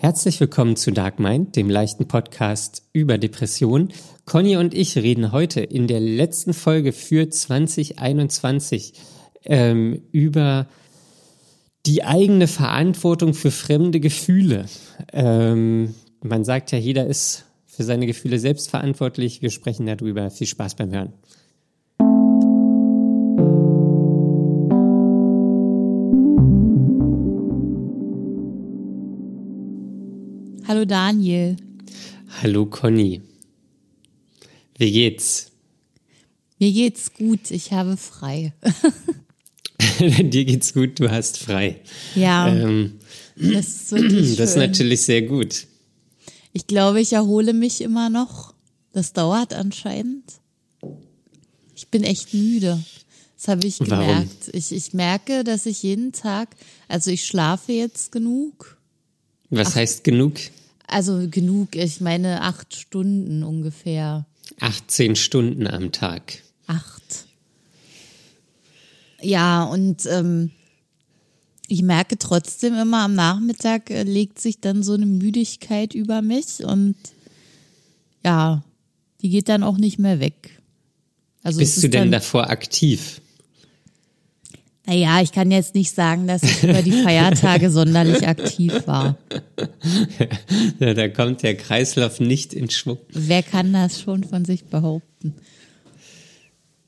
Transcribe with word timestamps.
Herzlich 0.00 0.38
willkommen 0.38 0.76
zu 0.76 0.92
Dark 0.92 1.18
Mind, 1.18 1.56
dem 1.56 1.68
leichten 1.68 2.06
Podcast 2.06 2.84
über 2.92 3.18
Depressionen. 3.18 3.92
Conny 4.26 4.56
und 4.56 4.72
ich 4.72 4.94
reden 4.94 5.32
heute 5.32 5.60
in 5.60 5.88
der 5.88 5.98
letzten 5.98 6.54
Folge 6.54 6.92
für 6.92 7.28
2021 7.28 8.92
ähm, 9.46 10.00
über 10.12 10.68
die 11.84 12.04
eigene 12.04 12.46
Verantwortung 12.46 13.34
für 13.34 13.50
fremde 13.50 13.98
Gefühle. 13.98 14.66
Ähm, 15.12 15.96
man 16.22 16.44
sagt 16.44 16.70
ja, 16.70 16.78
jeder 16.78 17.04
ist 17.08 17.46
für 17.66 17.82
seine 17.82 18.06
Gefühle 18.06 18.38
selbst 18.38 18.70
verantwortlich. 18.70 19.42
Wir 19.42 19.50
sprechen 19.50 19.86
darüber. 19.86 20.30
Viel 20.30 20.46
Spaß 20.46 20.76
beim 20.76 20.92
Hören. 20.92 21.12
Hallo 30.68 30.84
Daniel. 30.84 31.56
Hallo 32.42 32.66
Conny. 32.66 33.22
Wie 34.76 34.92
geht's? 34.92 35.50
Mir 36.58 36.70
geht's 36.70 37.14
gut, 37.14 37.50
ich 37.50 37.72
habe 37.72 37.96
frei. 37.96 38.52
Dir 39.98 40.44
geht's 40.44 40.74
gut, 40.74 41.00
du 41.00 41.10
hast 41.10 41.38
frei. 41.38 41.80
Ja. 42.14 42.54
Ähm, 42.54 42.98
das 43.34 43.66
ist 43.66 43.92
wirklich 43.92 44.36
Das 44.36 44.50
ist 44.50 44.56
natürlich 44.56 45.00
sehr 45.00 45.22
gut. 45.22 45.66
Ich 46.52 46.66
glaube, 46.66 47.00
ich 47.00 47.14
erhole 47.14 47.54
mich 47.54 47.80
immer 47.80 48.10
noch. 48.10 48.52
Das 48.92 49.14
dauert 49.14 49.54
anscheinend. 49.54 50.34
Ich 51.74 51.88
bin 51.88 52.04
echt 52.04 52.34
müde. 52.34 52.78
Das 53.38 53.48
habe 53.48 53.66
ich 53.66 53.78
gemerkt. 53.78 54.50
Ich, 54.52 54.70
ich 54.72 54.92
merke, 54.92 55.44
dass 55.44 55.64
ich 55.64 55.82
jeden 55.82 56.12
Tag, 56.12 56.56
also 56.88 57.10
ich 57.10 57.24
schlafe 57.24 57.72
jetzt 57.72 58.12
genug. 58.12 58.76
Was 59.48 59.68
Ach, 59.68 59.76
heißt 59.76 60.04
genug? 60.04 60.34
Also 60.88 61.28
genug, 61.30 61.76
ich 61.76 62.00
meine 62.00 62.42
acht 62.42 62.74
Stunden 62.74 63.42
ungefähr. 63.42 64.26
18 64.60 65.16
Stunden 65.16 65.66
am 65.66 65.92
Tag. 65.92 66.38
Acht. 66.66 67.26
Ja, 69.20 69.64
und 69.64 70.06
ähm, 70.06 70.50
ich 71.68 71.82
merke 71.82 72.16
trotzdem 72.18 72.74
immer 72.74 73.04
am 73.04 73.14
Nachmittag 73.14 73.90
äh, 73.90 74.02
legt 74.02 74.40
sich 74.40 74.60
dann 74.60 74.82
so 74.82 74.94
eine 74.94 75.06
Müdigkeit 75.06 75.94
über 75.94 76.22
mich 76.22 76.64
und 76.64 76.96
ja, 78.24 78.64
die 79.20 79.28
geht 79.28 79.48
dann 79.48 79.62
auch 79.62 79.76
nicht 79.76 79.98
mehr 79.98 80.20
weg. 80.20 80.62
Also 81.42 81.58
Bist 81.58 81.82
du 81.82 81.88
denn 81.88 82.10
davor 82.10 82.48
aktiv? 82.48 83.20
Naja, 84.88 85.20
ich 85.20 85.32
kann 85.32 85.50
jetzt 85.50 85.74
nicht 85.74 85.94
sagen, 85.94 86.26
dass 86.26 86.42
ich 86.42 86.62
über 86.64 86.80
die 86.80 87.02
Feiertage 87.02 87.70
sonderlich 87.70 88.26
aktiv 88.26 88.72
war. 88.86 89.18
Ja, 90.78 90.94
da 90.94 91.08
kommt 91.08 91.42
der 91.42 91.56
Kreislauf 91.58 92.20
nicht 92.20 92.54
in 92.54 92.70
Schwung. 92.70 92.96
Wer 93.10 93.42
kann 93.42 93.74
das 93.74 94.00
schon 94.00 94.24
von 94.24 94.46
sich 94.46 94.64
behaupten? 94.64 95.34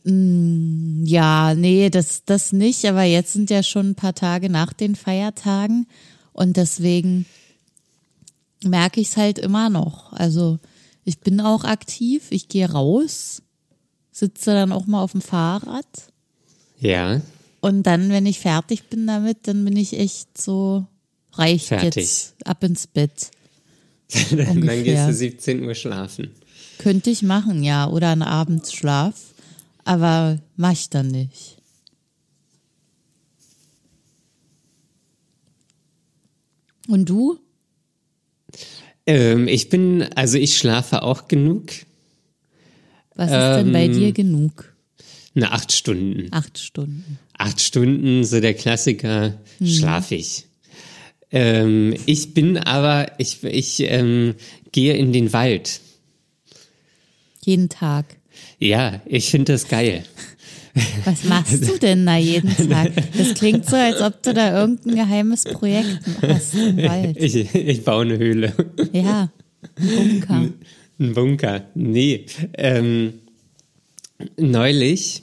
Hm, 0.07 1.03
ja, 1.05 1.55
nee, 1.55 1.91
das, 1.91 2.25
das 2.25 2.53
nicht, 2.53 2.87
aber 2.87 3.03
jetzt 3.03 3.35
sind 3.35 3.51
ja 3.51 3.63
schon 3.63 3.91
ein 3.91 3.97
paar 3.97 4.15
Tage 4.15 4.49
nach 4.49 4.73
den 4.73 4.97
Feiertagen 4.97 5.87
und 6.33 6.57
deswegen 6.57 7.27
merke 8.65 9.03
ich 9.03 9.09
es 9.09 9.19
halt 9.19 9.39
immer 9.39 9.69
noch. 9.69 10.15
Also 10.15 10.59
ich 11.05 11.21
bin 11.21 11.43
auch 11.43 11.65
aktiv, 11.65 12.29
ich 12.31 12.49
gehe 12.49 12.71
raus, 12.71 13.43
sitze 14.11 14.53
dann 14.53 14.73
auch 14.73 14.87
mal 14.87 15.03
auf 15.03 15.13
dem 15.13 15.21
Fahrrad. 15.21 15.85
Ja. 16.79 17.21
Und 17.61 17.83
dann, 17.83 18.11
wenn 18.11 18.27
ich 18.27 18.41
fertig 18.41 18.85
bin 18.85 19.07
damit, 19.07 19.47
dann 19.47 19.65
bin 19.65 19.77
ich 19.77 19.99
echt 19.99 20.41
so, 20.41 20.87
reicht 21.33 21.67
fertig. 21.67 21.95
jetzt 21.95 22.35
ab 22.47 22.65
ins 22.65 22.87
Bett. 22.87 23.31
dann, 24.31 24.61
dann 24.67 24.85
gehst 24.85 25.09
du 25.09 25.13
17 25.13 25.65
Uhr 25.65 25.75
schlafen. 25.75 26.31
Könnte 26.79 27.11
ich 27.11 27.23
machen, 27.23 27.63
ja. 27.63 27.89
Oder 27.89 28.11
einen 28.11 28.23
Abendsschlaf. 28.23 29.15
Aber 29.85 30.39
mach 30.57 30.73
ich 30.73 30.89
dann 30.89 31.09
nicht. 31.09 31.59
Und 36.89 37.09
du? 37.09 37.39
Ähm, 39.07 39.49
ich 39.49 39.69
bin, 39.69 40.03
also 40.15 40.39
ich 40.39 40.57
schlafe 40.57 41.03
auch 41.03 41.29
genug. 41.29 41.71
Was 43.15 43.31
ist 43.31 43.37
ähm, 43.37 43.65
denn 43.65 43.73
bei 43.73 43.85
ähm, 43.85 43.93
dir 43.93 44.13
genug? 44.13 44.75
Na, 45.35 45.53
acht 45.53 45.73
Stunden. 45.73 46.29
Acht 46.33 46.59
Stunden 46.59 47.19
acht 47.41 47.61
Stunden, 47.61 48.25
so 48.25 48.41
der 48.41 48.55
Klassiker, 48.55 49.35
mhm. 49.59 49.67
schlafe 49.67 50.15
ich. 50.15 50.45
Ähm, 51.33 51.95
ich 52.07 52.35
bin 52.35 52.59
aber, 52.59 53.13
ich, 53.19 53.43
ich 53.45 53.81
ähm, 53.81 54.35
gehe 54.73 54.95
in 54.95 55.13
den 55.13 55.33
Wald. 55.33 55.81
Jeden 57.43 57.69
Tag. 57.69 58.17
Ja, 58.59 59.01
ich 59.07 59.31
finde 59.31 59.53
das 59.53 59.69
geil. 59.69 60.05
Was 61.05 61.25
machst 61.25 61.67
du 61.67 61.79
denn 61.79 62.07
da 62.07 62.17
jeden 62.17 62.55
Tag? 62.69 62.93
Das 63.17 63.35
klingt 63.35 63.67
so, 63.67 63.77
als 63.77 64.01
ob 64.03 64.23
du 64.23 64.35
da 64.35 64.61
irgendein 64.61 64.95
geheimes 64.97 65.45
Projekt 65.45 66.01
hast 66.23 66.55
im 66.55 66.77
Wald. 66.77 67.17
Ich, 67.17 67.55
ich 67.55 67.85
baue 67.85 68.05
eine 68.05 68.19
Höhle. 68.19 68.53
Ja, 68.93 69.31
ein 69.77 70.21
Bunker. 70.21 70.49
Ein 70.99 71.15
Bunker. 71.15 71.65
Nee. 71.75 72.27
Ähm, 72.57 73.15
neulich 74.37 75.23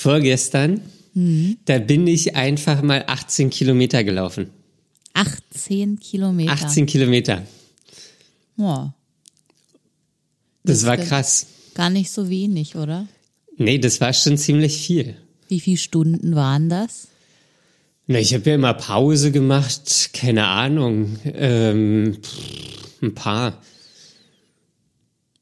vorgestern, 0.00 0.80
mhm. 1.14 1.58
da 1.66 1.78
bin 1.78 2.06
ich 2.06 2.34
einfach 2.34 2.82
mal 2.82 3.04
18 3.06 3.50
Kilometer 3.50 4.02
gelaufen. 4.02 4.50
18 5.12 5.98
Kilometer? 5.98 6.52
18 6.52 6.86
Kilometer. 6.86 7.42
Boah. 8.56 8.94
Das, 10.64 10.80
das 10.80 10.86
war 10.86 10.96
krass. 10.96 11.46
Gar 11.74 11.90
nicht 11.90 12.10
so 12.10 12.30
wenig, 12.30 12.76
oder? 12.76 13.06
Nee, 13.56 13.78
das 13.78 14.00
war 14.00 14.12
schon 14.12 14.38
ziemlich 14.38 14.78
viel. 14.78 15.16
Wie 15.48 15.60
viele 15.60 15.76
Stunden 15.76 16.34
waren 16.34 16.68
das? 16.68 17.08
Na, 18.06 18.18
ich 18.18 18.32
habe 18.32 18.48
ja 18.48 18.56
immer 18.56 18.74
Pause 18.74 19.32
gemacht, 19.32 20.10
keine 20.14 20.46
Ahnung, 20.46 21.18
ähm, 21.24 22.18
ein 23.02 23.14
paar. 23.14 23.62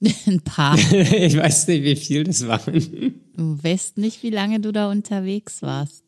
ein 0.27 0.41
paar. 0.41 0.79
ich 0.93 1.37
weiß 1.37 1.69
nicht, 1.69 1.83
wie 1.83 1.97
viel 1.97 2.25
das 2.25 2.47
waren. 2.47 3.15
Du 3.37 3.59
weißt 3.63 3.99
nicht, 3.99 4.23
wie 4.23 4.31
lange 4.31 4.61
du 4.61 4.73
da 4.73 4.91
unterwegs 4.91 5.63
warst. 5.63 6.03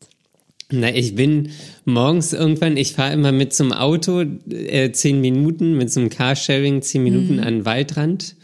Na, 0.73 0.95
ich 0.95 1.17
bin 1.17 1.51
morgens 1.85 2.33
irgendwann, 2.33 2.77
ich 2.77 2.93
fahre 2.93 3.13
immer 3.13 3.33
mit 3.33 3.53
zum 3.53 3.73
Auto 3.73 4.25
äh, 4.49 4.93
zehn 4.93 5.21
Minuten, 5.21 5.77
mit 5.77 5.91
so 5.91 5.99
einem 5.99 6.11
Carsharing 6.11 6.83
zehn 6.83 7.03
Minuten 7.03 7.35
mhm. 7.35 7.41
an 7.41 7.55
den 7.55 7.65
Waldrand. 7.65 8.37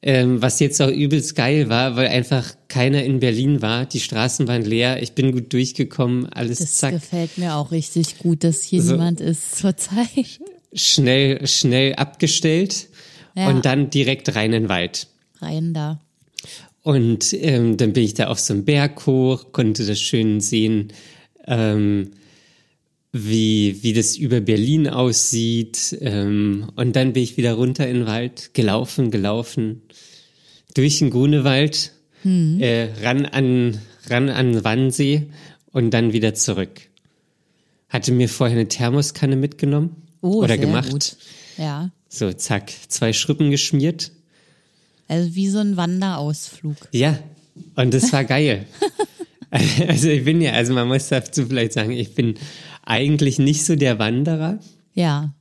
Ähm, 0.00 0.40
was 0.40 0.60
jetzt 0.60 0.80
auch 0.80 0.90
übelst 0.90 1.34
geil 1.34 1.68
war, 1.68 1.96
weil 1.96 2.06
einfach 2.06 2.54
keiner 2.68 3.02
in 3.02 3.18
Berlin 3.18 3.62
war. 3.62 3.84
Die 3.84 3.98
Straßen 3.98 4.46
waren 4.46 4.62
leer, 4.62 5.02
ich 5.02 5.12
bin 5.12 5.32
gut 5.32 5.52
durchgekommen, 5.52 6.26
alles 6.26 6.58
das 6.58 6.74
zack. 6.74 6.92
Das 6.92 7.02
gefällt 7.02 7.36
mir 7.36 7.56
auch 7.56 7.72
richtig 7.72 8.18
gut, 8.18 8.44
dass 8.44 8.62
hier 8.62 8.80
so 8.80 8.92
niemand 8.92 9.20
ist 9.20 9.58
zurzeit. 9.58 10.40
Schnell, 10.72 11.44
schnell 11.48 11.94
abgestellt 11.94 12.88
ja. 13.38 13.48
und 13.48 13.64
dann 13.64 13.90
direkt 13.90 14.34
rein 14.34 14.52
in 14.52 14.64
den 14.64 14.68
Wald. 14.68 15.06
Rein 15.40 15.72
da. 15.72 16.00
Und 16.82 17.32
ähm, 17.34 17.76
dann 17.76 17.92
bin 17.92 18.04
ich 18.04 18.14
da 18.14 18.28
auf 18.28 18.40
so 18.40 18.54
einem 18.54 18.64
Berg 18.64 19.06
hoch, 19.06 19.52
konnte 19.52 19.86
das 19.86 20.00
schön 20.00 20.40
sehen, 20.40 20.88
ähm, 21.46 22.12
wie, 23.12 23.82
wie 23.82 23.92
das 23.92 24.16
über 24.16 24.40
Berlin 24.40 24.88
aussieht. 24.88 25.96
Ähm, 26.00 26.68
und 26.76 26.96
dann 26.96 27.12
bin 27.12 27.22
ich 27.22 27.36
wieder 27.36 27.54
runter 27.54 27.86
in 27.86 27.98
den 27.98 28.06
Wald, 28.06 28.54
gelaufen, 28.54 29.10
gelaufen, 29.10 29.82
durch 30.74 30.98
den 30.98 31.10
Grunewald, 31.10 31.92
mhm. 32.24 32.60
äh, 32.60 32.92
ran 33.02 33.26
an, 33.26 33.78
ran 34.08 34.28
an 34.28 34.64
Wannsee 34.64 35.26
und 35.72 35.90
dann 35.90 36.12
wieder 36.12 36.34
zurück. 36.34 36.80
Hatte 37.88 38.12
mir 38.12 38.28
vorher 38.28 38.56
eine 38.56 38.68
Thermoskanne 38.68 39.36
mitgenommen 39.36 39.96
oh, 40.20 40.42
oder 40.42 40.58
gemacht. 40.58 40.90
Gut. 40.90 41.16
Ja. 41.56 41.90
So, 42.08 42.32
zack, 42.32 42.72
zwei 42.88 43.12
Schrippen 43.12 43.50
geschmiert, 43.50 44.12
also 45.08 45.34
wie 45.34 45.48
so 45.48 45.58
ein 45.58 45.76
Wanderausflug. 45.76 46.76
Ja, 46.92 47.18
und 47.74 47.94
das 47.94 48.12
war 48.12 48.24
geil. 48.24 48.66
also 49.50 50.08
ich 50.08 50.24
bin 50.24 50.42
ja, 50.42 50.52
also 50.52 50.74
man 50.74 50.86
muss 50.86 51.08
dazu 51.08 51.46
vielleicht 51.46 51.72
sagen, 51.72 51.92
ich 51.92 52.14
bin 52.14 52.34
eigentlich 52.84 53.38
nicht 53.38 53.64
so 53.64 53.74
der 53.74 53.98
Wanderer. 53.98 54.60
Ja. 54.94 55.34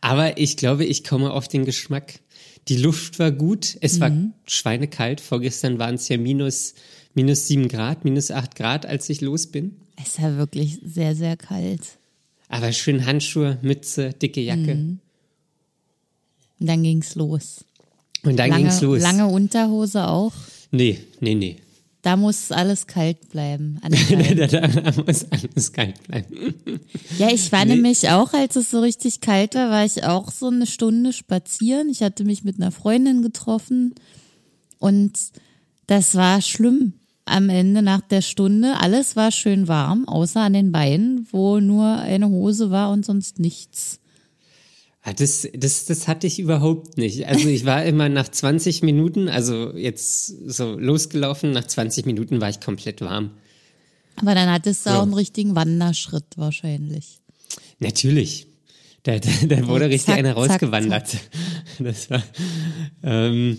Aber 0.00 0.38
ich 0.38 0.56
glaube, 0.56 0.84
ich 0.84 1.02
komme 1.02 1.32
auf 1.32 1.48
den 1.48 1.64
Geschmack. 1.64 2.20
Die 2.68 2.76
Luft 2.76 3.18
war 3.18 3.32
gut, 3.32 3.76
es 3.80 3.96
mhm. 3.96 4.00
war 4.00 4.12
schweinekalt. 4.46 5.20
Vorgestern 5.20 5.78
waren 5.78 5.96
es 5.96 6.08
ja 6.08 6.16
minus, 6.16 6.74
minus 7.14 7.48
sieben 7.48 7.68
Grad, 7.68 8.04
minus 8.04 8.30
acht 8.30 8.54
Grad, 8.54 8.86
als 8.86 9.10
ich 9.10 9.20
los 9.20 9.48
bin. 9.48 9.76
Es 10.02 10.16
ja 10.18 10.36
wirklich 10.36 10.78
sehr, 10.84 11.16
sehr 11.16 11.36
kalt. 11.36 11.82
Aber 12.48 12.72
schön 12.72 13.04
Handschuhe, 13.04 13.58
Mütze, 13.62 14.12
dicke 14.12 14.40
Jacke. 14.40 14.76
Mhm. 14.76 15.00
Und 16.60 16.66
dann 16.68 16.82
ging's 16.82 17.14
los. 17.14 17.64
Und 18.22 18.36
dann 18.38 18.50
lange, 18.50 18.62
ging's 18.64 18.80
los. 18.80 19.02
Lange 19.02 19.26
Unterhose 19.26 20.08
auch? 20.08 20.32
Nee, 20.70 20.98
nee, 21.20 21.34
nee. 21.34 21.56
Da 22.02 22.16
muss 22.16 22.52
alles 22.52 22.86
kalt 22.86 23.30
bleiben. 23.30 23.80
Da, 24.36 24.46
da, 24.46 24.66
da 24.68 25.02
muss 25.02 25.24
alles 25.30 25.72
kalt 25.72 26.02
bleiben. 26.06 26.54
Ja, 27.18 27.30
ich 27.30 27.50
war 27.50 27.64
Nee. 27.64 27.76
nämlich 27.76 28.10
auch, 28.10 28.34
als 28.34 28.56
es 28.56 28.70
so 28.70 28.80
richtig 28.80 29.20
kalt 29.22 29.54
war, 29.54 29.70
war 29.70 29.84
ich 29.86 30.04
auch 30.04 30.30
so 30.30 30.48
eine 30.48 30.66
Stunde 30.66 31.12
spazieren. 31.14 31.88
Ich 31.88 32.02
hatte 32.02 32.24
mich 32.24 32.44
mit 32.44 32.56
einer 32.56 32.70
Freundin 32.72 33.22
getroffen 33.22 33.94
und 34.78 35.12
das 35.86 36.14
war 36.14 36.40
schlimm. 36.42 36.94
Am 37.26 37.48
Ende 37.48 37.80
nach 37.80 38.02
der 38.02 38.20
Stunde, 38.20 38.78
alles 38.80 39.16
war 39.16 39.32
schön 39.32 39.66
warm, 39.66 40.06
außer 40.06 40.40
an 40.40 40.52
den 40.52 40.72
Beinen, 40.72 41.26
wo 41.32 41.58
nur 41.58 41.86
eine 41.86 42.28
Hose 42.28 42.70
war 42.70 42.90
und 42.90 43.06
sonst 43.06 43.38
nichts. 43.38 43.98
Ah, 45.06 45.12
Das, 45.12 45.46
das, 45.54 45.84
das 45.84 46.08
hatte 46.08 46.26
ich 46.26 46.38
überhaupt 46.38 46.96
nicht. 46.96 47.26
Also 47.28 47.48
ich 47.48 47.66
war 47.66 47.84
immer 47.84 48.08
nach 48.08 48.26
20 48.28 48.82
Minuten, 48.82 49.28
also 49.28 49.76
jetzt 49.76 50.26
so 50.50 50.78
losgelaufen, 50.78 51.50
nach 51.52 51.66
20 51.66 52.06
Minuten 52.06 52.40
war 52.40 52.48
ich 52.48 52.60
komplett 52.60 53.02
warm. 53.02 53.32
Aber 54.16 54.34
dann 54.34 54.50
hattest 54.50 54.86
du 54.86 54.90
Ja. 54.90 54.98
auch 54.98 55.02
einen 55.02 55.12
richtigen 55.14 55.54
Wanderschritt 55.54 56.24
wahrscheinlich. 56.36 57.18
Natürlich. 57.80 58.46
Da, 59.02 59.18
da, 59.18 59.28
da 59.46 59.66
wurde 59.68 59.86
richtig 59.90 60.06
zack, 60.06 60.18
einer 60.18 60.34
zack, 60.34 60.50
rausgewandert. 60.62 61.16
Das 61.78 62.08
war, 62.08 62.22
ähm, 63.02 63.58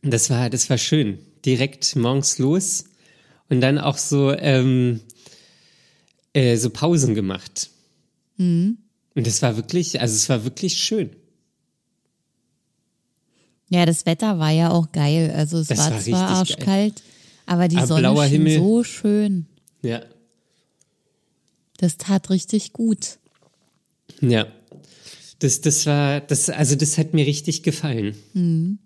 das 0.00 0.30
war, 0.30 0.48
das 0.48 0.70
war 0.70 0.78
schön. 0.78 1.18
Direkt 1.44 1.94
morgens 1.96 2.38
los 2.38 2.84
und 3.50 3.60
dann 3.60 3.78
auch 3.78 3.98
so, 3.98 4.32
ähm, 4.32 5.00
äh, 6.32 6.56
so 6.56 6.70
Pausen 6.70 7.14
gemacht. 7.14 7.68
Mhm. 8.38 8.78
Und 9.18 9.26
das 9.26 9.42
war 9.42 9.56
wirklich, 9.56 10.00
also 10.00 10.14
es 10.14 10.28
war 10.28 10.44
wirklich 10.44 10.76
schön. 10.78 11.10
Ja, 13.68 13.84
das 13.84 14.06
Wetter 14.06 14.38
war 14.38 14.52
ja 14.52 14.70
auch 14.70 14.92
geil. 14.92 15.32
Also 15.34 15.58
es 15.58 15.66
Das 15.66 15.78
war 15.78 15.90
war 15.90 16.00
zwar 16.00 16.28
arschkalt, 16.28 17.02
aber 17.44 17.66
die 17.66 17.78
Aber 17.78 17.88
Sonne 17.88 18.00
blauer 18.02 18.26
schien 18.26 18.46
Himmel. 18.46 18.58
so 18.58 18.84
schön. 18.84 19.46
Ja. 19.82 20.02
Das 21.78 21.96
tat 21.96 22.30
richtig 22.30 22.72
gut. 22.72 23.18
Ja. 24.20 24.46
Das, 25.40 25.62
das 25.62 25.84
war, 25.86 26.20
das, 26.20 26.48
also 26.48 26.76
das 26.76 26.96
hat 26.96 27.12
mir 27.12 27.26
richtig 27.26 27.64
gefallen. 27.64 28.14
Mhm. 28.34 28.78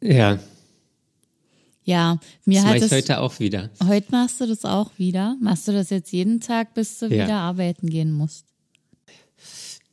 Ja, 0.00 0.38
Ja, 1.84 2.18
mir 2.44 2.54
das 2.56 2.62
hat 2.64 2.68
mache 2.68 2.76
ich 2.78 2.84
es 2.84 2.92
heute 2.92 3.20
auch 3.20 3.40
wieder. 3.40 3.70
Heute 3.84 4.06
machst 4.12 4.40
du 4.40 4.46
das 4.46 4.64
auch 4.64 4.90
wieder? 4.98 5.36
Machst 5.40 5.66
du 5.66 5.72
das 5.72 5.90
jetzt 5.90 6.12
jeden 6.12 6.40
Tag, 6.40 6.74
bis 6.74 6.98
du 6.98 7.06
Ja. 7.06 7.24
wieder 7.24 7.36
arbeiten 7.38 7.88
gehen 7.90 8.12
musst? 8.12 8.46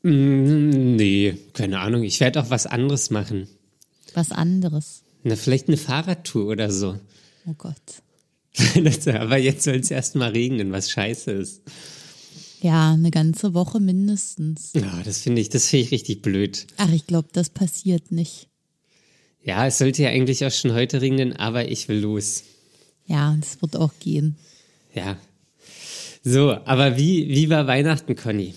Mm, 0.03 0.95
Nee, 0.95 1.38
keine 1.53 1.80
Ahnung. 1.80 2.03
Ich 2.03 2.19
werde 2.19 2.41
auch 2.41 2.50
was 2.50 2.65
anderes 2.68 3.09
machen. 3.09 3.47
Was 4.13 4.31
anderes. 4.31 5.03
Na, 5.24 5.36
vielleicht 5.36 5.68
eine 5.68 5.77
Fahrradtour 5.77 6.45
oder 6.45 6.71
so. 6.71 6.97
Oh 7.47 7.53
Gott. 7.57 7.75
Das, 8.75 9.07
aber 9.07 9.38
jetzt 9.38 9.63
soll 9.63 9.75
es 9.75 9.92
erst 9.92 10.15
mal 10.15 10.31
regnen, 10.31 10.71
was 10.71 10.89
scheiße 10.92 11.31
ist. 11.31 11.62
Ja, 12.62 12.92
eine 12.94 13.12
ganze 13.12 13.53
Woche 13.53 13.80
mindestens. 13.80 14.71
Ja, 14.74 15.01
das 15.06 15.19
finde 15.19 15.42
ich, 15.42 15.50
das 15.50 15.68
finde 15.68 15.85
ich 15.85 15.92
richtig 15.92 16.21
blöd. 16.21 16.68
Ach, 16.77 16.92
ich 16.92 17.07
glaube, 17.07 17.30
das 17.31 17.50
passiert 17.50 18.12
nicht. 18.12 18.47
Ja, 19.49 19.65
es 19.65 19.79
sollte 19.79 20.03
ja 20.03 20.09
eigentlich 20.09 20.45
auch 20.45 20.51
schon 20.51 20.73
heute 20.73 21.01
regnen, 21.01 21.35
aber 21.35 21.71
ich 21.71 21.87
will 21.87 22.01
los. 22.01 22.43
Ja, 23.07 23.35
das 23.39 23.59
wird 23.63 23.77
auch 23.77 23.93
gehen. 23.99 24.35
Ja. 24.93 25.17
So, 26.23 26.51
aber 26.65 26.97
wie, 26.97 27.27
wie 27.29 27.49
war 27.49 27.65
Weihnachten, 27.65 28.15
Conny? 28.15 28.53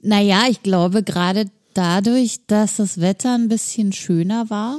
Naja, 0.00 0.44
ich 0.48 0.62
glaube, 0.62 1.02
gerade 1.02 1.50
dadurch, 1.74 2.46
dass 2.46 2.76
das 2.76 3.02
Wetter 3.02 3.34
ein 3.34 3.48
bisschen 3.48 3.92
schöner 3.92 4.48
war 4.48 4.78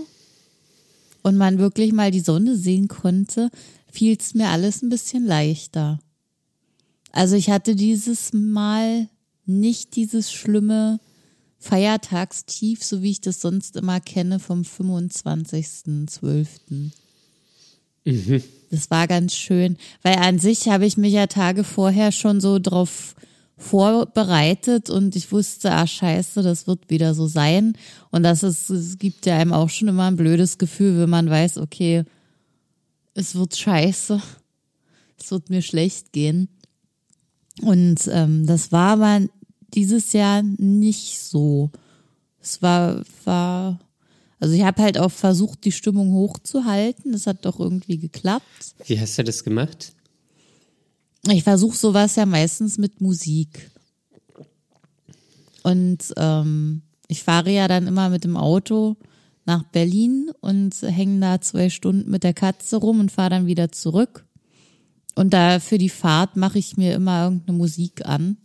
und 1.21 1.37
man 1.37 1.59
wirklich 1.59 1.93
mal 1.93 2.09
die 2.09 2.19
Sonne 2.19 2.55
sehen 2.55 2.87
konnte, 2.87 3.51
fiel 3.91 4.17
es 4.19 4.33
mir 4.33 4.47
alles 4.47 4.81
ein 4.81 4.89
bisschen 4.89 5.23
leichter. 5.23 5.99
Also 7.11 7.35
ich 7.35 7.51
hatte 7.51 7.75
dieses 7.75 8.33
Mal 8.33 9.07
nicht 9.45 9.97
dieses 9.97 10.31
schlimme 10.31 10.99
Feiertagstief, 11.57 12.83
so 12.83 13.01
wie 13.01 13.11
ich 13.11 13.21
das 13.21 13.41
sonst 13.41 13.75
immer 13.75 13.99
kenne 13.99 14.39
vom 14.39 14.61
25.12. 14.61 16.91
Das 18.69 18.91
war 18.91 19.07
ganz 19.07 19.35
schön, 19.35 19.77
weil 20.03 20.17
an 20.17 20.37
sich 20.37 20.67
habe 20.67 20.85
ich 20.85 20.97
mich 20.97 21.13
ja 21.13 21.25
Tage 21.27 21.63
vorher 21.63 22.11
schon 22.11 22.41
so 22.41 22.59
drauf 22.59 23.15
vorbereitet 23.57 24.89
und 24.89 25.15
ich 25.15 25.31
wusste, 25.31 25.71
ah 25.71 25.87
scheiße, 25.87 26.43
das 26.43 26.67
wird 26.67 26.89
wieder 26.89 27.13
so 27.13 27.27
sein. 27.27 27.77
Und 28.11 28.23
das 28.23 28.43
ist, 28.43 28.69
es 28.69 28.99
gibt 28.99 29.25
ja 29.25 29.37
einem 29.37 29.53
auch 29.53 29.69
schon 29.69 29.87
immer 29.87 30.07
ein 30.07 30.17
blödes 30.17 30.57
Gefühl, 30.57 30.99
wenn 30.99 31.09
man 31.09 31.29
weiß, 31.29 31.59
okay, 31.59 32.03
es 33.13 33.35
wird 33.35 33.55
scheiße, 33.55 34.21
es 35.17 35.31
wird 35.31 35.49
mir 35.49 35.61
schlecht 35.61 36.11
gehen. 36.11 36.49
Und 37.61 38.09
ähm, 38.11 38.45
das 38.45 38.73
war 38.73 38.93
aber 38.93 39.21
dieses 39.73 40.13
Jahr 40.13 40.43
nicht 40.43 41.19
so. 41.19 41.71
Es 42.41 42.61
war, 42.61 43.03
war, 43.23 43.79
also 44.39 44.53
ich 44.53 44.63
habe 44.63 44.81
halt 44.81 44.97
auch 44.97 45.11
versucht, 45.11 45.65
die 45.65 45.71
Stimmung 45.71 46.11
hochzuhalten. 46.11 47.11
Das 47.11 47.27
hat 47.27 47.45
doch 47.45 47.59
irgendwie 47.59 47.97
geklappt. 47.97 48.75
Wie 48.85 48.99
hast 48.99 49.17
du 49.17 49.23
das 49.23 49.43
gemacht? 49.43 49.93
Ich 51.29 51.43
versuche 51.43 51.75
sowas 51.75 52.15
ja 52.15 52.25
meistens 52.25 52.77
mit 52.77 53.01
Musik. 53.01 53.71
Und 55.63 56.13
ähm, 56.17 56.83
ich 57.07 57.23
fahre 57.23 57.51
ja 57.51 57.67
dann 57.67 57.87
immer 57.87 58.09
mit 58.09 58.23
dem 58.23 58.37
Auto 58.37 58.97
nach 59.45 59.63
Berlin 59.63 60.31
und 60.41 60.79
hänge 60.81 61.19
da 61.19 61.41
zwei 61.41 61.69
Stunden 61.69 62.09
mit 62.09 62.23
der 62.23 62.33
Katze 62.33 62.77
rum 62.77 62.99
und 62.99 63.11
fahre 63.11 63.31
dann 63.31 63.47
wieder 63.47 63.71
zurück. 63.71 64.25
Und 65.15 65.33
da 65.33 65.59
für 65.59 65.77
die 65.77 65.89
Fahrt 65.89 66.35
mache 66.35 66.59
ich 66.59 66.77
mir 66.77 66.93
immer 66.93 67.23
irgendeine 67.23 67.57
Musik 67.57 68.05
an, 68.05 68.37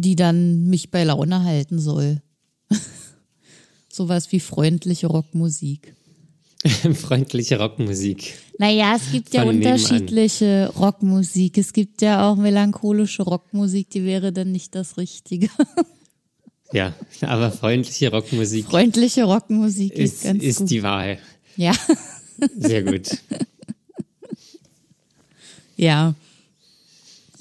die 0.00 0.16
dann 0.16 0.66
mich 0.66 0.90
bei 0.90 1.04
Laune 1.04 1.44
halten 1.44 1.78
soll. 1.78 2.22
Sowas 3.92 4.30
wie 4.32 4.40
freundliche 4.40 5.06
Rockmusik. 5.06 5.94
Freundliche 6.94 7.58
Rockmusik. 7.58 8.34
Naja, 8.58 8.96
es 8.96 9.12
gibt 9.12 9.32
ja 9.34 9.42
Von 9.44 9.58
nebenan. 9.58 9.74
unterschiedliche 9.78 10.72
Rockmusik. 10.76 11.58
Es 11.58 11.72
gibt 11.72 12.02
ja 12.02 12.28
auch 12.28 12.36
melancholische 12.36 13.22
Rockmusik, 13.22 13.90
die 13.90 14.04
wäre 14.04 14.32
dann 14.32 14.52
nicht 14.52 14.74
das 14.74 14.96
Richtige. 14.96 15.48
Ja, 16.72 16.92
aber 17.20 17.52
freundliche 17.52 18.10
Rockmusik 18.10 18.64
Freundliche 18.66 19.22
Rockmusik 19.22 19.92
ist, 19.92 20.14
ist, 20.14 20.24
ganz 20.24 20.42
ist 20.42 20.58
gut. 20.58 20.70
die 20.70 20.82
Wahl. 20.82 21.18
ja, 21.56 21.72
Sehr 22.58 22.82
gut. 22.82 23.18
ja. 25.76 26.14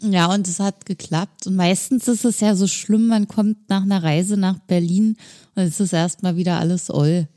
Ja, 0.01 0.33
und 0.33 0.47
es 0.47 0.59
hat 0.59 0.85
geklappt. 0.85 1.47
Und 1.47 1.55
meistens 1.55 2.07
ist 2.07 2.25
es 2.25 2.39
ja 2.39 2.55
so 2.55 2.67
schlimm, 2.67 3.07
man 3.07 3.27
kommt 3.27 3.69
nach 3.69 3.83
einer 3.83 4.03
Reise 4.03 4.37
nach 4.37 4.59
Berlin 4.59 5.17
und 5.55 5.63
es 5.63 5.79
ist 5.79 5.93
erstmal 5.93 6.35
wieder 6.35 6.59
alles 6.59 6.89
oll. 6.89 7.27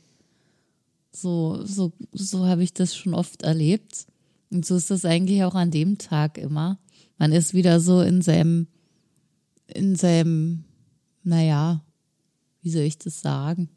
So, 1.13 1.65
so, 1.65 1.93
so 2.13 2.47
habe 2.47 2.63
ich 2.63 2.73
das 2.73 2.97
schon 2.97 3.15
oft 3.15 3.43
erlebt. 3.43 4.07
Und 4.51 4.65
so 4.65 4.77
ist 4.77 4.91
das 4.91 5.05
eigentlich 5.05 5.45
auch 5.45 5.55
an 5.55 5.71
dem 5.71 5.99
Tag 5.99 6.39
immer. 6.39 6.79
Man 7.19 7.33
ist 7.33 7.55
wieder 7.55 7.81
so 7.81 8.01
in 8.01 8.23
seinem, 8.23 8.67
in 9.67 9.97
seinem, 9.97 10.65
naja, 11.23 11.83
wie 12.63 12.71
soll 12.71 12.83
ich 12.83 12.99
das 12.99 13.21
sagen? 13.21 13.69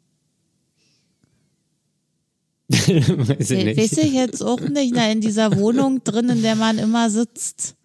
Weiß 2.72 3.50
ich 3.50 3.66
Weiß 3.66 3.90
nicht. 3.90 3.98
ich 3.98 4.12
jetzt 4.12 4.42
auch 4.42 4.60
nicht. 4.60 4.94
Na, 4.94 5.10
in 5.10 5.20
dieser 5.20 5.56
Wohnung 5.58 6.02
drin, 6.04 6.30
in 6.30 6.42
der 6.42 6.56
man 6.56 6.78
immer 6.78 7.10
sitzt. 7.10 7.76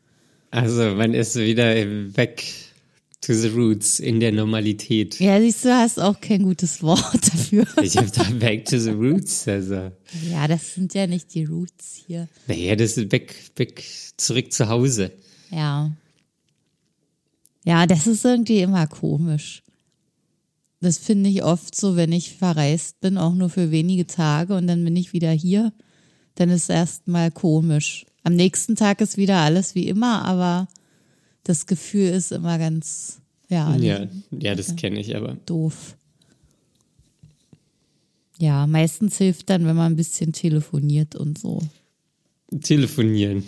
Also 0.61 0.95
man 0.95 1.13
ist 1.13 1.35
wieder 1.35 1.73
back 2.13 2.43
to 3.21 3.33
the 3.33 3.49
roots 3.49 3.99
in 3.99 4.19
der 4.19 4.31
Normalität. 4.31 5.19
Ja, 5.19 5.39
siehst 5.39 5.65
du, 5.65 5.69
hast 5.75 5.99
auch 5.99 6.19
kein 6.21 6.43
gutes 6.43 6.81
Wort 6.83 7.13
dafür. 7.13 7.65
Ich 7.83 7.97
habe 7.97 8.09
da 8.09 8.23
back 8.39 8.65
to 8.65 8.77
the 8.79 8.91
roots. 8.91 9.47
Also, 9.47 9.91
Ja, 10.29 10.47
das 10.47 10.73
sind 10.75 10.93
ja 10.93 11.07
nicht 11.07 11.33
die 11.33 11.45
Roots 11.45 12.01
hier. 12.07 12.27
naja, 12.47 12.75
das 12.75 12.97
ist 12.97 13.09
back, 13.09 13.35
back 13.55 13.83
zurück 14.17 14.51
zu 14.51 14.67
Hause. 14.69 15.11
Ja. 15.51 15.91
Ja, 17.65 17.85
das 17.85 18.07
ist 18.07 18.23
irgendwie 18.23 18.61
immer 18.61 18.87
komisch. 18.87 19.61
Das 20.79 20.97
finde 20.97 21.29
ich 21.29 21.43
oft 21.43 21.75
so, 21.75 21.95
wenn 21.95 22.11
ich 22.11 22.33
verreist 22.35 22.99
bin, 23.01 23.17
auch 23.17 23.33
nur 23.33 23.49
für 23.49 23.71
wenige 23.71 24.07
Tage 24.07 24.55
und 24.55 24.67
dann 24.67 24.83
bin 24.83 24.95
ich 24.95 25.11
wieder 25.11 25.31
hier, 25.31 25.73
dann 26.35 26.49
ist 26.49 26.69
erstmal 26.69 27.31
komisch. 27.31 28.05
Am 28.27 28.35
nächsten 28.35 28.75
Tag 28.75 28.99
ist 28.99 29.15
wieder 29.15 29.37
alles 29.37 29.73
wie 29.73 29.87
immer, 29.87 30.25
aber 30.25 30.67
das 31.45 31.65
Gefühl 31.65 32.09
ist 32.09 32.33
immer 32.33 32.59
ganz, 32.59 33.21
ja, 33.47 33.73
Ja, 33.77 34.05
ja, 34.37 34.53
das 34.53 34.75
kenne 34.75 34.99
ich 34.99 35.15
aber. 35.15 35.37
doof. 35.45 35.95
Ja, 38.37 38.67
meistens 38.67 39.17
hilft 39.17 39.49
dann, 39.49 39.65
wenn 39.65 39.77
man 39.77 39.93
ein 39.93 39.95
bisschen 39.95 40.33
telefoniert 40.33 41.15
und 41.15 41.37
so. 41.37 41.61
Telefonieren. 42.59 43.45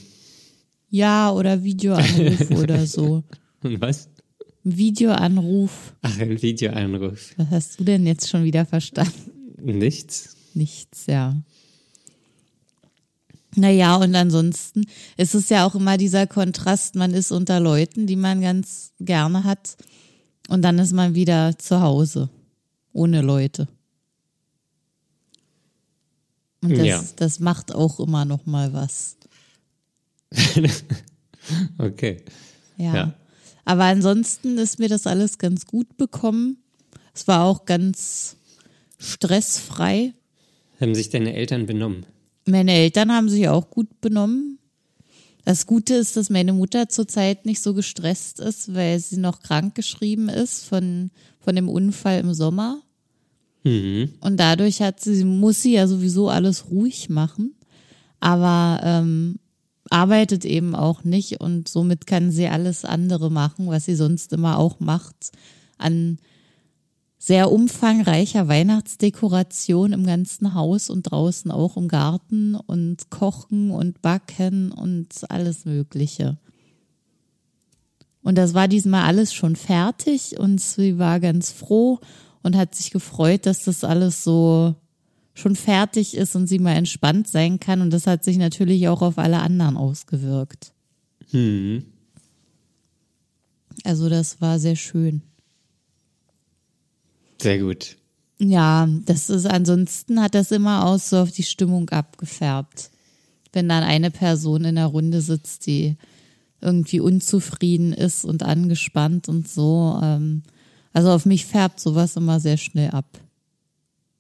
Ja, 0.90 1.30
oder 1.34 1.62
Videoanruf 1.62 2.50
oder 2.58 2.88
so. 2.88 3.22
Und 3.62 3.82
was? 3.82 4.08
Videoanruf. 4.64 5.94
Ach, 6.04 6.20
ein 6.22 6.42
Videoanruf. 6.42 7.34
Was 7.36 7.50
hast 7.50 7.80
du 7.82 7.84
denn 7.84 8.08
jetzt 8.08 8.30
schon 8.30 8.46
wieder 8.46 8.66
verstanden? 8.66 9.32
Nichts. 9.62 10.38
nichts, 10.54 11.06
ja. 11.08 11.36
Naja, 13.56 13.96
und 13.96 14.14
ansonsten 14.16 14.86
ist 15.18 15.34
es 15.34 15.50
ja 15.50 15.66
auch 15.66 15.76
immer 15.76 15.98
dieser 15.98 16.28
Kontrast, 16.28 16.96
man 16.96 17.14
ist 17.14 17.32
unter 17.32 17.60
Leuten, 17.60 18.06
die 18.06 18.16
man 18.16 18.42
ganz 18.42 18.94
gerne 19.00 19.44
hat, 19.44 19.76
und 20.50 20.62
dann 20.64 20.80
ist 20.80 20.94
man 20.94 21.16
wieder 21.16 21.58
zu 21.58 21.82
Hause, 21.82 22.30
ohne 22.94 23.22
Leute. 23.22 23.68
Und 26.62 26.78
das, 26.78 26.86
Ja. 26.86 27.04
das 27.16 27.40
macht 27.40 27.74
auch 27.74 28.00
immer 28.00 28.26
noch 28.26 28.46
mal 28.46 28.74
was. 28.74 29.18
Okay. 31.80 32.24
Ja. 32.78 32.94
Ja. 32.96 33.14
Aber 33.66 33.86
ansonsten 33.86 34.58
ist 34.60 34.78
mir 34.78 34.90
das 34.90 35.08
alles 35.08 35.40
ganz 35.40 35.66
gut 35.66 35.98
bekommen. 35.98 36.58
Es 37.16 37.28
war 37.28 37.44
auch 37.46 37.66
ganz 37.66 38.36
stressfrei. 39.00 40.14
Haben 40.80 40.94
sich 40.94 41.10
deine 41.10 41.34
Eltern 41.34 41.66
benommen? 41.66 42.06
Meine 42.50 42.74
Eltern 42.74 43.12
haben 43.12 43.30
sich 43.30 43.48
auch 43.48 43.70
gut 43.70 44.02
benommen. 44.02 44.60
Das 45.46 45.66
Gute 45.66 45.96
ist, 45.96 46.18
dass 46.18 46.30
meine 46.30 46.54
Mutter 46.54 46.90
zurzeit 46.90 47.46
nicht 47.46 47.62
so 47.62 47.74
gestresst 47.74 48.40
ist, 48.40 48.74
weil 48.74 49.00
sie 49.00 49.18
noch 49.18 49.42
krank 49.42 49.76
geschrieben 49.76 50.30
ist 50.30 50.66
von, 50.66 51.12
von 51.40 51.56
dem 51.56 51.70
Unfall 51.70 52.20
im 52.20 52.34
Sommer. 52.34 52.82
Mhm. 53.64 54.14
Und 54.22 54.38
dadurch 54.40 54.82
hat 54.82 55.00
sie, 55.00 55.24
muss 55.24 55.62
sie 55.62 55.74
ja 55.74 55.88
sowieso 55.88 56.30
alles 56.30 56.70
ruhig 56.70 57.10
machen, 57.10 57.56
aber 58.20 58.82
ähm, 58.84 59.40
arbeitet 59.90 60.46
eben 60.46 60.76
auch 60.76 61.04
nicht 61.04 61.42
und 61.42 61.68
somit 61.68 62.06
kann 62.06 62.32
sie 62.32 62.48
alles 62.48 62.86
andere 62.86 63.32
machen, 63.32 63.68
was 63.68 63.86
sie 63.86 63.96
sonst 63.96 64.34
immer 64.34 64.58
auch 64.58 64.80
macht, 64.80 65.32
an 65.78 66.20
sehr 67.22 67.52
umfangreicher 67.52 68.48
Weihnachtsdekoration 68.48 69.92
im 69.92 70.06
ganzen 70.06 70.54
Haus 70.54 70.90
und 70.90 71.04
draußen 71.04 71.52
auch 71.52 71.76
im 71.76 71.90
Garten 71.90 72.56
und 72.56 73.10
kochen 73.10 73.72
und 73.72 74.02
backen 74.02 74.72
und 74.72 75.30
alles 75.30 75.66
Mögliche. 75.66 76.38
Und 78.24 78.38
das 78.38 78.54
war 78.54 78.70
diesmal 78.70 79.04
alles 79.04 79.34
schon 79.34 79.58
fertig 79.58 80.40
und 80.40 80.62
sie 80.62 80.98
war 80.98 81.20
ganz 81.20 81.52
froh 81.52 82.00
und 82.42 82.56
hat 82.56 82.74
sich 82.74 82.90
gefreut, 82.92 83.46
dass 83.46 83.64
das 83.64 83.84
alles 83.84 84.24
so 84.24 84.76
schon 85.34 85.58
fertig 85.58 86.16
ist 86.16 86.36
und 86.36 86.48
sie 86.48 86.60
mal 86.60 86.76
entspannt 86.76 87.28
sein 87.28 87.60
kann. 87.60 87.82
Und 87.82 87.92
das 87.92 88.08
hat 88.08 88.24
sich 88.24 88.38
natürlich 88.38 88.88
auch 88.88 89.02
auf 89.02 89.18
alle 89.18 89.40
anderen 89.40 89.76
ausgewirkt. 89.76 90.74
Hm. 91.32 91.84
Also 93.84 94.10
das 94.10 94.42
war 94.42 94.60
sehr 94.60 94.76
schön. 94.76 95.22
Sehr 97.42 97.60
gut. 97.60 97.98
Ja, 98.40 98.88
das 99.06 99.30
ist 99.30 99.46
ansonsten 99.46 100.22
hat 100.22 100.34
das 100.34 100.52
immer 100.52 100.86
aus 100.86 101.10
so 101.10 101.18
auf 101.18 101.32
die 101.32 101.44
Stimmung 101.44 101.90
abgefärbt. 101.90 102.90
Wenn 103.52 103.68
dann 103.68 103.84
eine 103.84 104.12
Person 104.12 104.64
in 104.66 104.76
der 104.76 104.86
Runde 104.86 105.22
sitzt, 105.22 105.66
die 105.66 105.98
irgendwie 106.62 107.00
unzufrieden 107.00 107.94
ist 107.94 108.26
und 108.26 108.44
angespannt 108.44 109.28
und 109.30 109.48
so. 109.48 110.00
Ähm, 110.02 110.44
also 110.94 111.12
auf 111.12 111.26
mich 111.26 111.46
färbt 111.46 111.80
sowas 111.80 112.16
immer 112.16 112.40
sehr 112.40 112.58
schnell 112.58 112.92
ab. 112.92 113.06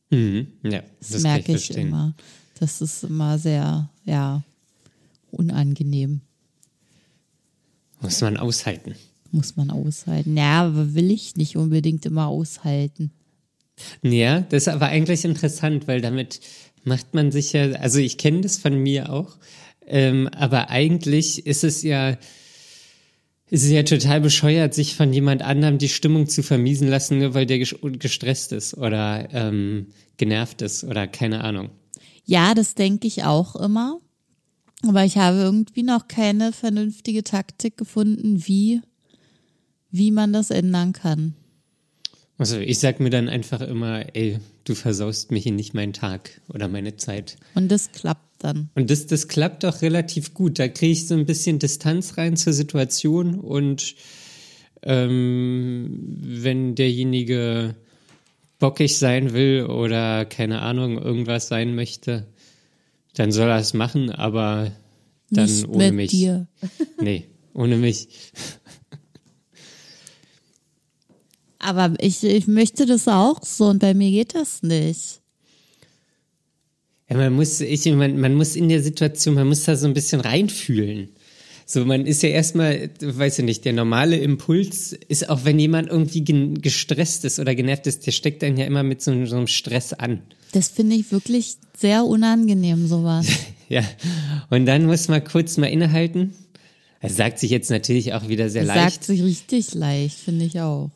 Mhm. 0.10 0.48
Ja, 0.64 0.82
Das, 1.00 1.10
das, 1.10 1.22
merke 1.22 1.52
ich 1.54 1.66
verstehen. 1.66 1.88
immer. 1.88 2.14
Das 2.60 2.82
ist 2.82 3.04
immer 3.04 3.38
sehr, 3.38 3.90
ja, 4.06 4.44
unangenehm. 5.32 6.22
Muss 8.02 8.22
man 8.22 8.38
aushalten. 8.38 8.96
Muss 9.32 9.56
man 9.56 9.70
aushalten. 9.70 10.36
Ja, 10.36 10.64
aber 10.64 10.94
will 10.96 11.12
ich 11.12 11.36
nicht 11.36 11.56
unbedingt 11.56 12.06
immer 12.06 12.28
aushalten. 12.28 13.12
Ja, 14.02 14.42
das 14.42 14.64
ist 14.64 14.68
aber 14.70 14.88
eigentlich 14.88 15.24
interessant, 15.24 15.88
weil 15.88 16.02
damit 16.02 16.42
macht 16.84 17.14
man 17.14 17.32
sich 17.32 17.54
ja, 17.54 17.72
also 17.74 18.00
ich 18.00 18.18
kenne 18.18 18.42
das 18.42 18.58
von 18.58 18.78
mir 18.78 19.12
auch, 19.12 19.38
ähm, 19.86 20.28
aber 20.30 20.70
eigentlich 20.70 21.46
ist 21.46 21.64
es 21.64 21.84
ja, 21.84 22.18
ist 23.50 23.64
es 23.64 23.70
ja 23.70 23.84
total 23.84 24.22
bescheuert, 24.22 24.74
sich 24.74 24.96
von 24.96 25.14
jemand 25.14 25.42
anderem 25.42 25.78
die 25.78 25.90
Stimmung 25.90 26.28
zu 26.28 26.44
vermiesen 26.44 26.88
lassen, 26.88 27.20
nur 27.20 27.34
weil 27.34 27.46
der 27.46 27.58
ges- 27.58 27.98
gestresst 27.98 28.52
ist 28.52 28.76
oder 28.76 29.28
ähm, 29.32 29.88
genervt 30.18 30.62
ist 30.62 30.84
oder 30.84 31.08
keine 31.08 31.44
Ahnung. 31.44 31.70
Ja, 32.26 32.54
das 32.54 32.76
denke 32.76 33.08
ich 33.08 33.24
auch 33.24 33.56
immer. 33.56 34.00
Aber 34.88 35.04
ich 35.04 35.18
habe 35.18 35.38
irgendwie 35.38 35.84
noch 35.84 36.08
keine 36.08 36.54
vernünftige 36.54 37.24
Taktik 37.24 37.76
gefunden, 37.76 38.48
wie, 38.48 38.82
wie 39.92 40.12
man 40.12 40.34
das 40.34 40.50
ändern 40.50 40.94
kann. 40.94 41.34
Also 42.38 42.58
ich 42.58 42.80
sag 42.80 43.00
mir 43.02 43.10
dann 43.10 43.28
einfach 43.28 43.60
immer, 43.62 44.16
ey, 44.16 44.40
du 44.64 44.74
versaust 44.74 45.30
mir 45.30 45.40
hier 45.40 45.52
nicht 45.52 45.74
meinen 45.74 45.92
Tag 45.92 46.40
oder 46.48 46.70
meine 46.70 46.96
Zeit. 46.96 47.36
Und 47.54 47.70
das 47.70 47.92
klappt 47.92 48.44
dann. 48.44 48.70
Und 48.76 48.90
das, 48.90 49.08
das 49.08 49.28
klappt 49.28 49.66
auch 49.66 49.82
relativ 49.82 50.34
gut. 50.34 50.58
Da 50.58 50.70
kriege 50.70 50.94
ich 50.94 51.08
so 51.08 51.16
ein 51.16 51.26
bisschen 51.26 51.60
Distanz 51.60 52.18
rein 52.18 52.38
zur 52.38 52.54
Situation 52.54 53.40
und 53.40 53.96
ähm, 54.84 56.18
wenn 56.22 56.76
derjenige 56.76 57.76
bockig 58.60 58.98
sein 58.98 59.34
will 59.34 59.66
oder 59.66 60.26
keine 60.26 60.62
Ahnung, 60.62 60.98
irgendwas 60.98 61.48
sein 61.50 61.76
möchte, 61.76 62.28
dann 63.16 63.34
soll 63.34 63.50
er 63.50 63.60
es 63.60 63.74
machen, 63.74 64.12
aber 64.12 64.72
dann 65.30 65.46
Nicht 65.46 65.68
ohne 65.68 65.86
mit 65.88 65.96
mich. 65.96 66.12
dir. 66.12 66.48
Nee, 67.02 67.26
ohne 67.54 67.76
mich. 67.76 68.08
Aber 71.60 71.94
ich, 72.00 72.24
ich 72.24 72.48
möchte 72.48 72.86
das 72.86 73.08
auch 73.08 73.44
so 73.44 73.66
und 73.68 73.80
bei 73.80 73.94
mir 73.94 74.10
geht 74.12 74.34
das 74.36 74.64
nicht. 74.64 75.20
Ja, 77.10 77.18
man 77.18 77.34
muss, 77.34 77.60
ich, 77.60 77.86
man, 77.88 78.20
man 78.20 78.36
muss 78.36 78.56
in 78.56 78.70
der 78.70 78.82
Situation, 78.84 79.36
man 79.36 79.48
muss 79.48 79.64
da 79.64 79.76
so 79.76 79.88
ein 79.88 79.94
bisschen 79.94 80.22
reinfühlen. 80.22 81.10
So, 81.66 81.86
man 81.86 82.06
ist 82.08 82.24
ja 82.24 82.30
erstmal, 82.30 82.90
weiß 83.02 83.40
ich 83.40 83.46
nicht, 83.46 83.66
der 83.66 83.74
normale 83.74 84.18
Impuls 84.18 84.94
ist 85.08 85.30
auch, 85.30 85.44
wenn 85.46 85.60
jemand 85.60 85.90
irgendwie 85.90 86.24
gen- 86.24 86.62
gestresst 86.62 87.26
ist 87.26 87.40
oder 87.40 87.54
genervt 87.56 87.86
ist, 87.88 88.06
der 88.08 88.12
steckt 88.12 88.42
dann 88.42 88.58
ja 88.58 88.66
immer 88.66 88.82
mit 88.84 89.02
so, 89.02 89.26
so 89.26 89.36
einem 89.38 89.48
Stress 89.48 89.94
an. 89.94 90.22
Das 90.52 90.70
finde 90.70 90.96
ich 90.96 91.12
wirklich 91.12 91.58
sehr 91.78 92.06
unangenehm, 92.06 92.88
sowas. 92.88 93.28
Ja. 93.72 93.84
Und 94.50 94.66
dann 94.66 94.88
muss 94.88 95.10
man 95.10 95.24
kurz 95.24 95.58
mal 95.58 95.68
innehalten. 95.68 96.34
Das 97.04 97.16
sagt 97.16 97.38
sich 97.38 97.52
jetzt 97.52 97.70
natürlich 97.70 98.16
auch 98.16 98.28
wieder 98.28 98.50
sehr 98.50 98.66
Das 98.66 98.76
leicht. 98.76 98.94
sagt 98.94 99.04
sich 99.04 99.22
richtig 99.22 99.76
leicht, 99.76 100.18
finde 100.18 100.46
ich 100.46 100.60
auch. 100.60 100.90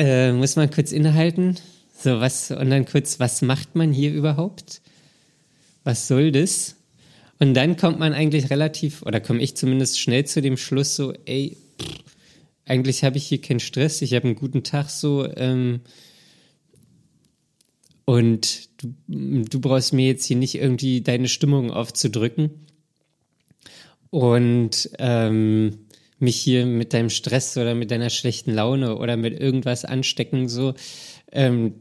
Äh, 0.00 0.32
muss 0.32 0.56
man 0.56 0.70
kurz 0.70 0.92
innehalten. 0.92 1.58
So, 1.94 2.20
was, 2.20 2.50
und 2.50 2.70
dann 2.70 2.86
kurz, 2.86 3.20
was 3.20 3.42
macht 3.42 3.74
man 3.74 3.92
hier 3.92 4.14
überhaupt? 4.14 4.80
Was 5.84 6.08
soll 6.08 6.32
das? 6.32 6.76
Und 7.38 7.52
dann 7.52 7.76
kommt 7.76 7.98
man 7.98 8.14
eigentlich 8.14 8.48
relativ, 8.48 9.02
oder 9.02 9.20
komme 9.20 9.42
ich 9.42 9.56
zumindest 9.56 10.00
schnell 10.00 10.24
zu 10.24 10.40
dem 10.40 10.56
Schluss 10.56 10.96
so, 10.96 11.12
ey, 11.26 11.58
pff, 11.78 11.98
eigentlich 12.64 13.04
habe 13.04 13.18
ich 13.18 13.26
hier 13.26 13.42
keinen 13.42 13.60
Stress, 13.60 14.00
ich 14.00 14.14
habe 14.14 14.24
einen 14.24 14.36
guten 14.36 14.62
Tag 14.62 14.88
so, 14.88 15.28
ähm, 15.36 15.80
und 18.06 18.70
du, 18.78 18.94
du 19.06 19.60
brauchst 19.60 19.92
mir 19.92 20.06
jetzt 20.06 20.24
hier 20.24 20.36
nicht 20.36 20.54
irgendwie 20.54 21.02
deine 21.02 21.28
Stimmung 21.28 21.70
aufzudrücken 21.70 22.48
und 24.08 24.88
ähm, 24.98 25.89
mich 26.20 26.36
hier 26.36 26.66
mit 26.66 26.92
deinem 26.92 27.10
Stress 27.10 27.56
oder 27.56 27.74
mit 27.74 27.90
deiner 27.90 28.10
schlechten 28.10 28.52
Laune 28.52 28.96
oder 28.96 29.16
mit 29.16 29.38
irgendwas 29.38 29.84
anstecken, 29.84 30.48
so 30.48 30.74
ähm, 31.32 31.74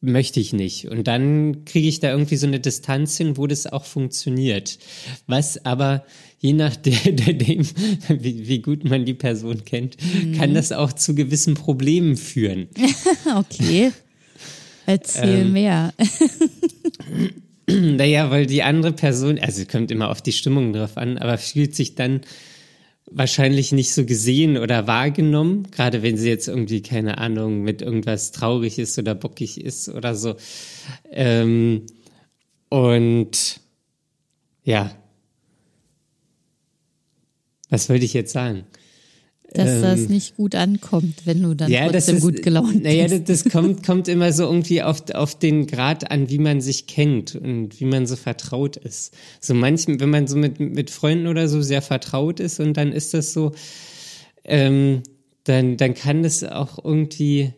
möchte 0.00 0.38
ich 0.40 0.52
nicht. 0.52 0.88
Und 0.88 1.06
dann 1.06 1.64
kriege 1.64 1.88
ich 1.88 2.00
da 2.00 2.10
irgendwie 2.10 2.36
so 2.36 2.46
eine 2.46 2.60
Distanz 2.60 3.16
hin, 3.16 3.36
wo 3.36 3.46
das 3.46 3.66
auch 3.66 3.84
funktioniert. 3.84 4.78
Was 5.26 5.64
aber 5.64 6.04
je 6.38 6.52
nachdem, 6.52 6.94
wie, 8.08 8.48
wie 8.48 8.58
gut 8.60 8.84
man 8.84 9.04
die 9.04 9.14
Person 9.14 9.64
kennt, 9.64 9.96
kann 10.36 10.54
das 10.54 10.72
auch 10.72 10.92
zu 10.92 11.14
gewissen 11.14 11.54
Problemen 11.54 12.16
führen. 12.16 12.68
Okay. 13.36 13.90
Erzähl 14.86 15.40
Ähm, 15.40 15.52
mehr. 15.52 15.94
Naja, 17.66 18.30
weil 18.30 18.44
die 18.44 18.62
andere 18.62 18.92
Person, 18.92 19.38
also 19.38 19.64
kommt 19.64 19.90
immer 19.90 20.10
auf 20.10 20.20
die 20.20 20.32
Stimmung 20.32 20.74
drauf 20.74 20.98
an, 20.98 21.16
aber 21.16 21.38
fühlt 21.38 21.74
sich 21.74 21.94
dann 21.94 22.20
wahrscheinlich 23.10 23.72
nicht 23.72 23.92
so 23.92 24.04
gesehen 24.04 24.56
oder 24.56 24.86
wahrgenommen, 24.86 25.70
gerade 25.70 26.02
wenn 26.02 26.16
sie 26.16 26.28
jetzt 26.28 26.48
irgendwie, 26.48 26.82
keine 26.82 27.18
Ahnung, 27.18 27.62
mit 27.62 27.82
irgendwas 27.82 28.32
traurig 28.32 28.78
ist 28.78 28.98
oder 28.98 29.14
bockig 29.14 29.60
ist 29.60 29.88
oder 29.88 30.14
so. 30.14 30.36
Ähm, 31.10 31.86
und 32.68 33.60
ja. 34.64 34.90
Was 37.68 37.88
wollte 37.88 38.04
ich 38.04 38.14
jetzt 38.14 38.32
sagen? 38.32 38.64
Dass 39.54 39.80
das 39.80 40.00
ähm, 40.00 40.06
nicht 40.08 40.36
gut 40.36 40.56
ankommt, 40.56 41.26
wenn 41.26 41.40
du 41.40 41.54
dann 41.54 41.70
das 41.70 42.06
trotzdem 42.06 42.16
ist, 42.16 42.22
gut 42.22 42.42
gelaunt 42.42 42.82
Naja, 42.82 43.06
bist. 43.06 43.28
das, 43.28 43.44
das 43.44 43.52
kommt, 43.52 43.86
kommt 43.86 44.08
immer 44.08 44.32
so 44.32 44.42
irgendwie 44.42 44.82
auf, 44.82 45.08
auf 45.14 45.38
den 45.38 45.68
Grad 45.68 46.10
an, 46.10 46.28
wie 46.28 46.38
man 46.38 46.60
sich 46.60 46.88
kennt 46.88 47.36
und 47.36 47.78
wie 47.78 47.84
man 47.84 48.06
so 48.08 48.16
vertraut 48.16 48.76
ist. 48.76 49.14
So 49.40 49.54
manchmal, 49.54 50.00
wenn 50.00 50.10
man 50.10 50.26
so 50.26 50.36
mit, 50.36 50.58
mit 50.58 50.90
Freunden 50.90 51.28
oder 51.28 51.48
so 51.48 51.62
sehr 51.62 51.82
vertraut 51.82 52.40
ist 52.40 52.58
und 52.58 52.76
dann 52.76 52.92
ist 52.92 53.14
das 53.14 53.32
so, 53.32 53.52
ähm, 54.42 55.04
dann, 55.44 55.76
dann 55.76 55.94
kann 55.94 56.24
das 56.24 56.42
auch 56.42 56.84
irgendwie 56.84 57.52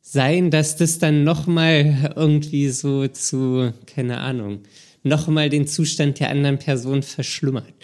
sein, 0.00 0.50
dass 0.50 0.76
das 0.76 0.98
dann 0.98 1.22
nochmal 1.22 2.14
irgendwie 2.16 2.68
so 2.70 3.06
zu, 3.06 3.72
keine 3.86 4.18
Ahnung, 4.18 4.60
nochmal 5.04 5.50
den 5.50 5.68
Zustand 5.68 6.18
der 6.18 6.30
anderen 6.30 6.58
Person 6.58 7.04
verschlimmert. 7.04 7.74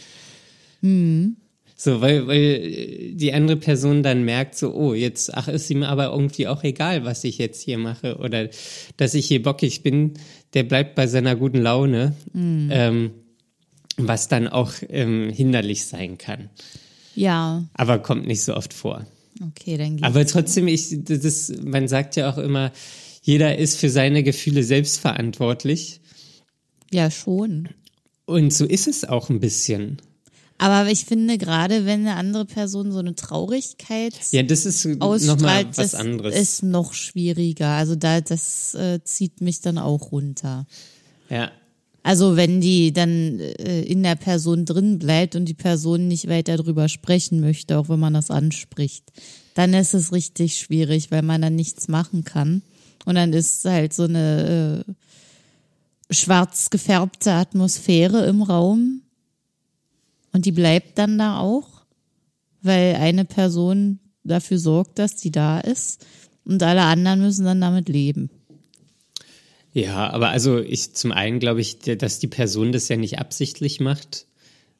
Mhm. 0.80 1.36
So, 1.76 2.00
weil, 2.00 2.26
weil 2.28 3.14
die 3.14 3.32
andere 3.32 3.56
Person 3.56 4.02
dann 4.04 4.24
merkt 4.24 4.56
so, 4.56 4.72
oh, 4.74 4.94
jetzt, 4.94 5.34
ach, 5.34 5.48
ist 5.48 5.68
ihm 5.70 5.82
aber 5.82 6.12
irgendwie 6.12 6.46
auch 6.46 6.62
egal, 6.62 7.04
was 7.04 7.24
ich 7.24 7.38
jetzt 7.38 7.62
hier 7.62 7.78
mache 7.78 8.16
oder 8.18 8.48
dass 8.96 9.14
ich 9.14 9.26
hier 9.26 9.42
bockig 9.42 9.82
bin, 9.82 10.14
der 10.54 10.62
bleibt 10.62 10.94
bei 10.94 11.06
seiner 11.08 11.34
guten 11.34 11.58
Laune, 11.58 12.14
Mhm. 12.32 12.68
ähm, 12.72 13.10
was 13.96 14.28
dann 14.28 14.46
auch 14.48 14.72
ähm, 14.88 15.30
hinderlich 15.30 15.84
sein 15.86 16.16
kann. 16.18 16.48
Ja, 17.16 17.64
Aber 17.74 17.98
kommt 17.98 18.26
nicht 18.26 18.42
so 18.42 18.54
oft 18.54 18.72
vor. 18.72 19.06
okay, 19.40 19.76
dann 19.76 19.96
geht's. 19.96 20.02
Aber 20.06 20.24
trotzdem, 20.26 20.68
ich, 20.68 20.96
das, 21.04 21.52
man 21.62 21.86
sagt 21.88 22.16
ja 22.16 22.30
auch 22.32 22.38
immer, 22.38 22.72
jeder 23.22 23.56
ist 23.58 23.78
für 23.78 23.90
seine 23.90 24.22
Gefühle 24.22 24.62
selbst 24.62 24.98
verantwortlich. 25.00 26.00
Ja, 26.92 27.10
schon. 27.10 27.68
Und 28.26 28.52
so 28.52 28.64
ist 28.64 28.86
es 28.86 29.04
auch 29.04 29.28
ein 29.30 29.40
bisschen. 29.40 29.98
Aber 30.64 30.90
ich 30.90 31.04
finde, 31.04 31.36
gerade 31.36 31.84
wenn 31.84 32.00
eine 32.06 32.16
andere 32.16 32.46
Person 32.46 32.90
so 32.90 32.98
eine 32.98 33.14
Traurigkeit 33.14 34.14
Ja, 34.30 34.42
das 34.42 34.64
ist 34.64 34.86
nochmal 34.86 35.66
was 35.68 35.76
das 35.76 35.94
anderes. 35.94 36.34
ist 36.34 36.62
noch 36.62 36.94
schwieriger. 36.94 37.68
Also 37.68 37.96
da, 37.96 38.22
das 38.22 38.74
äh, 38.74 39.00
zieht 39.04 39.42
mich 39.42 39.60
dann 39.60 39.76
auch 39.78 40.10
runter. 40.12 40.66
ja. 41.28 41.50
Also 42.06 42.36
wenn 42.36 42.60
die 42.60 42.92
dann 42.92 43.40
äh, 43.40 43.80
in 43.80 44.02
der 44.02 44.14
Person 44.14 44.66
drin 44.66 44.98
bleibt 44.98 45.36
und 45.36 45.46
die 45.46 45.54
Person 45.54 46.06
nicht 46.06 46.28
weiter 46.28 46.58
drüber 46.58 46.90
sprechen 46.90 47.40
möchte, 47.40 47.78
auch 47.78 47.88
wenn 47.88 47.98
man 47.98 48.12
das 48.12 48.30
anspricht, 48.30 49.04
dann 49.54 49.72
ist 49.72 49.94
es 49.94 50.12
richtig 50.12 50.58
schwierig, 50.58 51.10
weil 51.10 51.22
man 51.22 51.40
dann 51.40 51.54
nichts 51.56 51.88
machen 51.88 52.24
kann. 52.24 52.60
Und 53.06 53.14
dann 53.14 53.32
ist 53.32 53.64
halt 53.64 53.94
so 53.94 54.02
eine 54.02 54.84
äh, 56.10 56.14
schwarz 56.14 56.68
gefärbte 56.68 57.32
Atmosphäre 57.32 58.26
im 58.26 58.42
Raum. 58.42 59.00
Und 60.34 60.44
die 60.46 60.52
bleibt 60.52 60.98
dann 60.98 61.16
da 61.16 61.38
auch, 61.38 61.68
weil 62.60 62.96
eine 62.96 63.24
Person 63.24 64.00
dafür 64.24 64.58
sorgt, 64.58 64.98
dass 64.98 65.16
die 65.16 65.30
da 65.30 65.60
ist. 65.60 66.04
Und 66.44 66.62
alle 66.62 66.82
anderen 66.82 67.20
müssen 67.22 67.44
dann 67.46 67.60
damit 67.62 67.88
leben. 67.88 68.28
Ja, 69.72 70.10
aber 70.10 70.28
also 70.28 70.58
ich 70.60 70.92
zum 70.94 71.10
einen 71.12 71.40
glaube 71.40 71.60
ich, 71.60 71.78
dass 71.78 72.18
die 72.18 72.26
Person 72.28 72.72
das 72.72 72.88
ja 72.88 72.96
nicht 72.96 73.18
absichtlich 73.18 73.80
macht. 73.80 74.26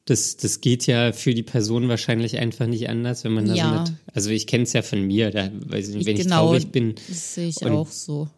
Das, 0.05 0.37
das 0.37 0.61
geht 0.61 0.85
ja 0.85 1.11
für 1.13 1.33
die 1.33 1.41
Person 1.43 1.89
wahrscheinlich 1.89 2.37
einfach 2.37 2.67
nicht 2.67 2.87
anders, 2.89 3.23
wenn 3.23 3.33
man 3.33 3.47
Ja. 3.53 3.85
so 3.85 3.91
mit. 3.91 3.93
Also 4.13 4.29
ich 4.29 4.45
kenne 4.47 4.63
es 4.63 4.73
ja 4.73 4.83
von 4.83 5.01
mir, 5.01 5.31
da, 5.31 5.49
weiß 5.53 5.89
ich 5.89 6.05
wenn 6.05 6.15
ich 6.15 6.23
Genau, 6.23 6.45
traurig 6.47 6.67
bin, 6.71 6.95
Das 7.07 7.33
sehe 7.33 7.47
ich 7.49 7.61
Und- 7.63 7.71
auch 7.71 7.87
so. 7.89 8.29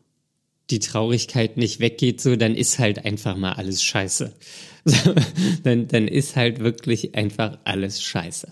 die 0.70 0.80
Traurigkeit 0.80 1.58
nicht 1.58 1.80
weggeht, 1.80 2.22
so, 2.22 2.36
dann 2.38 2.56
ist 2.56 2.80
halt 2.80 3.04
einfach 3.06 3.36
mal 3.38 3.54
alles 3.54 3.84
scheiße. 3.84 4.34
So, 4.88 5.14
dann, 5.64 5.88
dann 5.90 6.08
ist 6.08 6.38
halt 6.38 6.60
wirklich 6.60 7.14
einfach 7.16 7.58
alles 7.66 8.02
scheiße. 8.02 8.48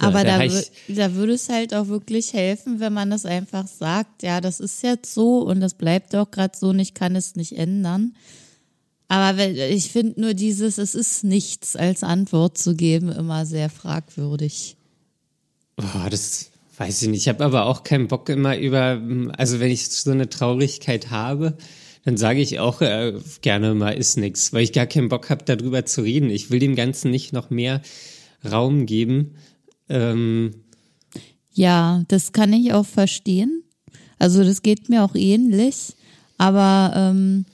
So, 0.00 0.06
Aber 0.06 0.24
da, 0.24 0.40
da 0.88 1.14
würde 1.14 1.34
es 1.34 1.48
halt 1.48 1.74
auch 1.74 1.86
wirklich 1.86 2.32
helfen, 2.32 2.80
wenn 2.80 2.92
man 2.92 3.10
das 3.10 3.24
einfach 3.24 3.68
sagt, 3.68 4.24
ja, 4.24 4.40
das 4.40 4.58
ist 4.58 4.82
jetzt 4.82 5.14
so 5.14 5.38
und 5.42 5.60
das 5.60 5.74
bleibt 5.74 6.14
auch 6.16 6.30
gerade 6.30 6.58
so 6.58 6.70
und 6.70 6.80
ich 6.80 6.94
kann 6.94 7.14
es 7.14 7.36
nicht 7.36 7.56
ändern. 7.56 8.14
Aber 9.08 9.38
ich 9.38 9.92
finde 9.92 10.20
nur 10.20 10.34
dieses, 10.34 10.78
es 10.78 10.96
ist 10.96 11.22
nichts 11.22 11.76
als 11.76 12.02
Antwort 12.02 12.58
zu 12.58 12.74
geben, 12.74 13.12
immer 13.12 13.46
sehr 13.46 13.70
fragwürdig. 13.70 14.76
Boah, 15.76 16.08
das 16.10 16.50
weiß 16.78 17.02
ich 17.02 17.08
nicht. 17.08 17.20
Ich 17.20 17.28
habe 17.28 17.44
aber 17.44 17.66
auch 17.66 17.84
keinen 17.84 18.08
Bock 18.08 18.28
immer 18.28 18.58
über, 18.58 19.00
also 19.36 19.60
wenn 19.60 19.70
ich 19.70 19.88
so 19.88 20.10
eine 20.10 20.28
Traurigkeit 20.28 21.10
habe, 21.10 21.56
dann 22.06 22.16
sage 22.16 22.40
ich 22.40 22.60
auch 22.60 22.82
äh, 22.82 23.14
gerne 23.42 23.74
mal 23.74 23.90
ist 23.90 24.16
nix, 24.16 24.52
weil 24.52 24.62
ich 24.62 24.72
gar 24.72 24.86
keinen 24.86 25.08
Bock 25.08 25.28
habe, 25.28 25.44
darüber 25.44 25.84
zu 25.86 26.02
reden. 26.02 26.30
Ich 26.30 26.52
will 26.52 26.60
dem 26.60 26.76
Ganzen 26.76 27.10
nicht 27.10 27.32
noch 27.32 27.50
mehr 27.50 27.82
Raum 28.48 28.86
geben. 28.86 29.34
Ähm, 29.88 30.54
Ja, 31.52 32.04
das 32.06 32.30
kann 32.30 32.52
ich 32.52 32.72
auch 32.72 32.86
verstehen. 32.86 33.64
Also 34.20 34.44
das 34.44 34.62
geht 34.62 34.88
mir 34.88 35.02
auch 35.02 35.16
ähnlich. 35.16 35.96
Aber 36.38 36.92
ähm, 36.94 37.44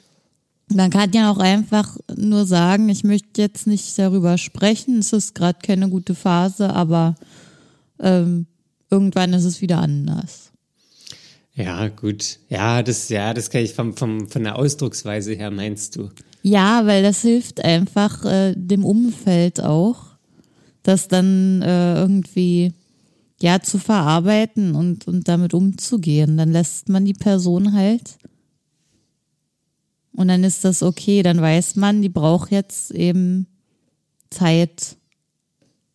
man 0.68 0.90
kann 0.90 1.12
ja 1.12 1.30
auch 1.30 1.38
einfach 1.38 1.96
nur 2.14 2.44
sagen, 2.44 2.90
ich 2.90 3.04
möchte 3.04 3.40
jetzt 3.40 3.66
nicht 3.66 3.98
darüber 3.98 4.36
sprechen. 4.36 4.98
Es 4.98 5.14
ist 5.14 5.34
gerade 5.34 5.60
keine 5.62 5.88
gute 5.88 6.14
Phase, 6.14 6.68
aber 6.74 7.14
ähm, 8.00 8.44
irgendwann 8.90 9.32
ist 9.32 9.44
es 9.44 9.62
wieder 9.62 9.78
anders. 9.78 10.51
Ja, 11.54 11.88
gut. 11.88 12.38
Ja, 12.48 12.82
das, 12.82 13.08
ja, 13.08 13.34
das 13.34 13.50
kann 13.50 13.62
ich 13.62 13.74
vom, 13.74 13.96
vom, 13.96 14.28
von 14.28 14.42
der 14.42 14.56
Ausdrucksweise 14.56 15.34
her 15.34 15.50
meinst 15.50 15.96
du. 15.96 16.08
Ja, 16.42 16.86
weil 16.86 17.02
das 17.02 17.22
hilft 17.22 17.64
einfach 17.64 18.24
äh, 18.24 18.54
dem 18.56 18.84
Umfeld 18.84 19.60
auch, 19.62 20.16
das 20.82 21.08
dann 21.08 21.62
äh, 21.62 21.94
irgendwie 21.96 22.72
ja 23.40 23.60
zu 23.60 23.78
verarbeiten 23.78 24.74
und, 24.74 25.06
und 25.06 25.28
damit 25.28 25.52
umzugehen. 25.52 26.36
Dann 26.36 26.52
lässt 26.52 26.88
man 26.88 27.04
die 27.04 27.14
Person 27.14 27.74
halt. 27.74 28.16
Und 30.14 30.28
dann 30.28 30.44
ist 30.44 30.64
das 30.64 30.82
okay, 30.82 31.22
dann 31.22 31.40
weiß 31.40 31.76
man, 31.76 32.02
die 32.02 32.08
braucht 32.08 32.50
jetzt 32.50 32.90
eben 32.90 33.46
Zeit, 34.30 34.96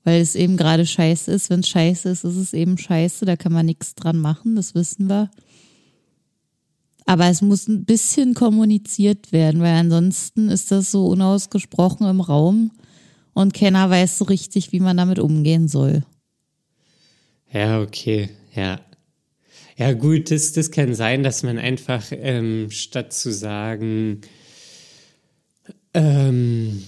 weil 0.03 0.21
es 0.21 0.35
eben 0.35 0.57
gerade 0.57 0.85
scheiße 0.85 1.31
ist. 1.31 1.49
Wenn 1.49 1.59
es 1.59 1.67
scheiße 1.69 2.09
ist, 2.09 2.23
ist 2.23 2.35
es 2.35 2.53
eben 2.53 2.77
scheiße, 2.77 3.25
da 3.25 3.35
kann 3.35 3.53
man 3.53 3.65
nichts 3.65 3.95
dran 3.95 4.17
machen, 4.17 4.55
das 4.55 4.75
wissen 4.75 5.07
wir. 5.07 5.29
Aber 7.07 7.27
es 7.27 7.41
muss 7.41 7.69
ein 7.69 7.85
bisschen 7.85 8.33
kommuniziert 8.33 9.31
werden, 9.31 9.61
weil 9.61 9.75
ansonsten 9.75 10.49
ist 10.49 10.71
das 10.71 10.91
so 10.91 11.07
unausgesprochen 11.07 12.05
im 12.05 12.19
Raum 12.19 12.71
und 13.33 13.53
keiner 13.53 13.89
weiß 13.89 14.17
so 14.17 14.25
richtig, 14.25 14.73
wie 14.73 14.81
man 14.81 14.97
damit 14.97 15.17
umgehen 15.17 15.69
soll. 15.69 16.03
Ja, 17.51 17.81
okay, 17.81 18.29
ja. 18.53 18.81
Ja, 19.77 19.93
gut, 19.93 20.31
das, 20.31 20.51
das 20.51 20.69
kann 20.69 20.95
sein, 20.95 21.23
dass 21.23 21.43
man 21.43 21.57
einfach 21.57 22.03
ähm, 22.11 22.69
statt 22.71 23.13
zu 23.13 23.31
sagen, 23.31 24.19
ähm, 25.93 26.83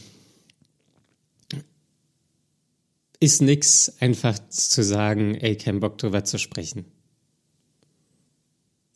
ist 3.21 3.41
nix, 3.41 3.93
einfach 4.01 4.37
zu 4.49 4.83
sagen, 4.83 5.35
ey, 5.35 5.55
kein 5.55 5.79
Bock 5.79 5.97
drüber 5.97 6.25
zu 6.25 6.37
sprechen. 6.37 6.85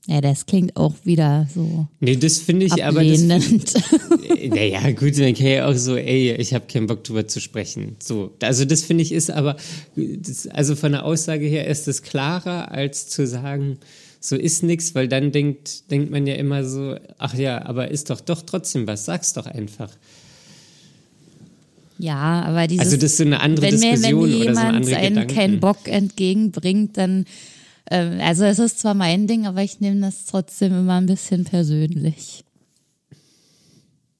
Ja, 0.05 0.19
das 0.19 0.45
klingt 0.45 0.75
auch 0.75 0.95
wieder 1.05 1.47
so 1.53 1.87
Nee, 2.01 2.17
das 2.17 2.39
finde 2.39 2.65
ich 2.65 2.83
aber. 2.83 3.05
Das, 3.05 3.21
ablehnend. 3.21 3.73
naja, 4.49 4.91
gut, 4.91 5.17
dann 5.17 5.33
kann 5.33 5.47
ja 5.47 5.65
auch 5.69 5.75
so, 5.77 5.95
ey, 5.95 6.33
ich 6.33 6.53
habe 6.53 6.65
keinen 6.67 6.87
Bock 6.87 7.05
drüber 7.05 7.25
zu 7.27 7.39
sprechen. 7.39 7.95
So, 8.03 8.31
also 8.41 8.65
das 8.65 8.81
finde 8.83 9.03
ich 9.03 9.13
ist 9.13 9.31
aber, 9.31 9.55
das, 9.95 10.47
also 10.47 10.75
von 10.75 10.91
der 10.91 11.05
Aussage 11.05 11.45
her 11.45 11.67
ist 11.67 11.87
es 11.87 12.01
klarer, 12.03 12.71
als 12.71 13.07
zu 13.07 13.25
sagen, 13.25 13.77
so 14.19 14.35
ist 14.35 14.61
nix, 14.63 14.93
weil 14.93 15.07
dann 15.07 15.31
denkt, 15.31 15.89
denkt 15.89 16.11
man 16.11 16.27
ja 16.27 16.35
immer 16.35 16.65
so, 16.65 16.95
ach 17.17 17.33
ja, 17.35 17.65
aber 17.65 17.89
ist 17.89 18.09
doch 18.09 18.19
doch 18.19 18.41
trotzdem 18.41 18.85
was, 18.87 19.05
sag's 19.05 19.31
doch 19.33 19.45
einfach. 19.45 19.89
ja, 21.97 22.41
aber 22.43 22.67
dieses, 22.67 22.85
Also 22.85 22.97
das 22.97 23.11
ist 23.11 23.17
so 23.17 23.23
eine 23.23 23.39
andere 23.39 23.67
wenn 23.67 23.79
mir, 23.79 23.91
Diskussion 23.91 24.21
wenn 24.21 24.29
oder 24.29 24.37
so 24.37 24.43
jemand 24.43 24.75
andere 24.75 24.95
einen 24.97 25.13
Gedanken. 25.15 25.35
keinen 25.35 25.59
Bock 25.61 25.87
entgegenbringt, 25.87 26.97
dann, 26.97 27.25
ähm, 27.89 28.19
also 28.21 28.43
es 28.45 28.59
ist 28.59 28.79
zwar 28.79 28.93
mein 28.93 29.27
Ding, 29.27 29.45
aber 29.45 29.63
ich 29.63 29.79
nehme 29.79 30.01
das 30.01 30.25
trotzdem 30.25 30.73
immer 30.73 30.97
ein 30.97 31.05
bisschen 31.05 31.43
persönlich. 31.43 32.43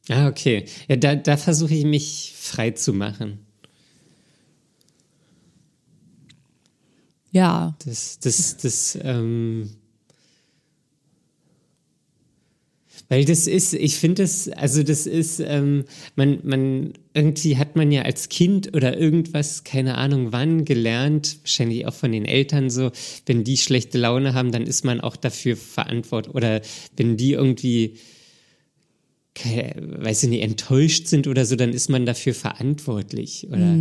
Ah, 0.09 0.27
okay. 0.27 0.65
Ja, 0.89 0.97
da, 0.97 1.15
da 1.15 1.37
versuche 1.37 1.73
ich 1.73 1.85
mich 1.85 2.33
frei 2.35 2.71
zu 2.71 2.93
machen. 2.93 3.39
Ja, 7.31 7.75
Das, 7.85 8.19
das, 8.19 8.57
das, 8.57 8.97
ähm, 9.01 9.71
weil 13.13 13.25
das 13.25 13.45
ist, 13.45 13.75
ich 13.75 13.97
finde 13.97 14.23
das, 14.23 14.49
also 14.49 14.81
das 14.81 15.05
ist, 15.05 15.39
ähm, 15.39 15.85
man, 16.15 16.39
man, 16.41 16.93
irgendwie 17.13 17.57
hat 17.57 17.75
man 17.75 17.91
ja 17.91 18.01
als 18.01 18.27
Kind 18.27 18.75
oder 18.75 18.97
irgendwas, 18.97 19.63
keine 19.63 19.99
Ahnung 19.99 20.31
wann, 20.31 20.65
gelernt, 20.65 21.37
wahrscheinlich 21.43 21.85
auch 21.85 21.93
von 21.93 22.11
den 22.11 22.25
Eltern 22.25 22.71
so, 22.71 22.89
wenn 23.27 23.43
die 23.43 23.57
schlechte 23.57 23.99
Laune 23.99 24.33
haben, 24.33 24.51
dann 24.51 24.63
ist 24.63 24.83
man 24.83 24.99
auch 24.99 25.15
dafür 25.15 25.55
verantwortlich, 25.55 26.33
oder 26.33 26.61
wenn 26.97 27.15
die 27.15 27.33
irgendwie, 27.33 27.97
keine, 29.35 29.75
weiß 29.77 30.23
ich 30.23 30.29
nicht, 30.29 30.41
enttäuscht 30.41 31.05
sind 31.05 31.27
oder 31.27 31.45
so, 31.45 31.55
dann 31.55 31.71
ist 31.71 31.89
man 31.91 32.07
dafür 32.07 32.33
verantwortlich, 32.33 33.45
oder? 33.47 33.75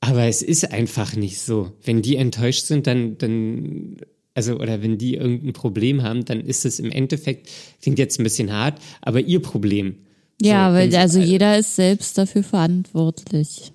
Aber 0.00 0.24
es 0.24 0.42
ist 0.42 0.70
einfach 0.70 1.16
nicht 1.16 1.38
so. 1.38 1.72
Wenn 1.82 2.02
die 2.02 2.16
enttäuscht 2.16 2.66
sind, 2.66 2.86
dann, 2.86 3.16
dann, 3.16 3.96
also, 4.34 4.56
oder 4.58 4.82
wenn 4.82 4.96
die 4.98 5.14
irgendein 5.14 5.52
Problem 5.52 6.02
haben, 6.02 6.24
dann 6.24 6.40
ist 6.40 6.64
es 6.64 6.78
im 6.78 6.90
Endeffekt, 6.92 7.48
klingt 7.82 7.98
jetzt 7.98 8.18
ein 8.20 8.24
bisschen 8.24 8.52
hart, 8.52 8.80
aber 9.02 9.20
ihr 9.20 9.40
Problem. 9.40 9.96
ja, 10.40 10.70
So, 10.70 10.76
weil 10.76 10.94
also 10.96 11.18
jeder 11.20 11.58
ist 11.58 11.76
selbst 11.76 12.16
dafür 12.16 12.42
verantwortlich. 12.42 13.72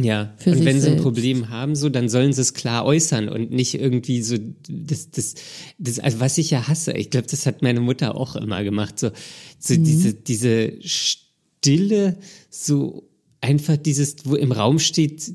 Ja, 0.00 0.32
Für 0.38 0.52
und 0.52 0.64
wenn 0.64 0.80
sie 0.80 0.92
ein. 0.92 0.96
Problem 0.98 1.48
haben, 1.48 1.74
so, 1.74 1.88
dann 1.88 2.08
sollen 2.08 2.32
sie 2.32 2.40
es 2.42 2.54
klar 2.54 2.84
äußern 2.84 3.28
und 3.28 3.50
nicht 3.50 3.74
irgendwie 3.74 4.22
so, 4.22 4.36
das, 4.68 5.10
das, 5.10 5.34
das, 5.78 5.98
also 5.98 6.20
was 6.20 6.38
ich 6.38 6.50
ja 6.50 6.68
hasse, 6.68 6.92
ich 6.92 7.10
glaube, 7.10 7.26
das 7.26 7.46
hat 7.46 7.62
meine 7.62 7.80
Mutter 7.80 8.14
auch 8.14 8.36
immer 8.36 8.62
gemacht, 8.62 8.96
so, 9.00 9.10
so 9.58 9.74
Mhm. 9.74 9.82
diese, 9.84 10.14
diese 10.14 10.72
Stille, 10.82 12.16
so 12.48 13.08
einfach 13.40 13.76
dieses, 13.76 14.16
wo 14.24 14.36
im 14.36 14.52
Raum 14.52 14.78
steht, 14.78 15.34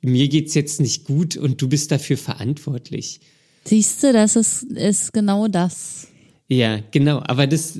mir 0.00 0.28
geht's 0.28 0.54
jetzt 0.54 0.80
nicht 0.80 1.04
gut 1.04 1.36
und 1.36 1.60
du 1.60 1.68
bist 1.68 1.90
dafür 1.90 2.16
verantwortlich. 2.16 3.20
Siehst 3.64 4.02
du, 4.02 4.12
das 4.12 4.36
ist, 4.36 4.64
ist 4.64 5.12
genau 5.12 5.48
das. 5.48 6.08
Ja, 6.48 6.80
genau, 6.90 7.22
aber 7.24 7.46
das, 7.46 7.78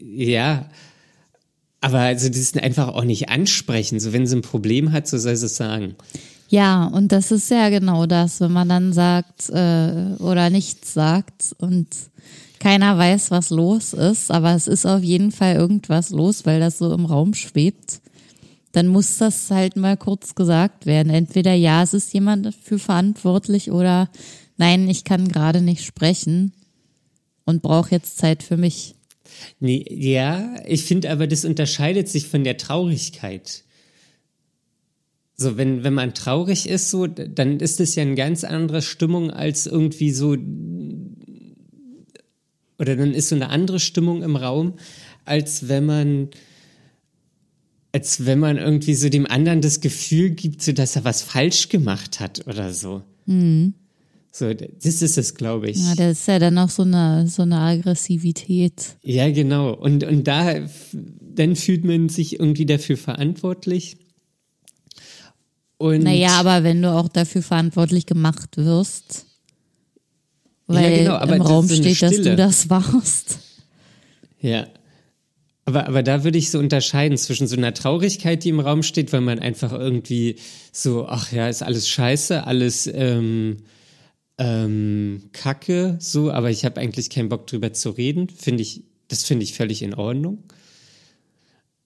ja, 0.00 0.68
aber 1.80 2.00
also 2.00 2.28
das 2.28 2.38
ist 2.38 2.60
einfach 2.60 2.88
auch 2.88 3.04
nicht 3.04 3.28
ansprechen, 3.28 4.00
so 4.00 4.12
wenn 4.12 4.26
sie 4.26 4.36
ein 4.36 4.42
Problem 4.42 4.92
hat, 4.92 5.06
so 5.06 5.16
soll 5.18 5.36
sie 5.36 5.46
es 5.46 5.56
sagen. 5.56 5.94
Ja, 6.48 6.86
und 6.86 7.12
das 7.12 7.30
ist 7.30 7.50
ja 7.50 7.68
genau 7.68 8.06
das, 8.06 8.40
wenn 8.40 8.52
man 8.52 8.68
dann 8.68 8.92
sagt 8.92 9.50
äh, 9.50 10.14
oder 10.18 10.50
nichts 10.50 10.94
sagt 10.94 11.54
und 11.58 11.88
keiner 12.58 12.98
weiß, 12.98 13.30
was 13.30 13.50
los 13.50 13.92
ist, 13.92 14.30
aber 14.30 14.54
es 14.54 14.66
ist 14.66 14.86
auf 14.86 15.02
jeden 15.02 15.30
Fall 15.30 15.54
irgendwas 15.54 16.10
los, 16.10 16.46
weil 16.46 16.58
das 16.58 16.78
so 16.78 16.92
im 16.92 17.04
Raum 17.04 17.34
schwebt, 17.34 18.00
dann 18.72 18.88
muss 18.88 19.18
das 19.18 19.50
halt 19.50 19.76
mal 19.76 19.96
kurz 19.96 20.34
gesagt 20.34 20.86
werden. 20.86 21.12
Entweder 21.12 21.52
ja, 21.54 21.82
es 21.82 21.94
ist 21.94 22.12
jemand 22.12 22.46
dafür 22.46 22.78
verantwortlich 22.78 23.70
oder 23.70 24.08
nein, 24.58 24.88
ich 24.88 25.04
kann 25.04 25.28
gerade 25.28 25.62
nicht 25.62 25.84
sprechen 25.84 26.52
und 27.44 27.62
brauche 27.62 27.92
jetzt 27.92 28.18
Zeit 28.18 28.42
für 28.42 28.58
mich. 28.58 28.94
Nee, 29.60 29.84
ja, 29.88 30.56
ich 30.66 30.84
finde 30.84 31.10
aber, 31.10 31.26
das 31.26 31.44
unterscheidet 31.44 32.08
sich 32.08 32.28
von 32.28 32.44
der 32.44 32.56
Traurigkeit. 32.56 33.64
So, 35.36 35.56
wenn, 35.56 35.84
wenn 35.84 35.94
man 35.94 36.14
traurig 36.14 36.68
ist, 36.68 36.90
so, 36.90 37.06
dann 37.06 37.60
ist 37.60 37.80
es 37.80 37.94
ja 37.94 38.02
eine 38.02 38.16
ganz 38.16 38.42
andere 38.44 38.82
Stimmung 38.82 39.30
als 39.30 39.66
irgendwie 39.66 40.10
so, 40.10 40.36
oder 42.78 42.96
dann 42.96 43.14
ist 43.14 43.28
so 43.28 43.36
eine 43.36 43.48
andere 43.48 43.78
Stimmung 43.80 44.22
im 44.22 44.36
Raum, 44.36 44.74
als 45.24 45.68
wenn 45.68 45.86
man, 45.86 46.28
als 47.92 48.26
wenn 48.26 48.40
man 48.40 48.56
irgendwie 48.56 48.94
so 48.94 49.08
dem 49.08 49.26
anderen 49.26 49.60
das 49.60 49.80
Gefühl 49.80 50.30
gibt, 50.30 50.62
so, 50.62 50.72
dass 50.72 50.96
er 50.96 51.04
was 51.04 51.22
falsch 51.22 51.68
gemacht 51.68 52.18
hat 52.18 52.46
oder 52.48 52.72
so. 52.72 53.02
So, 54.38 54.54
das 54.54 55.02
ist 55.02 55.18
es, 55.18 55.34
glaube 55.34 55.68
ich. 55.68 55.78
Ja, 55.78 55.96
das 55.96 56.20
ist 56.20 56.28
ja 56.28 56.38
dann 56.38 56.56
auch 56.58 56.70
so 56.70 56.82
eine, 56.82 57.26
so 57.26 57.42
eine 57.42 57.58
Aggressivität. 57.58 58.96
Ja, 59.02 59.28
genau. 59.32 59.74
Und, 59.74 60.04
und 60.04 60.28
da, 60.28 60.60
dann 60.92 61.56
fühlt 61.56 61.84
man 61.84 62.08
sich 62.08 62.38
irgendwie 62.38 62.64
dafür 62.64 62.96
verantwortlich. 62.96 63.96
Und 65.76 66.04
Naja, 66.04 66.38
aber 66.38 66.62
wenn 66.62 66.80
du 66.82 66.92
auch 66.92 67.08
dafür 67.08 67.42
verantwortlich 67.42 68.06
gemacht 68.06 68.56
wirst, 68.58 69.26
weil 70.68 70.98
genau, 70.98 71.14
aber 71.14 71.34
im 71.34 71.42
Raum 71.42 71.68
steht, 71.68 72.00
dass 72.00 72.14
Stille. 72.14 72.30
du 72.30 72.36
das 72.36 72.70
warst. 72.70 73.38
ja. 74.40 74.68
Aber, 75.64 75.88
aber 75.88 76.02
da 76.04 76.22
würde 76.22 76.38
ich 76.38 76.50
so 76.50 76.60
unterscheiden 76.60 77.18
zwischen 77.18 77.46
so 77.48 77.56
einer 77.56 77.74
Traurigkeit, 77.74 78.44
die 78.44 78.50
im 78.50 78.60
Raum 78.60 78.82
steht, 78.82 79.12
weil 79.12 79.20
man 79.20 79.40
einfach 79.40 79.72
irgendwie 79.72 80.36
so, 80.72 81.06
ach 81.08 81.32
ja, 81.32 81.48
ist 81.48 81.62
alles 81.62 81.88
scheiße, 81.88 82.46
alles 82.46 82.88
ähm, 82.92 83.58
ähm, 84.38 85.30
Kacke, 85.32 85.96
so, 86.00 86.30
aber 86.30 86.50
ich 86.50 86.64
habe 86.64 86.80
eigentlich 86.80 87.10
keinen 87.10 87.28
Bock 87.28 87.46
drüber 87.46 87.72
zu 87.72 87.90
reden. 87.90 88.28
Finde 88.28 88.62
ich, 88.62 88.82
das 89.08 89.24
finde 89.24 89.44
ich 89.44 89.54
völlig 89.54 89.82
in 89.82 89.94
Ordnung. 89.94 90.44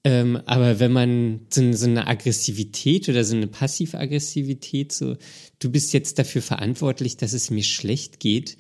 Ähm, 0.05 0.41
aber 0.47 0.81
wenn 0.81 0.93
man 0.93 1.41
so, 1.49 1.61
eine- 1.61 1.77
so 1.77 1.87
eine 1.87 2.09
Aggressivität 2.09 3.09
oder 3.09 3.25
so 3.25 3.37
eine 3.37 3.47
Passiv-Aggressivität, 3.47 4.93
so, 4.93 5.17
du 5.61 5.71
bist 5.71 5.93
jetzt 5.93 6.19
dafür 6.19 6.43
verantwortlich, 6.43 7.17
dass 7.17 7.33
es 7.33 7.51
mir 7.51 7.63
schlecht 7.63 8.19
geht, 8.19 8.57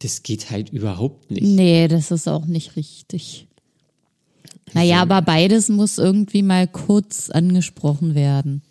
das 0.00 0.22
geht 0.24 0.50
halt 0.50 0.70
überhaupt 0.70 1.30
nicht. 1.30 1.44
Nee, 1.44 1.86
das 1.86 2.10
ist 2.10 2.26
auch 2.28 2.46
nicht 2.46 2.74
richtig. 2.76 3.46
Naja, 4.72 5.02
aber 5.02 5.22
beides 5.22 5.68
muss 5.68 5.98
irgendwie 5.98 6.42
mal 6.42 6.66
kurz 6.66 7.30
angesprochen 7.30 8.14
werden. 8.14 8.62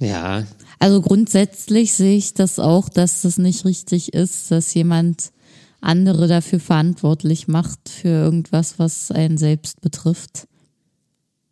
Ja, 0.00 0.46
Also 0.78 1.00
grundsätzlich 1.02 1.92
sehe 1.94 2.16
ich 2.16 2.34
das 2.34 2.58
auch, 2.58 2.88
dass 2.88 3.22
das 3.22 3.38
nicht 3.38 3.64
richtig 3.64 4.14
ist, 4.14 4.50
dass 4.50 4.72
jemand 4.74 5.32
andere 5.80 6.28
dafür 6.28 6.60
verantwortlich 6.60 7.48
macht 7.48 7.88
für 7.88 8.08
irgendwas, 8.08 8.78
was 8.78 9.10
einen 9.10 9.38
selbst 9.38 9.80
betrifft. 9.80 10.46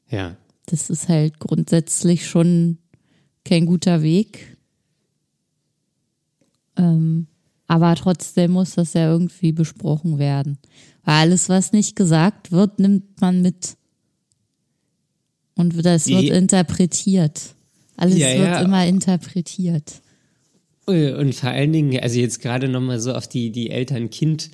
ja. 0.08 0.36
Das 0.68 0.90
ist 0.90 1.08
halt 1.08 1.38
grundsätzlich 1.38 2.26
schon 2.26 2.78
kein 3.44 3.66
guter 3.66 4.02
Weg. 4.02 4.56
Ähm, 6.76 7.28
aber 7.68 7.94
trotzdem 7.94 8.50
muss 8.50 8.74
das 8.74 8.94
ja 8.94 9.08
irgendwie 9.10 9.52
besprochen 9.52 10.18
werden. 10.18 10.58
Weil 11.04 11.14
alles, 11.14 11.48
was 11.48 11.70
nicht 11.72 11.94
gesagt 11.94 12.50
wird, 12.50 12.80
nimmt 12.80 13.20
man 13.20 13.42
mit. 13.42 13.76
Und 15.54 15.84
das 15.84 16.08
wird 16.08 16.22
Je- 16.22 16.30
interpretiert. 16.36 17.54
Alles 17.96 18.18
Ja, 18.18 18.28
wird 18.28 18.38
ja. 18.40 18.60
immer 18.60 18.86
interpretiert. 18.86 19.94
Und 20.86 21.34
vor 21.34 21.50
allen 21.50 21.72
Dingen, 21.72 21.98
also 22.00 22.18
jetzt 22.20 22.40
gerade 22.40 22.68
nochmal 22.68 23.00
so 23.00 23.12
auf 23.14 23.26
die, 23.28 23.50
die 23.50 23.70
Eltern-Kind- 23.70 24.50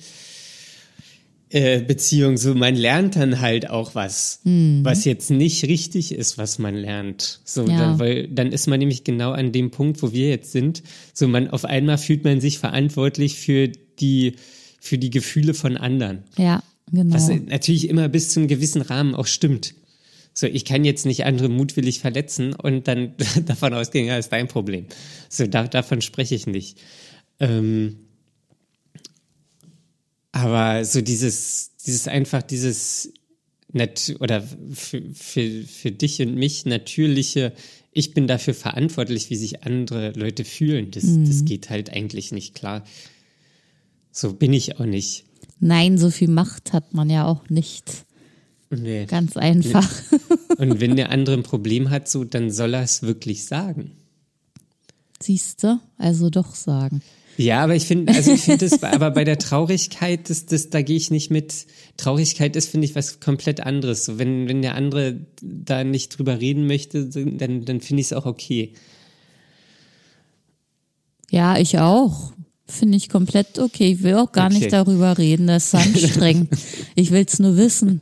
äh, 1.49 1.81
Beziehung, 1.81 2.35
so 2.37 2.55
man 2.55 2.75
lernt 2.75 3.15
dann 3.15 3.39
halt 3.39 3.69
auch 3.69 3.93
was, 3.93 4.39
was 4.43 5.05
jetzt 5.05 5.29
nicht 5.29 5.65
richtig 5.65 6.11
ist, 6.11 6.39
was 6.39 6.57
man 6.57 6.73
lernt. 6.73 7.41
So, 7.45 7.67
Ja. 7.67 7.77
dann, 7.77 7.99
weil 7.99 8.27
dann 8.27 8.51
ist 8.51 8.65
man 8.65 8.79
nämlich 8.79 9.03
genau 9.03 9.33
an 9.33 9.51
dem 9.51 9.69
Punkt, 9.69 10.01
wo 10.01 10.11
wir 10.13 10.29
jetzt 10.29 10.51
sind. 10.51 10.81
So, 11.13 11.27
man 11.27 11.49
auf 11.51 11.63
einmal 11.63 11.99
fühlt 11.99 12.23
man 12.23 12.41
sich 12.41 12.57
verantwortlich 12.57 13.35
für 13.35 13.67
die, 13.99 14.33
für 14.79 14.97
die 14.97 15.11
Gefühle 15.11 15.53
von 15.53 15.77
anderen. 15.77 16.23
Ja, 16.39 16.63
genau. 16.91 17.13
Was 17.13 17.27
natürlich 17.29 17.87
immer 17.87 18.09
bis 18.09 18.29
zu 18.29 18.39
einem 18.39 18.47
gewissen 18.49 18.81
Rahmen 18.81 19.13
auch 19.13 19.27
stimmt. 19.27 19.75
So, 20.33 20.47
ich 20.47 20.65
kann 20.65 20.83
jetzt 20.83 21.05
nicht 21.05 21.25
andere 21.25 21.49
mutwillig 21.49 21.99
verletzen 21.99 22.53
und 22.53 22.87
dann 22.87 23.13
davon 23.45 23.73
ausgehen, 23.73 24.07
ja, 24.07 24.17
ist 24.17 24.31
dein 24.31 24.47
Problem. 24.47 24.87
So, 25.29 25.45
da, 25.45 25.67
davon 25.67 26.01
spreche 26.01 26.35
ich 26.35 26.47
nicht. 26.47 26.79
Ähm, 27.39 27.97
aber 30.31 30.83
so 30.83 31.01
dieses, 31.01 31.75
dieses 31.85 32.07
einfach 32.07 32.41
dieses 32.41 33.13
nat 33.71 34.15
oder 34.19 34.41
für, 34.73 35.01
für, 35.13 35.63
für 35.63 35.91
dich 35.91 36.21
und 36.21 36.35
mich 36.35 36.65
natürliche, 36.65 37.53
ich 37.91 38.13
bin 38.13 38.27
dafür 38.27 38.53
verantwortlich, 38.53 39.29
wie 39.29 39.35
sich 39.35 39.63
andere 39.63 40.11
Leute 40.13 40.45
fühlen. 40.45 40.89
Das, 40.91 41.03
das 41.05 41.45
geht 41.45 41.69
halt 41.69 41.91
eigentlich 41.91 42.31
nicht 42.31 42.55
klar. 42.55 42.83
So 44.11 44.33
bin 44.33 44.53
ich 44.53 44.79
auch 44.79 44.85
nicht. 44.85 45.25
Nein, 45.59 45.97
so 45.97 46.09
viel 46.09 46.27
Macht 46.27 46.73
hat 46.73 46.93
man 46.93 47.09
ja 47.09 47.25
auch 47.25 47.49
nicht. 47.49 48.05
Nee. 48.75 49.05
Ganz 49.05 49.37
einfach. 49.37 49.89
Und 50.57 50.79
wenn 50.79 50.95
der 50.95 51.09
andere 51.11 51.35
ein 51.35 51.43
Problem 51.43 51.89
hat, 51.89 52.07
so, 52.07 52.23
dann 52.23 52.51
soll 52.51 52.73
er 52.73 52.83
es 52.83 53.01
wirklich 53.03 53.45
sagen. 53.45 53.91
Siehst 55.21 55.63
du? 55.63 55.79
Also 55.97 56.29
doch 56.29 56.53
sagen. 56.55 57.01
Ja, 57.37 57.63
aber 57.63 57.75
ich 57.75 57.85
finde, 57.85 58.13
also 58.13 58.31
ich 58.31 58.41
finde 58.41 58.69
das, 58.69 58.83
aber 58.83 59.09
bei 59.11 59.23
der 59.23 59.39
Traurigkeit, 59.39 60.29
das, 60.29 60.45
das, 60.45 60.69
da 60.69 60.81
gehe 60.81 60.97
ich 60.97 61.09
nicht 61.09 61.31
mit. 61.31 61.65
Traurigkeit 61.97 62.55
ist, 62.55 62.69
finde 62.69 62.85
ich, 62.85 62.95
was 62.95 63.19
komplett 63.19 63.61
anderes. 63.61 64.05
So, 64.05 64.19
wenn, 64.19 64.47
wenn 64.47 64.61
der 64.61 64.75
andere 64.75 65.21
da 65.41 65.83
nicht 65.83 66.17
drüber 66.17 66.39
reden 66.39 66.67
möchte, 66.67 67.05
dann, 67.05 67.65
dann 67.65 67.81
finde 67.81 68.01
ich 68.01 68.07
es 68.07 68.13
auch 68.13 68.25
okay. 68.25 68.73
Ja, 71.31 71.57
ich 71.57 71.79
auch. 71.79 72.33
Finde 72.67 72.97
ich 72.97 73.09
komplett 73.09 73.57
okay. 73.57 73.93
Ich 73.93 74.03
will 74.03 74.15
auch 74.15 74.31
gar 74.31 74.47
Okay. 74.47 74.59
nicht 74.59 74.73
darüber 74.73 75.17
reden. 75.17 75.47
Das 75.47 75.65
ist 75.65 75.75
anstrengend. 75.75 76.49
ich 76.95 77.11
will 77.11 77.25
es 77.27 77.39
nur 77.39 77.57
wissen. 77.57 78.01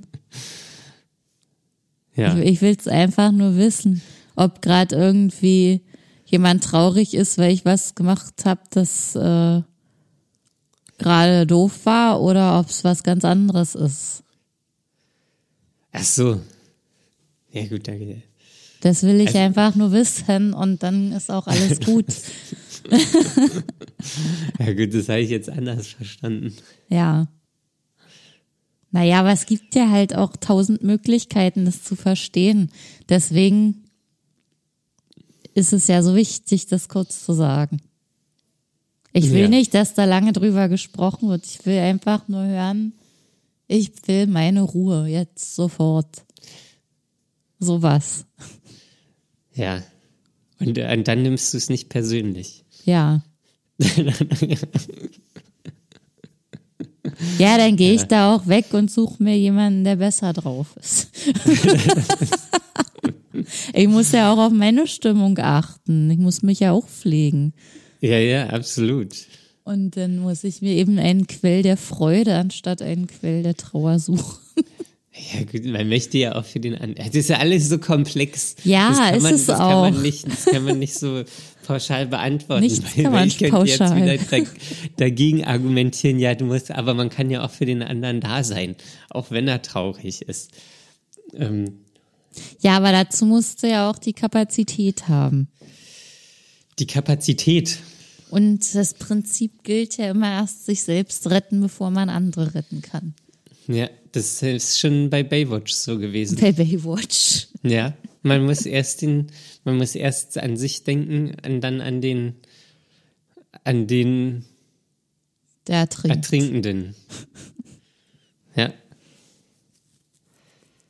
Ja. 2.16 2.38
Ich 2.38 2.62
will 2.62 2.76
es 2.78 2.88
einfach 2.88 3.32
nur 3.32 3.56
wissen, 3.58 4.02
ob 4.36 4.62
gerade 4.62 4.96
irgendwie 4.96 5.82
jemand 6.26 6.64
traurig 6.64 7.14
ist, 7.14 7.38
weil 7.38 7.52
ich 7.54 7.66
was 7.66 7.96
gemacht 7.96 8.34
habe, 8.46 8.62
das 8.72 9.16
äh, 9.16 9.62
gerade 10.98 11.48
doof 11.48 11.86
war 11.86 12.22
oder 12.22 12.60
ob 12.60 12.70
es 12.70 12.84
was 12.84 13.04
ganz 13.04 13.26
anderes 13.26 13.76
ist. 13.76 14.24
Ach 15.94 16.04
so. 16.04 16.40
Ja, 17.52 17.66
gut, 17.68 17.88
danke. 17.88 18.22
Das 18.82 19.04
will 19.04 19.20
ich 19.22 19.28
Also- 19.28 19.40
einfach 19.40 19.76
nur 19.76 19.92
wissen 19.92 20.54
und 20.54 20.82
dann 20.84 21.12
ist 21.12 21.30
auch 21.30 21.48
alles 21.48 21.80
gut. 21.86 22.06
Ja, 24.60 24.74
gut, 24.74 24.94
das 24.94 25.10
habe 25.10 25.20
ich 25.20 25.30
jetzt 25.30 25.50
anders 25.50 25.88
verstanden. 25.88 26.54
Ja. 26.90 27.28
Naja, 28.92 29.22
aber 29.22 29.32
es 29.32 29.46
gibt 29.46 29.74
ja 29.76 29.90
halt 29.90 30.16
auch 30.16 30.36
tausend 30.38 30.84
Möglichkeiten, 30.84 31.66
das 31.66 31.84
zu 31.84 31.96
verstehen. 31.96 32.72
Deswegen 33.10 33.86
ist 35.54 35.72
es 35.74 35.88
ja 35.88 36.04
so 36.04 36.16
wichtig, 36.16 36.68
das 36.68 36.90
kurz 36.90 37.26
zu 37.26 37.34
sagen. 37.34 37.82
Ich 39.14 39.32
will 39.32 39.44
Ja. 39.44 39.48
nicht, 39.50 39.74
dass 39.74 39.94
da 39.94 40.06
lange 40.06 40.34
drüber 40.34 40.70
gesprochen 40.70 41.30
wird. 41.30 41.46
Ich 41.46 41.66
will 41.66 41.80
einfach 41.80 42.28
nur 42.28 42.44
hören, 42.46 42.94
ich 43.68 43.92
will 44.08 44.28
meine 44.28 44.62
Ruhe 44.62 45.08
jetzt 45.08 45.56
sofort. 45.56 46.24
Sowas. 47.60 48.26
Ja. 49.54 49.84
Und, 50.60 50.78
äh, 50.78 50.94
und 50.98 51.08
dann 51.08 51.22
nimmst 51.22 51.54
du 51.54 51.58
es 51.58 51.70
nicht 51.70 51.90
persönlich. 51.90 52.66
Ja. 52.86 53.24
Ja, 57.38 57.58
dann 57.58 57.76
gehe 57.76 57.94
ich 57.94 58.04
da 58.04 58.36
auch 58.36 58.48
weg 58.48 58.74
und 58.74 58.92
suche 58.92 59.22
mir 59.22 59.38
jemanden, 59.38 59.84
der 59.84 59.98
besser 59.98 60.34
drauf 60.34 60.76
ist. 60.80 61.10
ich 63.74 63.88
muss 63.88 64.12
ja 64.12 64.32
auch 64.32 64.38
auf 64.38 64.52
meine 64.52 64.88
Stimmung 64.88 65.38
achten. 65.38 66.10
Ich 66.10 66.18
muss 66.18 66.42
mich 66.42 66.60
ja 66.60 66.72
auch 66.72 66.88
pflegen. 66.88 67.54
Ja, 68.00 68.18
ja, 68.18 68.48
absolut. 68.48 69.16
Und 69.64 69.96
dann 69.96 70.20
muss 70.20 70.44
ich 70.44 70.62
mir 70.62 70.74
eben 70.74 70.98
einen 70.98 71.28
Quell 71.28 71.62
der 71.62 71.78
Freude 71.78 72.36
anstatt 72.36 72.82
einen 72.82 73.08
Quell 73.08 73.44
der 73.44 73.56
Trauer 73.56 74.00
suchen. 74.00 74.40
Ja, 75.14 75.44
gut, 75.44 75.66
man 75.66 75.90
möchte 75.90 76.18
ja 76.18 76.36
auch 76.36 76.46
für 76.46 76.62
den 76.62 76.74
anderen. 76.76 76.96
Das 76.96 77.16
ist 77.16 77.30
ja 77.30 77.38
alles 77.38 77.68
so 77.68 77.78
komplex. 77.78 78.56
Ja, 78.64 78.90
das 78.90 78.98
kann 78.98 79.16
ist 79.16 79.24
man, 79.24 79.34
es 79.34 79.46
das 79.46 79.60
auch. 79.60 79.70
Kann 79.70 79.94
man 79.94 80.02
nicht, 80.02 80.26
das 80.26 80.46
kann 80.46 80.64
man 80.64 80.80
nicht 80.80 80.94
so 80.94 81.24
pauschal 81.72 82.08
beantworten. 82.08 82.62
Nichts 82.64 82.94
kann 82.96 83.12
man 83.12 83.28
ich 83.28 83.38
könnte 83.38 83.56
pauschal. 83.56 83.98
jetzt 84.08 84.30
wieder 84.32 84.44
da- 84.44 84.50
dagegen 84.98 85.44
argumentieren, 85.46 86.20
ja, 86.20 86.36
du 86.36 86.46
musst, 86.46 86.72
aber 86.72 86.94
man 86.94 87.10
kann 87.10 87.30
ja 87.30 87.44
auch 87.46 87.52
für 87.52 87.66
den 87.66 87.82
anderen 87.84 88.20
da 88.22 88.44
sein, 88.44 88.76
auch 89.10 89.32
wenn 89.32 89.48
er 89.48 89.62
traurig 89.62 90.22
ist. 90.24 90.52
Ähm, 91.34 91.80
Ja, 92.62 92.78
aber 92.78 92.92
dazu 92.92 93.26
musst 93.26 93.62
du 93.64 93.68
ja 93.70 93.90
auch 93.90 93.98
die 93.98 94.14
Kapazität 94.14 95.08
haben. 95.08 95.48
die 96.80 96.88
Kapazität. 96.88 97.78
Und 98.30 98.74
das 98.74 98.94
Prinzip 98.94 99.64
gilt 99.64 99.98
ja 99.98 100.10
immer 100.12 100.32
erst 100.32 100.66
sich 100.66 100.84
selbst 100.84 101.30
retten, 101.30 101.60
bevor 101.62 101.92
man 101.92 102.10
andere 102.10 102.56
retten 102.56 102.82
kann. 102.82 103.14
Ja, 103.68 103.90
das 104.14 104.42
ist 104.42 104.80
schon 104.80 105.10
bei 105.10 105.22
Baywatch 105.24 105.74
so 105.74 105.98
gewesen. 106.00 106.38
Bei 106.40 106.52
Baywatch. 106.54 107.48
Ja, 107.64 107.94
man 108.22 108.46
muss 108.46 108.66
erst 108.66 109.02
den, 109.02 109.28
man 109.64 109.78
muss 109.78 109.96
erst 109.96 110.38
an 110.38 110.58
sich 110.58 110.84
denken 110.84 111.36
und 111.46 111.62
dann 111.62 111.82
an 111.82 112.02
den, 112.02 112.36
an 113.64 113.88
den 113.88 114.46
Der 115.68 115.78
ertrinkt. 115.80 116.18
Ertrinkenden. 116.18 116.96
Ja, 118.54 118.74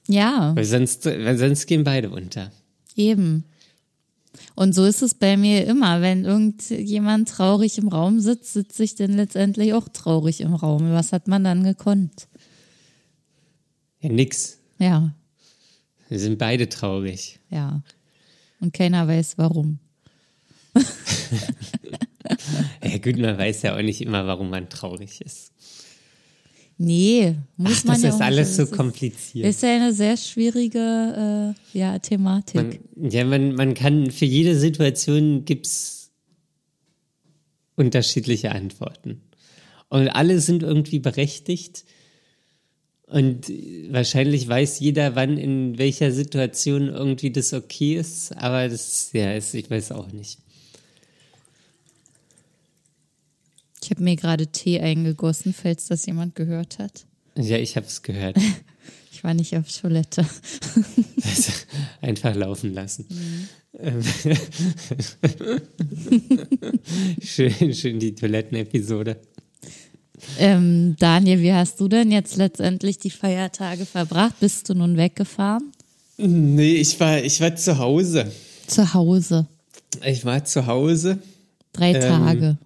Ja, 0.07 0.55
weil 0.55 0.65
sonst, 0.65 1.05
weil 1.05 1.37
sonst 1.37 1.67
gehen 1.67 1.83
beide 1.83 2.09
unter. 2.09 2.51
eben. 2.95 3.43
Und 4.55 4.73
so 4.73 4.83
ist 4.85 5.01
es 5.03 5.13
bei 5.13 5.37
mir 5.37 5.67
immer. 5.67 6.01
Wenn 6.01 6.25
irgendjemand 6.25 7.29
traurig 7.29 7.77
im 7.77 7.87
Raum 7.87 8.19
sitzt, 8.19 8.53
sitze 8.53 8.83
ich 8.83 8.95
dann 8.95 9.13
letztendlich 9.13 9.73
auch 9.73 9.87
traurig 9.89 10.41
im 10.41 10.55
Raum. 10.55 10.91
Was 10.91 11.11
hat 11.13 11.27
man 11.27 11.43
dann 11.43 11.63
gekonnt? 11.63 12.27
Ja, 13.99 14.09
nix. 14.09 14.57
Ja, 14.79 15.13
Wir 16.11 16.19
sind 16.19 16.37
beide 16.37 16.67
traurig. 16.67 17.39
ja. 17.49 17.81
Und 18.59 18.73
keiner 18.73 19.07
weiß 19.07 19.37
warum. 19.39 19.79
Ja, 22.83 22.97
gut, 22.97 23.17
man 23.17 23.37
weiß 23.37 23.61
ja 23.63 23.75
auch 23.75 23.81
nicht 23.81 24.01
immer, 24.01 24.25
warum 24.27 24.49
man 24.49 24.69
traurig 24.69 25.21
ist. 25.21 25.51
Nee, 26.77 27.35
muss 27.57 27.79
Ach, 27.81 27.83
man 27.85 27.93
das 27.95 28.03
ja 28.03 28.09
ist 28.09 28.15
auch 28.15 28.21
alles 28.21 28.55
so 28.55 28.63
Das 28.63 28.71
ist- 28.71 28.77
kompliziert. 28.77 29.45
Ist 29.47 29.63
ja 29.63 29.75
eine 29.75 29.93
sehr 29.93 30.17
schwierige 30.17 31.55
äh, 31.73 31.77
ja, 31.77 31.99
Thematik. 31.99 32.55
Man, 32.95 33.09
ja, 33.11 33.23
man, 33.25 33.53
man 33.55 33.73
kann, 33.73 34.11
für 34.11 34.25
jede 34.25 34.57
Situation 34.59 35.45
gibt's 35.45 36.11
unterschiedliche 37.75 38.51
Antworten. 38.51 39.21
Und 39.89 40.09
alle 40.09 40.39
sind 40.39 40.63
irgendwie 40.63 40.99
berechtigt. 40.99 41.83
Und 43.11 43.51
wahrscheinlich 43.89 44.47
weiß 44.47 44.79
jeder, 44.79 45.17
wann 45.17 45.37
in 45.37 45.77
welcher 45.77 46.13
Situation 46.13 46.87
irgendwie 46.87 47.29
das 47.29 47.51
okay 47.51 47.97
ist. 47.97 48.31
Aber 48.37 48.69
das, 48.69 49.09
ja, 49.11 49.33
ist, 49.33 49.53
ich 49.53 49.69
weiß 49.69 49.91
auch 49.91 50.09
nicht. 50.13 50.39
Ich 53.83 53.89
habe 53.89 54.01
mir 54.01 54.15
gerade 54.15 54.47
Tee 54.47 54.79
eingegossen, 54.79 55.53
falls 55.53 55.87
das 55.87 56.05
jemand 56.05 56.35
gehört 56.35 56.79
hat. 56.79 57.05
Ja, 57.35 57.57
ich 57.57 57.75
habe 57.75 57.85
es 57.85 58.01
gehört. 58.01 58.37
Ich 59.13 59.25
war 59.25 59.33
nicht 59.35 59.55
auf 59.55 59.71
Toilette. 59.71 60.25
Also, 61.23 61.51
einfach 62.01 62.33
laufen 62.33 62.73
lassen. 62.73 63.05
Ähm, 63.77 64.01
schön, 67.21 67.75
schön 67.75 67.99
die 67.99 68.15
Toilettenepisode. 68.15 69.17
Ähm, 70.37 70.95
Daniel, 70.99 71.41
wie 71.41 71.53
hast 71.53 71.79
du 71.79 71.87
denn 71.87 72.11
jetzt 72.11 72.37
letztendlich 72.37 72.97
die 72.97 73.09
Feiertage 73.09 73.85
verbracht? 73.85 74.39
Bist 74.39 74.69
du 74.69 74.73
nun 74.73 74.97
weggefahren? 74.97 75.71
Nee, 76.17 76.75
ich 76.75 76.99
war, 76.99 77.17
ich 77.23 77.41
war 77.41 77.55
zu 77.55 77.77
Hause. 77.77 78.31
Zu 78.67 78.93
Hause. 78.93 79.47
Ich 80.05 80.23
war 80.23 80.43
zu 80.45 80.65
Hause. 80.67 81.19
Drei 81.73 81.93
Ähm, 81.93 82.01
Tage. 82.01 82.57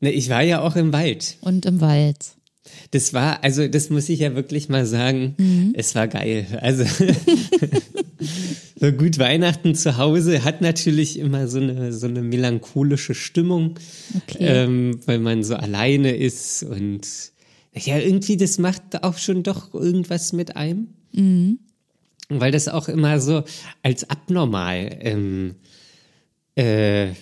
Ne, 0.00 0.10
ich 0.10 0.28
war 0.28 0.42
ja 0.42 0.60
auch 0.60 0.76
im 0.76 0.92
Wald. 0.92 1.36
Und 1.40 1.66
im 1.66 1.80
Wald. 1.80 2.16
Das 2.92 3.12
war, 3.14 3.44
also 3.44 3.68
das 3.68 3.88
muss 3.88 4.08
ich 4.08 4.18
ja 4.18 4.34
wirklich 4.34 4.68
mal 4.68 4.84
sagen, 4.84 5.72
es 5.74 5.94
war 5.94 6.08
geil. 6.08 6.46
Also 6.60 6.84
so 8.80 8.92
gut 8.92 9.18
Weihnachten 9.18 9.74
zu 9.74 9.96
Hause 9.96 10.42
hat 10.44 10.60
natürlich 10.60 11.18
immer 11.18 11.46
so 11.46 11.58
eine 11.60 11.92
so 11.92 12.06
eine 12.06 12.22
melancholische 12.22 13.14
Stimmung, 13.14 13.78
Okay. 14.16 14.38
ähm, 14.40 15.00
weil 15.06 15.18
man 15.20 15.44
so 15.44 15.54
alleine 15.54 16.16
ist 16.16 16.62
und 16.64 17.06
ja 17.74 17.98
irgendwie 17.98 18.36
das 18.36 18.58
macht 18.58 19.04
auch 19.04 19.18
schon 19.18 19.42
doch 19.44 19.72
irgendwas 19.72 20.32
mit 20.32 20.56
einem, 20.56 20.88
weil 22.28 22.50
das 22.50 22.66
auch 22.68 22.88
immer 22.88 23.20
so 23.20 23.44
als 23.84 24.10
abnormal 24.10 24.98
ähm, 25.00 25.54
äh, 26.56 27.12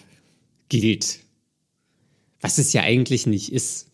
gilt, 0.71 1.19
was 2.41 2.57
es 2.59 2.73
ja 2.73 2.83
eigentlich 2.83 3.27
nicht 3.27 3.53
ist. 3.53 3.88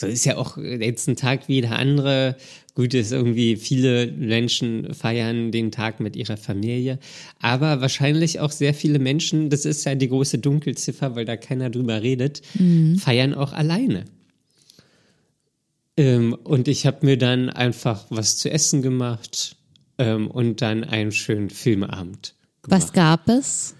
So 0.00 0.06
ist 0.06 0.24
ja 0.24 0.36
auch 0.36 0.56
jetzt 0.56 1.08
ein 1.08 1.16
Tag 1.16 1.48
wie 1.48 1.54
jeder 1.54 1.78
andere. 1.78 2.36
Gut, 2.74 2.94
ist 2.94 3.12
irgendwie 3.12 3.56
viele 3.56 4.10
Menschen 4.12 4.94
feiern 4.94 5.52
den 5.52 5.70
Tag 5.70 6.00
mit 6.00 6.16
ihrer 6.16 6.36
Familie, 6.36 6.98
aber 7.40 7.80
wahrscheinlich 7.80 8.40
auch 8.40 8.52
sehr 8.52 8.72
viele 8.74 8.98
Menschen, 8.98 9.50
das 9.50 9.64
ist 9.64 9.84
ja 9.84 9.94
die 9.94 10.08
große 10.08 10.38
Dunkelziffer, 10.38 11.14
weil 11.16 11.24
da 11.24 11.36
keiner 11.36 11.68
drüber 11.68 12.00
redet, 12.00 12.42
feiern 12.96 13.34
auch 13.34 13.52
alleine. 13.52 14.04
Ähm, 15.96 16.34
und 16.44 16.68
ich 16.68 16.86
habe 16.86 17.04
mir 17.04 17.18
dann 17.18 17.50
einfach 17.50 18.06
was 18.08 18.38
zu 18.38 18.50
essen 18.50 18.80
gemacht 18.80 19.56
ähm, 19.98 20.30
und 20.30 20.62
dann 20.62 20.84
einen 20.84 21.12
schönen 21.12 21.50
Filmabend 21.50 22.34
gemacht. 22.62 22.82
Was 22.82 22.92
gab 22.92 23.28
es? 23.28 23.74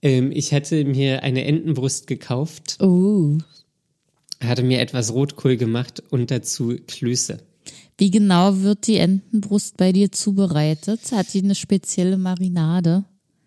Ähm, 0.00 0.32
ich 0.32 0.52
hatte 0.52 0.84
mir 0.84 1.22
eine 1.22 1.44
Entenbrust 1.44 2.08
gekauft 2.08 2.78
Oh. 2.80 3.38
Hatte 4.42 4.62
mir 4.62 4.80
etwas 4.80 5.12
Rotkohl 5.12 5.56
gemacht 5.56 6.02
und 6.10 6.30
dazu 6.30 6.76
Klöße. 6.86 7.38
Wie 7.98 8.10
genau 8.10 8.60
wird 8.62 8.86
die 8.86 8.96
Entenbrust 8.96 9.76
bei 9.76 9.92
dir 9.92 10.10
zubereitet? 10.10 11.12
Hat 11.12 11.32
die 11.34 11.42
eine 11.42 11.54
spezielle 11.54 12.16
Marinade? 12.16 13.04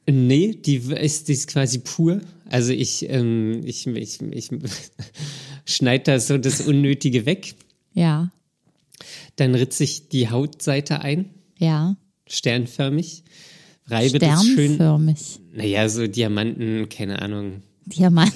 Nee, 0.08 0.54
die 0.56 0.76
ist, 0.78 1.28
die 1.28 1.34
ist 1.34 1.48
quasi 1.48 1.80
pur. 1.80 2.22
Also 2.48 2.72
ich, 2.72 3.10
ähm, 3.10 3.62
ich, 3.66 3.88
ich, 3.88 4.22
ich 4.22 4.50
schneide 5.66 6.04
da 6.04 6.20
so 6.20 6.38
das 6.38 6.62
Unnötige 6.62 7.26
weg. 7.26 7.56
Ja. 7.94 8.32
Dann 9.36 9.56
ritze 9.56 9.84
ich 9.84 10.10
die 10.10 10.30
Hautseite 10.30 11.02
ein, 11.02 11.26
Ja. 11.58 11.98
sternförmig. 12.28 13.24
Reibe 13.88 14.20
das 14.20 14.46
schön. 14.46 14.54
Sternförmig. 14.76 15.40
Naja, 15.54 15.90
so 15.90 16.08
Diamanten, 16.08 16.88
keine 16.90 17.22
Ahnung. 17.22 17.64
Diamant. 17.86 18.34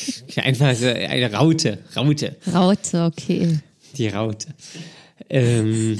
Einfach 0.36 0.74
so 0.74 0.86
eine 0.86 1.32
Raute, 1.32 1.78
Raute. 1.96 2.36
Raute, 2.52 3.04
okay. 3.04 3.58
Die 3.96 4.08
Raute. 4.08 4.48
Ähm, 5.28 5.98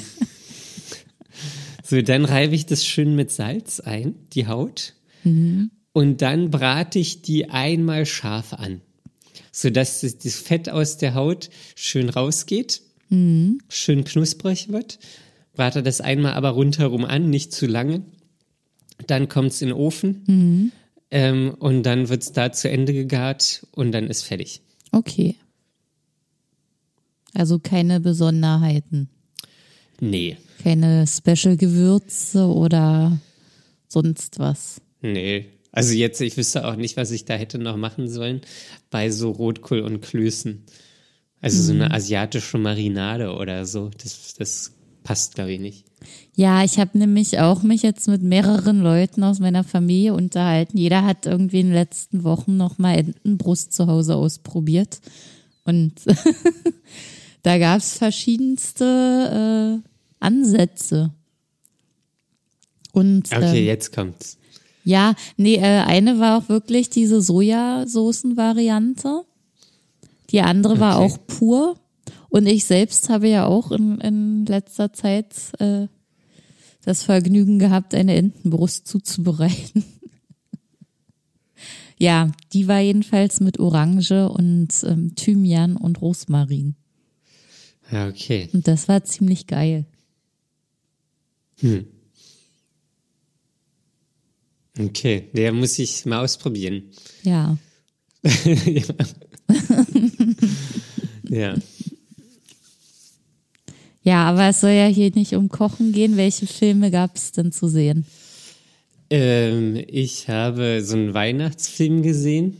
so, 1.82 2.00
dann 2.02 2.24
reibe 2.24 2.54
ich 2.54 2.66
das 2.66 2.86
schön 2.86 3.14
mit 3.14 3.30
Salz 3.30 3.80
ein, 3.80 4.14
die 4.32 4.46
Haut. 4.46 4.94
Und 5.92 6.22
dann 6.22 6.50
brate 6.50 6.98
ich 6.98 7.22
die 7.22 7.50
einmal 7.50 8.06
scharf 8.06 8.54
an, 8.54 8.80
sodass 9.52 10.00
das, 10.00 10.18
das 10.18 10.36
Fett 10.36 10.68
aus 10.70 10.96
der 10.96 11.14
Haut 11.14 11.50
schön 11.74 12.08
rausgeht, 12.08 12.82
schön 13.68 14.04
knusprig 14.04 14.70
wird. 14.72 14.98
Brate 15.54 15.82
das 15.82 16.00
einmal 16.00 16.32
aber 16.32 16.50
rundherum 16.50 17.04
an, 17.04 17.28
nicht 17.28 17.52
zu 17.52 17.66
lange. 17.66 18.02
Dann 19.06 19.28
kommt 19.28 19.50
es 19.50 19.60
in 19.60 19.68
den 19.68 19.76
Ofen 19.76 20.72
ähm, 21.12 21.54
und 21.58 21.82
dann 21.84 22.08
wird 22.08 22.22
es 22.22 22.32
da 22.32 22.50
zu 22.52 22.70
Ende 22.70 22.94
gegart 22.94 23.66
und 23.72 23.92
dann 23.92 24.06
ist 24.06 24.22
fertig. 24.22 24.62
Okay. 24.92 25.36
Also 27.34 27.58
keine 27.58 28.00
Besonderheiten. 28.00 29.10
Nee, 30.00 30.38
Keine 30.62 31.06
Special-Gewürze 31.06 32.46
oder 32.46 33.20
sonst 33.88 34.38
was. 34.38 34.80
Nee. 35.02 35.50
Also 35.70 35.94
jetzt, 35.94 36.20
ich 36.20 36.36
wüsste 36.36 36.66
auch 36.66 36.76
nicht, 36.76 36.96
was 36.96 37.10
ich 37.10 37.24
da 37.24 37.34
hätte 37.34 37.58
noch 37.58 37.76
machen 37.76 38.08
sollen 38.08 38.40
bei 38.90 39.10
so 39.10 39.30
Rotkohl 39.30 39.80
und 39.80 40.00
Klößen. 40.00 40.64
Also 41.40 41.62
so 41.62 41.72
eine 41.72 41.92
asiatische 41.92 42.58
Marinade 42.58 43.32
oder 43.34 43.66
so. 43.66 43.90
Das, 44.02 44.34
das 44.34 44.72
passt, 45.02 45.34
glaube 45.34 45.52
ich, 45.52 45.60
nicht. 45.60 45.84
Ja, 46.34 46.64
ich 46.64 46.78
habe 46.78 46.98
nämlich 46.98 47.38
auch 47.38 47.62
mich 47.62 47.82
jetzt 47.82 48.08
mit 48.08 48.22
mehreren 48.22 48.80
Leuten 48.80 49.22
aus 49.22 49.38
meiner 49.38 49.64
Familie 49.64 50.14
unterhalten. 50.14 50.78
Jeder 50.78 51.04
hat 51.04 51.26
irgendwie 51.26 51.60
in 51.60 51.66
den 51.66 51.74
letzten 51.74 52.24
Wochen 52.24 52.56
nochmal 52.56 52.98
Entenbrust 52.98 53.72
zu 53.72 53.86
Hause 53.86 54.16
ausprobiert. 54.16 55.00
Und 55.64 55.92
da 57.42 57.58
gab 57.58 57.78
es 57.78 57.98
verschiedenste 57.98 59.82
äh, 59.82 59.88
Ansätze. 60.20 61.10
Und 62.92 63.30
Okay, 63.32 63.60
ähm, 63.60 63.66
jetzt 63.66 63.92
kommt's. 63.94 64.38
ja, 64.84 65.14
nee, 65.36 65.56
äh, 65.56 65.82
eine 65.86 66.18
war 66.18 66.38
auch 66.38 66.48
wirklich 66.48 66.90
diese 66.90 67.20
Sojasoßen-Variante. 67.22 69.22
Die 70.30 70.40
andere 70.40 70.80
war 70.80 71.00
Okay. 71.00 71.12
auch 71.12 71.18
pur. 71.26 71.76
Und 72.32 72.46
ich 72.46 72.64
selbst 72.64 73.10
habe 73.10 73.28
ja 73.28 73.44
auch 73.44 73.72
in, 73.72 74.00
in 74.00 74.46
letzter 74.46 74.90
Zeit 74.94 75.34
äh, 75.58 75.86
das 76.82 77.02
Vergnügen 77.02 77.58
gehabt, 77.58 77.94
eine 77.94 78.16
Entenbrust 78.16 78.88
zuzubereiten. 78.88 79.84
ja, 81.98 82.32
die 82.54 82.68
war 82.68 82.80
jedenfalls 82.80 83.40
mit 83.40 83.60
Orange 83.60 84.30
und 84.30 84.68
ähm, 84.84 85.14
Thymian 85.14 85.76
und 85.76 86.00
Rosmarin. 86.00 86.74
Ja, 87.90 88.08
okay. 88.08 88.48
Und 88.54 88.66
das 88.66 88.88
war 88.88 89.04
ziemlich 89.04 89.46
geil. 89.46 89.84
Okay, 94.78 95.28
der 95.34 95.52
muss 95.52 95.78
ich 95.78 96.06
mal 96.06 96.24
ausprobieren. 96.24 96.84
Ja. 97.24 97.58
Ja. 98.64 98.84
Ja, 101.32 101.54
aber 104.10 104.48
es 104.48 104.60
soll 104.60 104.70
ja 104.70 104.86
hier 104.86 105.10
nicht 105.14 105.34
um 105.34 105.48
Kochen 105.48 105.92
gehen. 105.92 106.16
Welche 106.16 106.46
Filme 106.46 106.90
gab 106.90 107.16
es 107.16 107.32
denn 107.32 107.52
zu 107.52 107.68
sehen? 107.68 108.04
Ähm, 109.10 109.80
ich 109.86 110.28
habe 110.28 110.80
so 110.82 110.96
einen 110.96 111.14
Weihnachtsfilm 111.14 112.02
gesehen. 112.02 112.56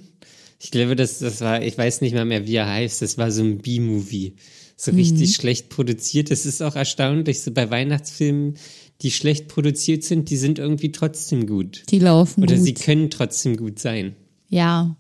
Ich 0.61 0.71
glaube, 0.71 0.95
das, 0.95 1.19
das 1.19 1.41
war, 1.41 1.63
ich 1.63 1.77
weiß 1.77 2.03
nicht 2.03 2.15
mal 2.15 2.25
mehr, 2.25 2.47
wie 2.47 2.55
er 2.55 2.69
heißt. 2.69 3.03
Das 3.03 3.19
war 3.19 3.33
so 3.33 3.43
ein 3.43 3.59
B-Movie. 3.59 4.37
So 4.77 4.93
richtig 4.93 5.35
schlecht 5.35 5.69
produziert. 5.69 6.31
Das 6.31 6.47
ist 6.47 6.63
auch 6.63 6.77
erstaunlich, 6.77 7.41
so 7.41 7.51
bei 7.53 7.71
Weihnachtsfilmen, 7.71 8.55
die 9.01 9.11
schlecht 9.11 9.49
produziert 9.49 10.05
sind, 10.05 10.31
die 10.31 10.37
sind 10.37 10.59
irgendwie 10.59 10.93
trotzdem 10.93 11.47
gut. 11.47 11.83
Die 11.89 11.99
laufen 11.99 12.43
Oder 12.43 12.57
gut. 12.57 12.65
sie 12.65 12.75
können 12.75 13.11
trotzdem 13.11 13.57
gut 13.57 13.79
sein. 13.79 14.15
Ja, 14.49 14.97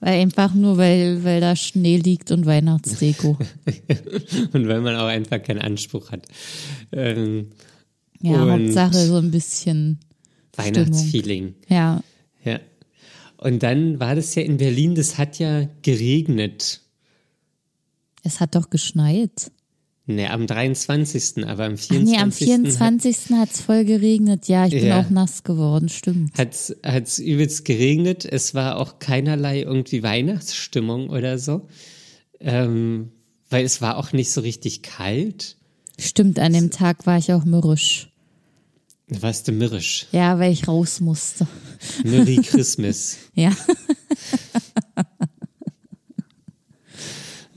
weil 0.00 0.20
einfach 0.20 0.54
nur, 0.54 0.76
weil, 0.76 1.24
weil 1.24 1.40
da 1.40 1.56
Schnee 1.56 1.96
liegt 1.96 2.30
und 2.30 2.46
Weihnachtsdeko. 2.46 3.38
Und 4.52 4.68
weil 4.68 4.80
man 4.80 4.96
auch 4.96 5.06
einfach 5.06 5.42
keinen 5.42 5.60
Anspruch 5.60 6.10
hat. 6.12 6.26
Ähm, 6.92 7.48
Ja, 8.20 8.46
Hauptsache 8.48 9.06
so 9.06 9.16
ein 9.16 9.30
bisschen 9.30 9.98
Weihnachtsfeeling. 10.54 11.54
Ja, 11.68 12.02
Ja. 12.44 12.60
Und 13.38 13.62
dann 13.62 14.00
war 14.00 14.14
das 14.14 14.34
ja 14.34 14.42
in 14.42 14.56
Berlin, 14.56 14.94
das 14.94 15.18
hat 15.18 15.38
ja 15.38 15.68
geregnet. 15.82 16.80
es 18.22 18.40
hat 18.40 18.54
doch 18.54 18.70
geschneit. 18.70 19.50
Ne, 20.08 20.30
am 20.30 20.46
23., 20.46 21.44
aber 21.48 21.64
am 21.64 21.74
Ach 21.74 21.78
24. 21.78 22.04
nee, 22.04 22.16
am 22.18 22.30
24. 22.30 23.30
hat 23.32 23.50
es 23.52 23.60
voll 23.60 23.84
geregnet. 23.84 24.46
Ja, 24.46 24.66
ich 24.66 24.72
bin 24.74 24.86
Ja. 24.86 25.00
auch 25.00 25.10
nass 25.10 25.42
geworden, 25.42 25.88
stimmt. 25.88 26.38
Hat's, 26.38 26.72
hat's 26.84 27.18
übelst 27.18 27.64
geregnet. 27.64 28.24
Es 28.24 28.54
war 28.54 28.76
auch 28.78 29.00
keinerlei 29.00 29.62
irgendwie 29.62 30.04
Weihnachtsstimmung 30.04 31.10
oder 31.10 31.40
so. 31.40 31.66
Ähm, 32.38 33.10
weil 33.50 33.64
es 33.64 33.80
war 33.82 33.96
auch 33.96 34.12
nicht 34.12 34.30
so 34.30 34.42
richtig 34.42 34.82
kalt. 34.82 35.56
Stimmt, 35.98 36.38
an 36.38 36.52
dem 36.52 36.70
Tag 36.70 37.04
war 37.06 37.18
ich 37.18 37.32
auch 37.32 37.44
mürrisch. 37.44 38.08
Warst 39.08 39.48
du 39.48 39.52
mürrisch. 39.52 40.06
Ja, 40.12 40.38
weil 40.38 40.52
ich 40.52 40.68
raus 40.68 41.00
musste. 41.00 41.48
Merry 42.04 42.36
Christmas. 42.44 43.16
Ja, 43.34 43.50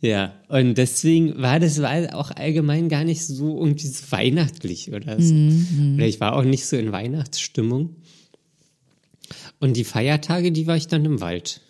Ja, 0.00 0.32
und 0.48 0.76
deswegen 0.78 1.42
war 1.42 1.58
das 1.58 1.82
war 1.82 2.14
auch 2.14 2.30
allgemein 2.30 2.88
gar 2.88 3.02
nicht 3.02 3.24
so 3.26 3.58
irgendwie 3.58 3.88
so 3.88 4.04
weihnachtlich 4.10 4.92
oder 4.92 5.20
so. 5.20 5.34
Oder 5.94 6.06
ich 6.06 6.20
war 6.20 6.36
auch 6.36 6.44
nicht 6.44 6.66
so 6.66 6.76
in 6.76 6.92
Weihnachtsstimmung. 6.92 7.96
Und 9.58 9.76
die 9.76 9.84
Feiertage, 9.84 10.52
die 10.52 10.68
war 10.68 10.76
ich 10.76 10.86
dann 10.86 11.04
im 11.04 11.20
Wald. 11.20 11.62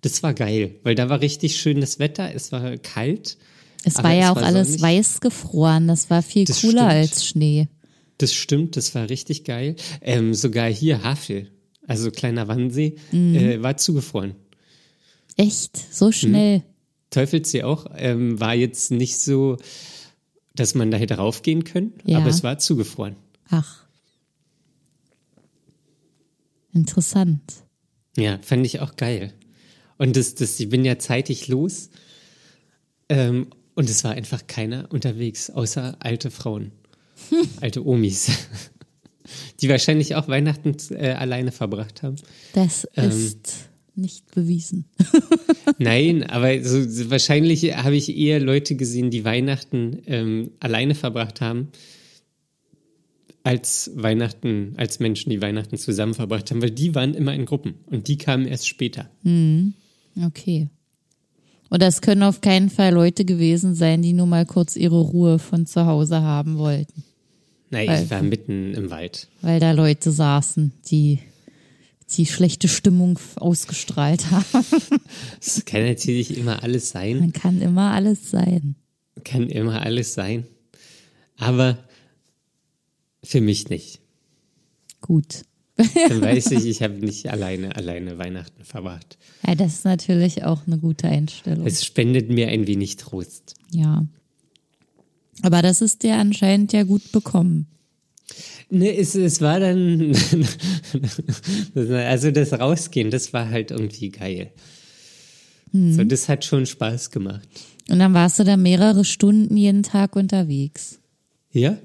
Das 0.00 0.24
war 0.24 0.34
geil, 0.34 0.74
weil 0.82 0.96
da 0.96 1.08
war 1.08 1.20
richtig 1.20 1.56
schönes 1.56 2.00
Wetter, 2.00 2.34
es 2.34 2.50
war 2.50 2.76
kalt. 2.78 3.38
es 3.84 4.02
war 4.02 4.12
ja 4.12 4.24
es 4.24 4.30
auch 4.32 4.36
war 4.36 4.42
alles 4.44 4.66
sonnig. 4.68 4.82
weiß 4.82 5.20
gefroren. 5.20 5.86
Das 5.86 6.10
war 6.10 6.22
viel 6.22 6.44
Das 6.44 6.62
cooler 6.62 6.90
stimmt. 6.90 6.92
als 6.92 7.26
Schnee. 7.26 7.68
Das 8.18 8.34
stimmt, 8.34 8.76
das 8.76 8.94
war 8.96 9.08
richtig 9.08 9.44
geil. 9.44 9.76
Ähm, 10.00 10.34
sogar 10.34 10.68
hier 10.68 11.04
Havel, 11.04 11.52
also 11.86 12.10
kleiner 12.10 12.48
Wannsee, 12.48 12.96
äh, 13.12 13.62
war 13.62 13.76
zugefroren. 13.76 14.34
Echt, 15.36 15.76
so 15.94 16.10
schnell. 16.10 16.62
Teufelssee 17.12 17.62
auch, 17.62 17.86
ähm, 17.96 18.40
war 18.40 18.54
jetzt 18.54 18.90
nicht 18.90 19.18
so, 19.20 19.56
dass 20.56 20.74
man 20.74 20.90
da 20.90 20.96
hätte 20.98 21.14
raufgehen 21.14 21.62
können, 21.64 21.92
Ja. 22.04 22.18
aber 22.18 22.28
es 22.28 22.42
war 22.42 22.58
zugefroren. 22.58 23.14
Ach. 23.50 23.84
Interessant. 26.72 27.42
Ja, 28.16 28.38
fand 28.42 28.66
ich 28.66 28.80
auch 28.80 28.96
geil. 28.96 29.32
Und 29.98 30.16
das, 30.16 30.34
das, 30.34 30.58
ich 30.58 30.68
bin 30.68 30.84
ja 30.84 30.98
zeitig 30.98 31.48
los. 31.48 31.90
Ähm, 33.08 33.48
und 33.74 33.88
es 33.88 34.04
war 34.04 34.12
einfach 34.12 34.46
keiner 34.46 34.88
unterwegs, 34.90 35.50
außer 35.50 35.96
alte 36.00 36.30
Frauen. 36.30 36.72
alte 37.60 37.86
Omis. 37.86 38.30
Die 39.60 39.68
wahrscheinlich 39.68 40.14
auch 40.16 40.28
Weihnachten 40.28 40.76
äh, 40.94 41.12
alleine 41.12 41.52
verbracht 41.52 42.02
haben. 42.02 42.16
Das 42.54 42.86
Ähm. 42.96 43.10
ist 43.10 43.68
nicht 43.94 44.30
bewiesen. 44.34 44.86
Nein, 45.78 46.22
aber 46.24 46.62
so, 46.64 47.10
wahrscheinlich 47.10 47.76
habe 47.76 47.96
ich 47.96 48.16
eher 48.16 48.40
Leute 48.40 48.74
gesehen, 48.76 49.10
die 49.10 49.24
Weihnachten 49.24 50.02
ähm, 50.06 50.50
alleine 50.60 50.94
verbracht 50.94 51.40
haben, 51.40 51.68
als 53.44 53.90
Weihnachten, 53.94 54.74
als 54.76 55.00
Menschen, 55.00 55.30
die 55.30 55.42
Weihnachten 55.42 55.76
zusammen 55.76 56.14
verbracht 56.14 56.50
haben, 56.50 56.62
weil 56.62 56.70
die 56.70 56.94
waren 56.94 57.14
immer 57.14 57.34
in 57.34 57.44
Gruppen 57.44 57.74
und 57.86 58.08
die 58.08 58.16
kamen 58.16 58.46
erst 58.46 58.68
später. 58.68 59.10
Okay. 60.24 60.68
Und 61.68 61.82
das 61.82 62.02
können 62.02 62.22
auf 62.22 62.40
keinen 62.40 62.70
Fall 62.70 62.92
Leute 62.92 63.24
gewesen 63.24 63.74
sein, 63.74 64.02
die 64.02 64.12
nur 64.12 64.26
mal 64.26 64.46
kurz 64.46 64.76
ihre 64.76 65.00
Ruhe 65.00 65.38
von 65.38 65.66
zu 65.66 65.86
Hause 65.86 66.20
haben 66.20 66.58
wollten. 66.58 67.02
Nein, 67.70 67.88
Weil- 67.88 68.04
ich 68.04 68.10
war 68.10 68.22
mitten 68.22 68.74
im 68.74 68.90
Wald. 68.90 69.28
Weil 69.40 69.58
da 69.58 69.72
Leute 69.72 70.12
saßen, 70.12 70.72
die 70.90 71.18
die 72.12 72.26
schlechte 72.26 72.68
Stimmung 72.68 73.18
ausgestrahlt 73.36 74.30
haben. 74.30 74.64
Es 75.40 75.64
kann 75.64 75.84
natürlich 75.86 76.36
immer 76.36 76.62
alles 76.62 76.90
sein, 76.90 77.18
Man 77.20 77.32
kann 77.32 77.60
immer 77.60 77.92
alles 77.92 78.30
sein. 78.30 78.76
kann 79.24 79.48
immer 79.48 79.82
alles 79.82 80.14
sein, 80.14 80.46
aber 81.36 81.78
für 83.24 83.40
mich 83.40 83.68
nicht. 83.68 84.00
Gut. 85.00 85.44
Dann 85.76 86.20
weiß 86.20 86.50
ich, 86.52 86.66
ich 86.66 86.82
habe 86.82 86.94
nicht 86.94 87.28
alleine, 87.30 87.74
alleine 87.76 88.18
Weihnachten 88.18 88.62
verbracht. 88.64 89.18
Ja, 89.46 89.54
das 89.54 89.74
ist 89.74 89.84
natürlich 89.84 90.44
auch 90.44 90.66
eine 90.66 90.78
gute 90.78 91.08
Einstellung. 91.08 91.66
Es 91.66 91.84
spendet 91.84 92.28
mir 92.30 92.48
ein 92.48 92.66
wenig 92.66 92.96
Trost. 92.96 93.54
ja. 93.70 94.06
Aber 95.40 95.60
das 95.62 95.80
ist 95.80 96.02
dir 96.04 96.18
anscheinend 96.18 96.72
ja 96.72 96.84
gut 96.84 97.10
bekommen. 97.10 97.66
Ne, 98.74 98.96
es, 98.96 99.14
es 99.14 99.42
war 99.42 99.60
dann, 99.60 100.16
also 101.74 102.30
das 102.30 102.54
Rausgehen, 102.54 103.10
das 103.10 103.34
war 103.34 103.50
halt 103.50 103.70
irgendwie 103.70 104.08
geil. 104.08 104.50
So, 105.74 106.04
das 106.04 106.28
hat 106.30 106.46
schon 106.46 106.64
Spaß 106.64 107.10
gemacht. 107.10 107.46
Und 107.90 107.98
dann 107.98 108.14
warst 108.14 108.38
du 108.38 108.44
da 108.44 108.56
mehrere 108.56 109.04
Stunden 109.04 109.58
jeden 109.58 109.82
Tag 109.82 110.16
unterwegs. 110.16 111.00
Ja? 111.50 111.76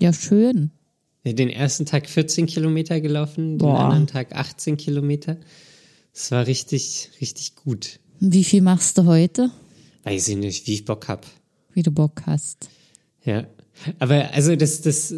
Ja, 0.00 0.12
schön. 0.12 0.72
Ja, 1.24 1.32
Den 1.32 1.48
ersten 1.50 1.86
Tag 1.86 2.08
14 2.08 2.46
Kilometer 2.46 3.00
gelaufen, 3.00 3.52
den 3.52 3.58
Boah. 3.58 3.84
anderen 3.84 4.08
Tag 4.08 4.34
18 4.34 4.76
Kilometer. 4.76 5.36
Es 6.12 6.32
war 6.32 6.48
richtig, 6.48 7.10
richtig 7.20 7.54
gut. 7.54 8.00
Wie 8.18 8.42
viel 8.42 8.62
machst 8.62 8.98
du 8.98 9.04
heute? 9.04 9.50
Weiß 10.02 10.26
ich 10.26 10.36
nicht, 10.36 10.66
wie 10.66 10.74
ich 10.74 10.84
Bock 10.84 11.06
hab. 11.06 11.24
Wie 11.72 11.84
du 11.84 11.92
Bock 11.92 12.22
hast. 12.26 12.68
Ja. 13.24 13.46
Aber 13.98 14.32
also 14.32 14.56
das, 14.56 14.80
das 14.82 15.14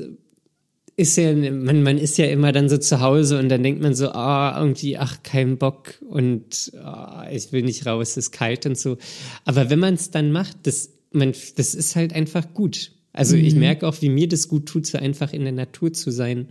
ist 0.97 1.17
ja, 1.17 1.35
man, 1.35 1.83
man 1.83 1.99
ist 1.99 2.17
ja 2.17 2.27
immer 2.27 2.53
dann 2.53 2.69
so 2.69 2.79
zu 2.79 3.01
Hause 3.01 3.39
und 3.39 3.49
dann 3.51 3.63
denkt 3.63 3.83
man 3.83 3.95
so, 3.95 4.11
ah, 4.11 4.59
irgendwie, 4.59 4.97
ach, 4.97 5.23
kein 5.23 5.59
Bock 5.59 5.95
und 6.09 6.73
ah, 6.83 7.27
ich 7.31 7.53
will 7.53 7.63
nicht 7.63 7.85
raus, 7.85 8.11
es 8.11 8.17
ist 8.17 8.33
kalt 8.33 8.65
und 8.65 8.79
so. 8.79 8.97
Aber 9.45 9.69
wenn 9.69 9.79
man 9.79 9.95
es 9.95 10.11
dann 10.11 10.33
macht, 10.33 10.57
das, 10.63 10.91
man, 11.13 11.35
das 11.57 11.75
ist 11.75 11.97
halt 11.97 12.15
einfach 12.15 12.55
gut. 12.55 12.93
Also 13.13 13.35
ich 13.37 13.55
merke 13.55 13.89
auch, 13.89 14.03
wie 14.03 14.11
mir 14.11 14.29
das 14.29 14.47
gut 14.47 14.67
tut, 14.67 14.87
so 14.87 14.99
einfach 14.99 15.33
in 15.33 15.43
der 15.43 15.53
Natur 15.53 15.91
zu 15.95 16.11
sein. 16.11 16.49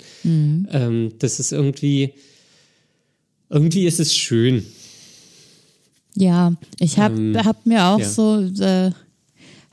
Ähm, 0.71 1.11
das 1.19 1.39
ist 1.39 1.51
irgendwie, 1.51 2.13
irgendwie 3.51 3.85
ist 3.85 3.99
es 3.99 4.15
schön. 4.15 4.65
Ja, 6.15 6.53
ich 6.79 6.97
hab, 6.97 7.11
Ähm, 7.11 7.37
hab 7.37 7.65
mir 7.67 7.85
auch 7.85 7.99
ja. 7.99 8.09
so 8.09 8.41
äh, 8.41 8.91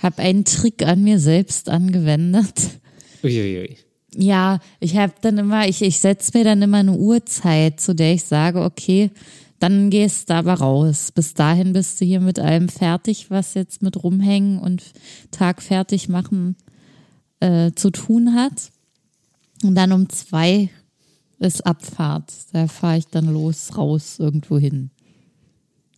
habe 0.02 0.22
einen 0.22 0.44
Trick 0.44 0.82
an 0.86 1.02
mir 1.02 1.18
selbst 1.18 1.68
angewendet. 1.68 2.80
Uiuiui. 3.22 3.76
Ja, 4.14 4.58
ich 4.80 4.96
habe 4.96 5.14
dann 5.22 5.38
immer, 5.38 5.66
ich, 5.68 5.80
ich 5.82 5.98
setze 5.98 6.36
mir 6.36 6.44
dann 6.44 6.60
immer 6.60 6.78
eine 6.78 6.92
Uhrzeit, 6.92 7.80
zu 7.80 7.94
der 7.94 8.12
ich 8.12 8.24
sage, 8.24 8.62
okay, 8.62 9.10
dann 9.58 9.90
gehst 9.90 10.28
du 10.28 10.34
aber 10.34 10.54
raus. 10.54 11.12
Bis 11.12 11.34
dahin 11.34 11.72
bist 11.72 12.00
du 12.00 12.04
hier 12.04 12.20
mit 12.20 12.38
allem 12.38 12.68
fertig, 12.68 13.30
was 13.30 13.54
jetzt 13.54 13.80
mit 13.80 14.02
rumhängen 14.02 14.58
und 14.58 14.82
Tag 15.30 15.62
fertig 15.62 16.08
machen 16.08 16.56
äh, 17.40 17.70
zu 17.72 17.90
tun 17.90 18.34
hat. 18.34 18.70
Und 19.62 19.76
dann 19.76 19.92
um 19.92 20.08
zwei 20.08 20.68
ist 21.38 21.64
Abfahrt. 21.64 22.32
Da 22.52 22.66
fahre 22.66 22.98
ich 22.98 23.06
dann 23.06 23.32
los, 23.32 23.76
raus, 23.78 24.16
irgendwo 24.18 24.58
hin. 24.58 24.90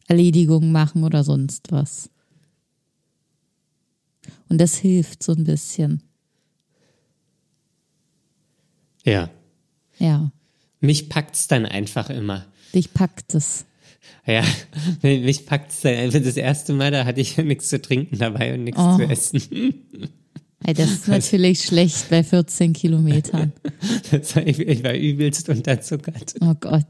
Erledigungen 0.07 0.71
machen 0.71 1.03
oder 1.03 1.25
sonst 1.25 1.73
was. 1.73 2.11
Und 4.49 4.61
das 4.61 4.77
hilft 4.77 5.23
so 5.23 5.33
ein 5.33 5.45
bisschen. 5.45 6.03
Ja. 9.05 9.31
Ja, 9.99 10.33
Mich 10.81 11.09
packt's 11.09 11.47
dann 11.47 11.67
einfach 11.67 12.11
immer. 12.11 12.47
dich 12.75 12.93
packt 12.93 13.35
es. 13.35 13.65
Ja, 14.27 14.43
mich 15.03 15.47
packt's 15.47 15.83
dann 15.83 15.95
einfach 15.95 16.21
das 16.23 16.37
erste 16.37 16.73
Mal, 16.73 16.91
da 16.91 17.05
hatte 17.05 17.21
ich 17.21 17.37
ja 17.37 17.45
nichts 17.45 17.69
zu 17.69 17.81
trinken 17.81 18.19
dabei 18.19 18.55
und 18.55 18.65
nichts 18.65 18.81
Oh. 18.81 18.97
zu 18.97 19.05
essen. 19.05 19.41
Ey, 20.65 20.75
das 20.75 20.91
ist 20.91 21.09
natürlich 21.09 21.63
schlecht 21.63 22.11
bei 22.11 22.25
14 22.25 22.73
Kilometern. 22.73 23.53
War, 24.11 24.47
ich, 24.47 24.59
ich 24.59 24.83
war 24.83 24.95
übelst 24.95 25.49
unterzuckert. 25.49 26.35
Oh 26.41 26.55
Gott. 26.59 26.87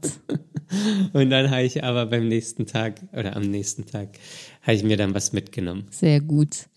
Und 1.13 1.29
dann 1.29 1.51
habe 1.51 1.63
ich 1.63 1.83
aber 1.83 2.05
beim 2.07 2.27
nächsten 2.27 2.65
Tag 2.65 3.01
oder 3.13 3.35
am 3.35 3.43
nächsten 3.43 3.85
Tag 3.85 4.17
habe 4.63 4.75
ich 4.75 4.83
mir 4.83 4.97
dann 4.97 5.13
was 5.13 5.31
mitgenommen. 5.33 5.85
Sehr 5.91 6.21
gut. 6.21 6.67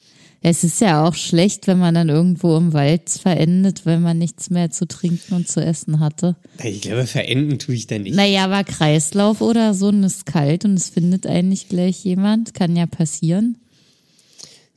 Es 0.40 0.62
ist 0.62 0.80
ja 0.80 1.04
auch 1.04 1.14
schlecht, 1.14 1.66
wenn 1.66 1.78
man 1.78 1.94
dann 1.94 2.08
irgendwo 2.08 2.56
im 2.56 2.72
Wald 2.72 3.10
verendet, 3.10 3.84
weil 3.86 3.98
man 3.98 4.18
nichts 4.18 4.50
mehr 4.50 4.70
zu 4.70 4.86
trinken 4.86 5.34
und 5.34 5.48
zu 5.48 5.60
essen 5.60 5.98
hatte. 5.98 6.36
Ich 6.62 6.82
glaube, 6.82 7.06
verenden 7.06 7.58
tue 7.58 7.74
ich 7.74 7.88
da 7.88 7.98
nicht. 7.98 8.14
Naja, 8.14 8.44
aber 8.44 8.62
Kreislauf 8.62 9.40
oder 9.40 9.74
so 9.74 9.88
und 9.88 10.04
es 10.04 10.18
ist 10.18 10.26
kalt 10.26 10.64
und 10.64 10.74
es 10.74 10.90
findet 10.90 11.26
einen 11.26 11.48
nicht 11.48 11.68
gleich 11.70 12.04
jemand. 12.04 12.54
Kann 12.54 12.76
ja 12.76 12.86
passieren. 12.86 13.58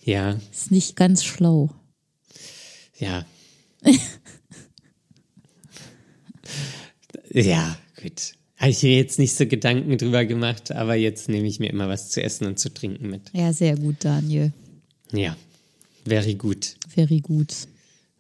Ja, 0.04 0.40
Ist 0.52 0.72
nicht 0.72 0.96
ganz 0.96 1.24
schlau. 1.24 1.70
ja. 2.98 3.24
ja, 7.32 7.78
gut. 8.02 8.34
Habe 8.58 8.72
ich 8.72 8.84
mir 8.84 8.96
jetzt 8.96 9.18
nicht 9.18 9.36
so 9.36 9.46
Gedanken 9.48 9.98
drüber 9.98 10.26
gemacht, 10.26 10.72
aber 10.72 10.96
jetzt 10.96 11.30
nehme 11.30 11.48
ich 11.48 11.60
mir 11.60 11.70
immer 11.72 11.88
was 11.90 12.10
zu 12.10 12.22
essen 12.22 12.46
und 12.46 12.60
zu 12.60 12.72
trinken 12.74 13.10
mit. 13.10 13.22
Ja, 13.34 13.54
sehr 13.54 13.76
gut, 13.76 13.98
Daniel. 14.00 14.54
Ja, 15.12 15.36
very 16.06 16.36
gut. 16.36 16.76
Very 16.88 17.20
gut. 17.20 17.54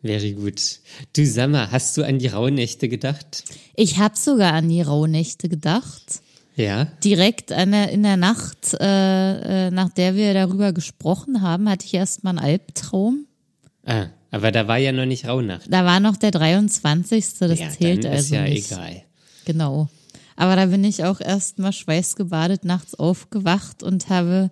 Very 0.03 0.33
gut. 0.33 0.79
Du 1.13 1.25
sag 1.25 1.51
mal, 1.51 1.71
hast 1.71 1.95
du 1.97 2.03
an 2.03 2.17
die 2.17 2.27
Rauhnächte 2.27 2.89
gedacht? 2.89 3.43
Ich 3.75 3.99
habe 3.99 4.17
sogar 4.17 4.53
an 4.53 4.67
die 4.67 4.81
Rauhnächte 4.81 5.47
gedacht. 5.47 6.21
Ja? 6.55 6.85
Direkt 7.03 7.51
an 7.51 7.71
der, 7.71 7.89
in 7.89 8.03
der 8.03 8.17
Nacht, 8.17 8.73
äh, 8.79 9.67
äh, 9.67 9.71
nach 9.71 9.89
der 9.89 10.15
wir 10.15 10.33
darüber 10.33 10.73
gesprochen 10.73 11.41
haben, 11.41 11.69
hatte 11.69 11.85
ich 11.85 11.93
erst 11.93 12.23
mal 12.23 12.31
einen 12.31 12.39
Albtraum. 12.39 13.25
Ah, 13.85 14.07
aber 14.31 14.51
da 14.51 14.67
war 14.67 14.77
ja 14.77 14.91
noch 14.91 15.05
nicht 15.05 15.27
Rauhnacht. 15.27 15.67
Da 15.69 15.85
war 15.85 15.99
noch 15.99 16.17
der 16.17 16.31
23. 16.31 17.25
Das 17.39 17.59
ja, 17.59 17.69
zählt 17.69 18.03
dann 18.03 18.11
also 18.11 18.23
ist 18.23 18.31
ja 18.31 18.43
nicht. 18.43 18.71
egal. 18.71 19.03
Genau. 19.45 19.89
Aber 20.35 20.55
da 20.55 20.65
bin 20.67 20.83
ich 20.83 21.03
auch 21.03 21.21
erst 21.21 21.59
mal 21.59 21.73
schweißgebadet 21.73 22.65
nachts 22.65 22.95
aufgewacht 22.95 23.83
und 23.83 24.09
habe 24.09 24.49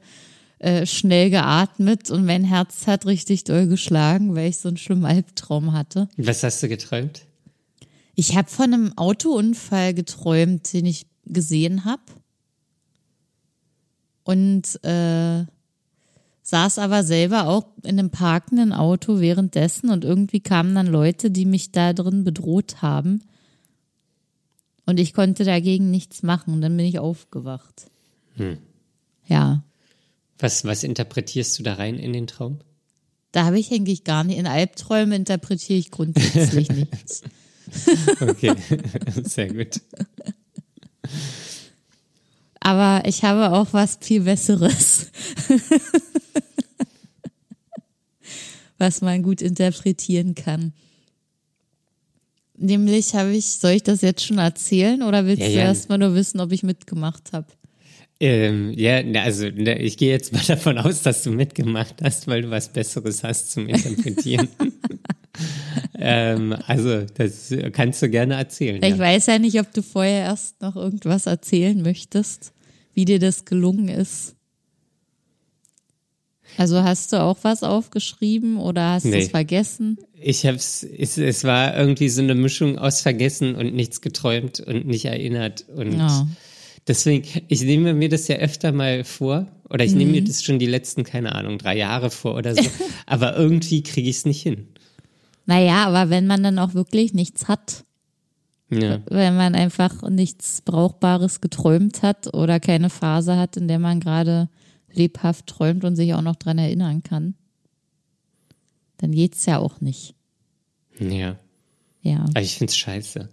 äh, 0.59 0.85
schnell 0.85 1.29
geatmet 1.29 2.11
und 2.11 2.25
mein 2.25 2.43
Herz 2.43 2.85
hat 2.85 3.05
richtig 3.05 3.45
doll 3.45 3.67
geschlagen, 3.67 4.35
weil 4.35 4.49
ich 4.49 4.57
so 4.57 4.67
einen 4.67 4.77
schlimmen 4.77 5.05
Albtraum 5.05 5.73
hatte. 5.73 6.09
Was 6.17 6.43
hast 6.43 6.61
du 6.61 6.67
geträumt? 6.67 7.25
Ich 8.15 8.35
habe 8.35 8.49
von 8.49 8.73
einem 8.73 8.97
Autounfall 8.97 9.93
geträumt, 9.93 10.73
den 10.73 10.85
ich 10.85 11.07
gesehen 11.25 11.85
habe. 11.85 12.01
Und 14.25 14.83
äh, 14.83 15.45
saß 16.41 16.79
aber 16.79 17.03
selber 17.03 17.47
auch 17.47 17.67
in 17.83 17.97
einem 17.97 18.09
parkenden 18.09 18.73
Auto 18.73 19.21
währenddessen 19.21 19.89
und 19.89 20.03
irgendwie 20.03 20.41
kamen 20.41 20.75
dann 20.75 20.87
Leute, 20.87 21.31
die 21.31 21.45
mich 21.45 21.71
da 21.71 21.93
drin 21.93 22.23
bedroht 22.23 22.81
haben. 22.81 23.23
Und 24.85 24.99
ich 24.99 25.13
konnte 25.13 25.45
dagegen 25.45 25.89
nichts 25.89 26.21
machen 26.21 26.53
und 26.53 26.61
dann 26.61 26.75
bin 26.75 26.85
ich 26.85 26.99
aufgewacht. 26.99 27.89
Ja, 29.27 29.63
Was, 30.39 30.63
was 30.65 30.83
interpretierst 30.83 31.59
du 31.59 31.63
da 31.63 31.73
rein 31.75 31.97
in 31.99 32.13
den 32.13 32.27
Traum? 32.27 32.59
da 33.31 33.45
habe 33.45 33.59
ich 33.59 33.71
eigentlich 33.71 34.03
gar 34.03 34.23
nicht. 34.23 34.39
In 34.39 34.47
Albträumen 34.47 35.11
interpretiere 35.13 35.77
ich 35.77 35.91
grundsätzlich 35.91 36.67
nichts. 36.69 37.21
Okay, 38.19 38.55
sehr 39.23 39.53
gut. 39.53 39.81
Aber 42.59 43.07
ich 43.07 43.23
habe 43.23 43.51
auch 43.55 43.67
was 43.71 43.99
viel 44.01 44.21
Besseres, 44.21 45.11
was 48.79 49.01
man 49.01 49.21
gut 49.23 49.41
interpretieren 49.41 50.33
kann. 50.35 50.73
Nämlich 52.57 53.13
habe 53.15 53.31
ich, 53.35 53.45
soll 53.45 53.71
ich 53.71 53.83
das 53.83 54.01
jetzt 54.01 54.25
schon 54.25 54.37
erzählen 54.39 55.01
oder 55.03 55.25
willst 55.25 55.41
Ja, 55.43 55.47
du 55.47 55.53
ja. 55.53 55.61
erst 55.65 55.89
mal 55.89 55.97
nur 55.97 56.15
wissen, 56.15 56.39
ob 56.39 56.51
ich 56.51 56.63
mitgemacht 56.63 57.31
habe? 57.31 57.47
Ähm, 58.21 58.73
ja, 58.75 58.97
also 59.21 59.45
ich 59.47 59.95
gehe 59.97 60.11
jetzt 60.11 60.33
mal 60.33 60.41
davon 60.47 60.77
aus, 60.77 61.01
dass 61.03 61.23
du 61.23 61.31
mitgemacht 61.31 61.95
hast, 62.03 62.27
weil 62.27 62.41
du 62.41 62.49
was 62.49 62.67
Besseres 62.73 63.23
hast 63.23 63.51
zum 63.51 63.67
Interpretieren. 63.69 64.49
ähm, 65.97 66.55
also, 66.67 67.03
das 67.15 67.53
kannst 67.71 68.01
du 68.01 68.09
gerne 68.09 68.35
erzählen. 68.35 68.83
Ich 68.83 68.89
Ja. 68.89 68.99
weiß 68.99 69.27
ja 69.27 69.39
nicht, 69.39 69.59
ob 69.59 69.71
du 69.73 69.81
vorher 69.81 70.25
erst 70.25 70.61
noch 70.61 70.75
irgendwas 70.75 71.27
erzählen 71.27 71.81
möchtest, 71.81 72.51
wie 72.93 73.05
dir 73.05 73.19
das 73.19 73.45
gelungen 73.45 73.87
ist. 73.87 74.35
Also 76.57 76.83
hast 76.83 77.13
du 77.13 77.21
auch 77.21 77.37
was 77.43 77.63
aufgeschrieben 77.63 78.57
oder 78.57 78.93
hast 78.93 79.05
du 79.05 79.09
Nee. 79.09 79.19
es 79.21 79.29
vergessen? 79.29 79.97
Ich 80.19 80.45
hab's, 80.45 80.83
es, 80.83 81.17
es 81.17 81.43
war 81.45 81.77
irgendwie 81.77 82.09
so 82.09 82.21
eine 82.21 82.35
Mischung 82.35 82.77
aus 82.77 83.01
vergessen 83.01 83.55
und 83.55 83.73
nichts 83.73 84.01
geträumt 84.01 84.59
und 84.59 84.85
nicht 84.87 85.05
erinnert. 85.05 85.65
Und 85.69 85.93
Ja. 85.99 86.27
Deswegen, 86.89 87.25
ich 87.47 87.61
nehme 87.61 87.93
mir 87.93 88.09
das 88.09 88.27
ja 88.27 88.35
öfter 88.35 88.73
mal 88.73 89.05
vor, 89.05 89.47
oder 89.69 89.85
ich 89.85 89.91
Mhm. 89.93 89.97
nehme 89.99 90.11
mir 90.11 90.23
das 90.25 90.43
schon 90.43 90.59
die 90.59 90.65
letzten, 90.65 91.03
keine 91.05 91.33
Ahnung, 91.35 91.57
drei 91.57 91.77
Jahre 91.77 92.09
vor 92.09 92.35
oder 92.35 92.53
so. 92.55 92.61
aber 93.05 93.37
irgendwie 93.37 93.81
kriege 93.83 94.09
ich 94.09 94.17
es 94.17 94.25
nicht 94.25 94.41
hin. 94.41 94.67
Naja, 95.45 95.85
aber 95.85 96.09
wenn 96.09 96.27
man 96.27 96.43
dann 96.43 96.59
auch 96.59 96.73
wirklich 96.73 97.13
nichts 97.13 97.47
hat, 97.47 97.85
Ja. 98.69 98.99
wenn 99.09 99.35
man 99.37 99.55
einfach 99.55 100.07
nichts 100.09 100.61
Brauchbares 100.61 101.39
geträumt 101.41 102.01
hat 102.03 102.33
oder 102.33 102.59
keine 102.59 102.89
Phase 102.89 103.37
hat, 103.37 103.55
in 103.57 103.67
der 103.67 103.79
man 103.79 103.99
gerade 103.99 104.49
lebhaft 104.91 105.47
träumt 105.47 105.85
und 105.85 105.95
sich 105.95 106.13
auch 106.13 106.21
noch 106.21 106.35
dran 106.35 106.57
erinnern 106.57 107.03
kann, 107.03 107.35
dann 108.97 109.11
geht's 109.11 109.45
ja 109.45 109.59
auch 109.59 109.81
nicht. 109.81 110.13
Ja. 110.99 111.37
Ja. 112.01 112.25
Aber 112.29 112.41
ich 112.41 112.57
find's 112.57 112.75
scheiße. 112.77 113.29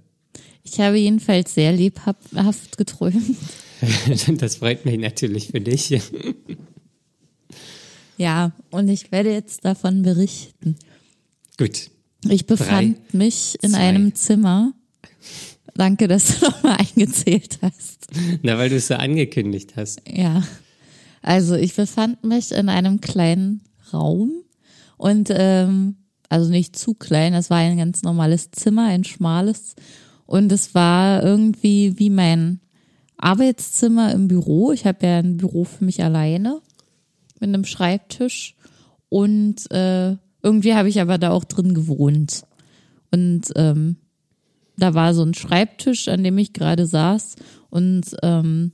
Ich 0.68 0.80
habe 0.80 0.98
jedenfalls 0.98 1.54
sehr 1.54 1.72
lebhaft 1.72 2.76
geträumt. 2.76 3.36
Das 4.38 4.56
freut 4.56 4.86
mich 4.86 4.98
natürlich 4.98 5.48
für 5.48 5.60
dich. 5.60 6.00
Ja, 8.16 8.52
und 8.70 8.88
ich 8.88 9.12
werde 9.12 9.30
jetzt 9.30 9.66
davon 9.66 10.00
berichten. 10.00 10.76
Gut. 11.58 11.90
Ich 12.26 12.46
befand 12.46 13.12
mich 13.12 13.58
in 13.60 13.72
zwei. 13.72 13.78
einem 13.78 14.14
Zimmer. 14.14 14.72
Danke, 15.74 16.08
dass 16.08 16.40
du 16.40 16.46
nochmal 16.46 16.78
eingezählt 16.78 17.58
hast. 17.60 18.06
Na, 18.42 18.56
weil 18.56 18.70
du 18.70 18.76
es 18.76 18.88
so 18.88 18.94
angekündigt 18.94 19.76
hast. 19.76 20.00
Ja. 20.08 20.42
Also 21.20 21.54
ich 21.54 21.74
befand 21.74 22.24
mich 22.24 22.52
in 22.52 22.70
einem 22.70 23.02
kleinen 23.02 23.60
Raum 23.92 24.32
und 24.96 25.28
ähm, 25.30 25.96
also 26.30 26.50
nicht 26.50 26.76
zu 26.76 26.94
klein, 26.94 27.34
es 27.34 27.50
war 27.50 27.58
ein 27.58 27.76
ganz 27.76 28.02
normales 28.02 28.50
Zimmer, 28.52 28.86
ein 28.86 29.04
schmales 29.04 29.74
und 30.26 30.52
es 30.52 30.74
war 30.74 31.22
irgendwie 31.22 31.98
wie 31.98 32.10
mein 32.10 32.60
Arbeitszimmer 33.16 34.12
im 34.12 34.28
Büro. 34.28 34.72
Ich 34.72 34.84
habe 34.84 35.06
ja 35.06 35.18
ein 35.18 35.36
Büro 35.36 35.64
für 35.64 35.84
mich 35.84 36.02
alleine 36.02 36.60
mit 37.40 37.48
einem 37.48 37.64
Schreibtisch 37.64 38.54
und 39.08 39.70
äh, 39.70 40.16
irgendwie 40.42 40.74
habe 40.74 40.88
ich 40.88 41.00
aber 41.00 41.18
da 41.18 41.30
auch 41.30 41.44
drin 41.44 41.74
gewohnt 41.74 42.44
und 43.10 43.42
ähm, 43.56 43.96
da 44.76 44.94
war 44.94 45.14
so 45.14 45.22
ein 45.22 45.34
Schreibtisch, 45.34 46.08
an 46.08 46.22
dem 46.22 46.38
ich 46.38 46.52
gerade 46.52 46.86
saß 46.86 47.36
und 47.70 48.16
ähm, 48.22 48.72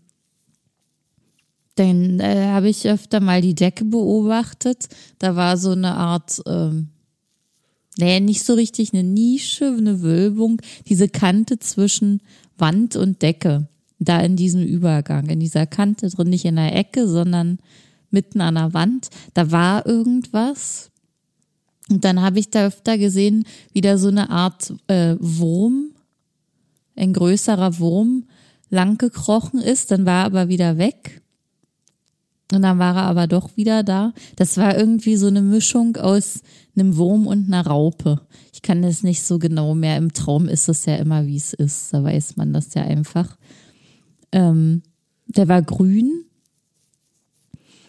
dann 1.76 2.20
äh, 2.20 2.48
habe 2.48 2.68
ich 2.68 2.88
öfter 2.88 3.20
mal 3.20 3.40
die 3.40 3.55
Decke 3.55 3.84
beobachtet. 3.84 4.88
Da 5.18 5.36
war 5.36 5.57
so 5.57 5.70
eine 5.70 5.94
Art, 5.94 6.42
ähm, 6.46 6.90
naja, 7.99 8.20
nicht 8.20 8.45
so 8.45 8.55
richtig 8.55 8.93
eine 8.93 9.03
Nische, 9.03 9.66
eine 9.66 10.03
Wölbung, 10.03 10.61
diese 10.88 11.09
Kante 11.09 11.59
zwischen 11.59 12.20
Wand 12.57 12.97
und 12.97 13.22
Decke. 13.22 13.66
Da 13.99 14.20
in 14.20 14.34
diesem 14.36 14.62
Übergang, 14.64 15.28
in 15.28 15.40
dieser 15.40 15.66
Kante 15.66 16.09
drin, 16.09 16.30
nicht 16.30 16.45
in 16.45 16.57
der 16.57 16.74
Ecke, 16.74 17.07
sondern 17.07 17.59
mitten 18.11 18.40
an 18.40 18.55
der 18.55 18.74
Wand. 18.74 19.11
Da 19.34 19.51
war 19.51 19.86
irgendwas. 19.86 20.90
Und 21.90 22.05
dann 22.05 22.20
habe 22.20 22.38
ich 22.38 22.51
da 22.51 22.66
öfter 22.66 22.99
gesehen, 22.99 23.45
wie 23.72 23.80
da 23.80 23.99
so 23.99 24.09
eine 24.09 24.30
Art 24.30 24.72
äh, 24.86 25.16
Wurm, 25.20 25.93
ein 26.97 27.12
größerer 27.12 27.78
Wurm, 27.78 28.24
lang 28.70 28.99
gekrochen 28.99 29.61
ist. 29.61 29.90
Dann 29.90 30.07
war 30.07 30.22
er 30.22 30.26
aber 30.26 30.49
wieder 30.49 30.78
weg. 30.78 31.21
Und 32.51 32.62
dann 32.62 32.78
war 32.78 32.97
er 32.97 33.03
aber 33.05 33.26
doch 33.26 33.57
wieder 33.57 33.82
da. 33.82 34.12
Das 34.36 34.57
war 34.57 34.76
irgendwie 34.76 35.16
so 35.16 35.26
eine 35.26 35.43
Mischung 35.43 35.97
aus 35.97 36.43
einem 36.76 36.97
Wurm 36.97 37.26
und 37.26 37.47
einer 37.47 37.66
Raupe. 37.66 38.20
Ich 38.53 38.62
kann 38.62 38.82
das 38.82 39.03
nicht 39.03 39.22
so 39.22 39.38
genau 39.38 39.74
mehr. 39.74 39.97
Im 39.97 40.12
Traum 40.12 40.49
ist 40.49 40.68
es 40.68 40.84
ja 40.84 40.97
immer, 40.97 41.26
wie 41.26 41.36
es 41.36 41.53
ist. 41.53 41.93
Da 41.95 42.05
weiß 42.05 42.36
man 42.36 42.53
das 42.53 42.74
ja 42.74 42.82
einfach. 42.82 43.36
Ähm, 44.32 44.82
der 45.26 45.49
war 45.49 45.62
grün. 45.62 46.24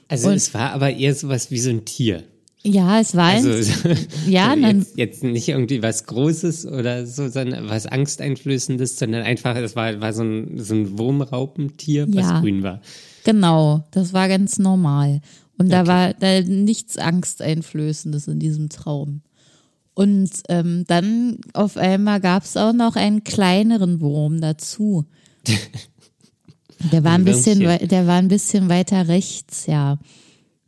Also 0.08 0.30
und, 0.30 0.36
es 0.36 0.54
war 0.54 0.72
aber 0.72 0.92
eher 0.92 1.16
sowas 1.16 1.52
wie 1.52 1.60
so 1.60 1.70
ein 1.70 1.86
Tier. 1.86 2.24
Ja, 2.66 3.02
es 3.02 3.14
war 3.16 3.32
also, 3.32 3.50
ein, 3.50 3.98
ja, 4.28 4.56
dann, 4.56 4.80
jetzt, 4.80 4.98
jetzt 4.98 5.24
nicht 5.24 5.50
irgendwie 5.50 5.84
was 5.84 6.06
Großes 6.06 6.66
oder 6.66 7.06
so, 7.06 7.28
sondern 7.28 7.68
was 7.68 7.86
Angsteinflößendes, 7.88 8.98
sondern 8.98 9.24
einfach, 9.24 9.56
es 9.58 9.76
war, 9.76 10.00
war 10.00 10.14
so 10.14 10.24
ein, 10.24 10.60
so 10.60 10.74
ein 10.74 10.98
Wurmraupentier, 10.98 12.08
was 12.08 12.26
Ja. 12.26 12.40
grün 12.40 12.64
war. 12.64 12.82
Genau, 13.24 13.84
das 13.92 14.14
war 14.14 14.28
ganz 14.28 14.60
normal. 14.60 15.22
Und 15.58 15.70
da 15.72 15.82
Okay. 15.82 15.88
war 15.90 16.14
da 16.14 16.42
nichts 16.42 16.98
Angsteinflößendes 16.98 18.28
in 18.28 18.40
diesem 18.40 18.70
Traum. 18.70 19.22
Und 19.94 20.32
ähm, 20.50 20.86
dann 20.88 21.38
auf 21.54 21.78
einmal 21.78 22.20
gab 22.20 22.44
es 22.44 22.58
auch 22.58 22.74
noch 22.74 22.96
einen 22.96 23.24
kleineren 23.24 24.02
Wurm 24.02 24.42
dazu. 24.42 25.06
Der 26.92 27.04
war 27.04 27.14
ein 27.14 27.24
bisschen, 27.24 27.60
der 27.60 28.08
war 28.08 28.16
ein 28.18 28.28
bisschen 28.28 28.70
weiter 28.70 29.08
rechts, 29.08 29.68
ja. 29.68 30.00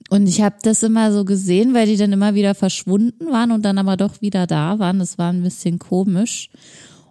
Und 0.09 0.27
ich 0.27 0.41
habe 0.41 0.57
das 0.61 0.83
immer 0.83 1.11
so 1.11 1.25
gesehen, 1.25 1.73
weil 1.73 1.87
die 1.87 1.97
dann 1.97 2.13
immer 2.13 2.35
wieder 2.35 2.53
verschwunden 2.53 3.25
waren 3.31 3.51
und 3.51 3.63
dann 3.63 3.79
aber 3.79 3.97
doch 3.97 4.21
wieder 4.21 4.45
da 4.45 4.77
waren. 4.77 4.99
Das 4.99 5.17
war 5.17 5.33
ein 5.33 5.41
bisschen 5.41 5.79
komisch. 5.79 6.49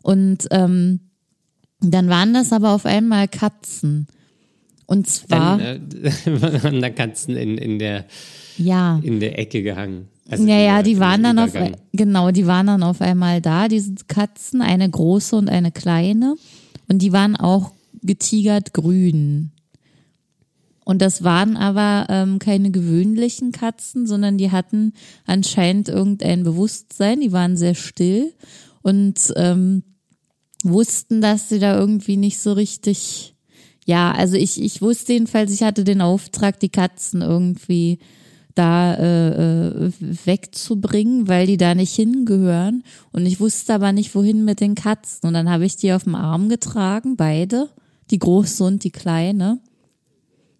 Und 0.02 0.46
ähm, 0.52 1.00
dann 1.80 2.08
waren 2.08 2.32
das 2.32 2.52
aber 2.52 2.70
auf 2.70 2.86
einmal 2.86 3.26
Katzen. 3.26 4.06
Und 4.86 5.06
zwar, 5.08 5.58
Dann 5.58 5.90
äh, 6.02 6.42
waren 6.42 6.80
da 6.82 6.90
Katzen 6.90 7.36
in, 7.36 7.56
in, 7.58 7.78
der, 7.78 8.04
ja. 8.58 9.00
in 9.02 9.20
der 9.20 9.38
Ecke 9.38 9.62
gehangen. 9.62 10.08
Also 10.28 10.44
Ja, 10.46 10.58
ja, 10.58 10.74
über- 10.76 10.82
die 10.82 10.98
waren 11.00 11.22
dann 11.22 11.38
auf, 11.38 11.50
Übergang. 11.50 11.76
genau, 11.92 12.30
die 12.30 12.46
waren 12.46 12.66
dann 12.66 12.82
auf 12.82 13.00
einmal 13.00 13.40
da, 13.40 13.68
diese 13.68 13.94
Katzen, 14.08 14.60
eine 14.62 14.88
große 14.88 15.36
und 15.36 15.48
eine 15.48 15.72
kleine. 15.72 16.36
Und 16.88 17.00
die 17.00 17.12
waren 17.12 17.36
auch 17.36 17.72
getigert 18.02 18.74
grün. 18.74 19.50
Und 20.84 21.00
das 21.00 21.24
waren 21.24 21.56
aber 21.56 22.06
ähm, 22.10 22.38
keine 22.38 22.70
gewöhnlichen 22.70 23.52
Katzen, 23.52 24.06
sondern 24.06 24.36
die 24.36 24.50
hatten 24.50 24.92
anscheinend 25.24 25.88
irgendein 25.88 26.42
Bewusstsein. 26.42 27.20
Die 27.22 27.32
waren 27.32 27.56
sehr 27.56 27.74
still 27.74 28.34
und 28.82 29.32
ähm, 29.36 29.82
wussten, 30.62 31.22
dass 31.22 31.48
sie 31.48 31.58
da 31.58 31.78
irgendwie 31.78 32.18
nicht 32.18 32.38
so 32.38 32.52
richtig. 32.52 33.33
Ja, 33.84 34.12
also 34.12 34.36
ich, 34.36 34.62
ich 34.62 34.80
wusste 34.80 35.12
jedenfalls, 35.12 35.52
ich 35.52 35.62
hatte 35.62 35.84
den 35.84 36.00
Auftrag, 36.00 36.58
die 36.60 36.70
Katzen 36.70 37.20
irgendwie 37.20 37.98
da 38.54 38.94
äh, 38.94 39.86
äh, 39.86 39.92
wegzubringen, 40.00 41.28
weil 41.28 41.46
die 41.46 41.56
da 41.56 41.74
nicht 41.74 41.94
hingehören. 41.94 42.84
Und 43.12 43.26
ich 43.26 43.40
wusste 43.40 43.74
aber 43.74 43.92
nicht, 43.92 44.14
wohin 44.14 44.44
mit 44.44 44.60
den 44.60 44.74
Katzen. 44.74 45.26
Und 45.26 45.34
dann 45.34 45.50
habe 45.50 45.66
ich 45.66 45.76
die 45.76 45.92
auf 45.92 46.04
dem 46.04 46.14
Arm 46.14 46.48
getragen, 46.48 47.16
beide, 47.16 47.68
die 48.10 48.18
große 48.18 48.62
und 48.64 48.84
die 48.84 48.92
kleine. 48.92 49.58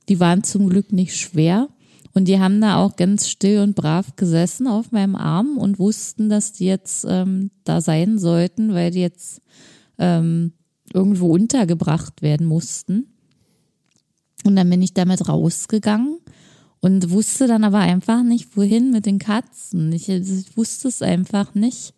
Die 0.09 0.21
waren 0.21 0.43
zum 0.43 0.69
Glück 0.69 0.93
nicht 0.93 1.17
schwer. 1.17 1.69
Und 2.15 2.27
die 2.27 2.39
haben 2.39 2.61
da 2.61 2.77
auch 2.77 2.97
ganz 2.97 3.29
still 3.29 3.61
und 3.61 3.75
brav 3.75 4.15
gesessen 4.17 4.67
auf 4.69 4.93
meinem 4.93 5.17
Arm 5.17 5.57
und 5.59 5.79
wussten, 5.79 6.29
dass 6.29 6.53
die 6.53 6.67
jetzt 6.67 7.05
ähm, 7.09 7.51
da 7.65 7.81
sein 7.81 8.19
sollten, 8.19 8.73
weil 8.73 8.93
die 8.93 9.01
jetzt 9.01 9.41
ähm, 9.99 10.53
irgendwo 10.93 11.33
untergebracht 11.33 12.23
werden 12.23 12.47
mussten. 12.47 13.14
Und 14.45 14.57
dann 14.57 14.69
bin 14.71 14.83
ich 14.83 14.95
damit 14.95 15.29
rausgegangen 15.29 16.19
und 16.81 17.11
wusste 17.11 17.47
dann 17.47 17.65
aber 17.65 17.79
einfach 17.79 18.23
nicht, 18.23 18.57
wohin 18.57 18.91
mit 18.91 19.07
den 19.07 19.19
Katzen. 19.19 19.91
Ich, 19.93 20.09
ich 20.09 20.57
wusste 20.57 20.89
es 20.89 21.03
einfach 21.03 21.55
nicht. 21.55 21.95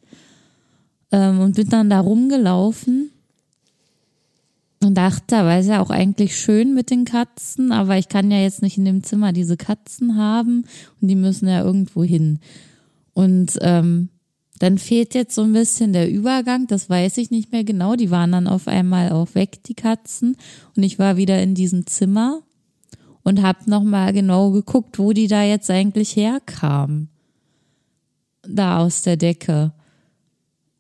Ähm, 1.11 1.41
und 1.41 1.57
bin 1.57 1.69
dann 1.69 1.91
da 1.91 2.01
rumgelaufen 2.01 3.11
und 4.83 4.95
dachte, 4.95 5.39
aber 5.39 5.59
ist 5.59 5.67
ja 5.67 5.81
auch 5.81 5.91
eigentlich 5.91 6.39
schön 6.39 6.75
mit 6.75 6.91
den 6.91 7.05
Katzen, 7.05 7.73
aber 7.73 7.99
ich 7.99 8.09
kann 8.09 8.31
ja 8.31 8.39
jetzt 8.39 8.63
nicht 8.63 8.79
in 8.79 8.85
dem 8.85 9.03
Zimmer 9.03 9.33
diese 9.33 9.57
Katzen 9.57 10.17
haben 10.17 10.65
und 11.01 11.09
die 11.09 11.17
müssen 11.17 11.49
ja 11.49 11.63
irgendwo 11.63 12.05
hin. 12.05 12.39
Und 13.13 13.59
ähm, 13.63 14.11
dann 14.59 14.79
fehlt 14.79 15.15
jetzt 15.15 15.35
so 15.35 15.43
ein 15.43 15.53
bisschen 15.53 15.93
der 15.93 16.11
Übergang, 16.11 16.67
das 16.67 16.89
weiß 16.89 17.19
ich 17.19 17.31
nicht 17.31 17.53
mehr 17.53 17.65
genau. 17.65 17.95
Die 17.95 18.11
waren 18.11 18.33
dann 18.33 18.47
auf 18.47 18.69
einmal 18.69 19.13
auch 19.13 19.35
weg, 19.35 19.63
die 19.65 19.75
Katzen. 19.75 20.37
Und 20.77 20.83
ich 20.83 20.99
war 20.99 21.17
wieder 21.17 21.43
in 21.43 21.55
diesem 21.55 21.87
Zimmer 21.87 22.43
und 23.23 23.43
habe 23.43 23.69
nochmal 23.69 24.13
genau 24.13 24.51
geguckt, 24.51 24.99
wo 24.99 25.13
die 25.13 25.27
da 25.27 25.43
jetzt 25.43 25.71
eigentlich 25.71 26.17
herkamen. 26.17 27.09
Da 28.49 28.79
aus 28.79 29.03
der 29.03 29.17
Decke. 29.17 29.73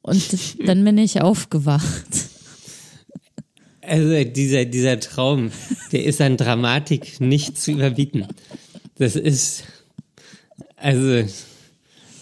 Und 0.00 0.24
dann 0.66 0.84
bin 0.84 0.96
ich 0.98 1.20
aufgewacht. 1.20 2.06
Also 3.82 4.24
dieser, 4.24 4.64
dieser 4.64 4.98
Traum, 5.00 5.52
der 5.92 6.04
ist 6.04 6.20
an 6.20 6.36
Dramatik 6.36 7.20
nicht 7.20 7.58
zu 7.58 7.72
überbieten. 7.72 8.26
Das 8.96 9.16
ist, 9.16 9.64
also, 10.76 11.24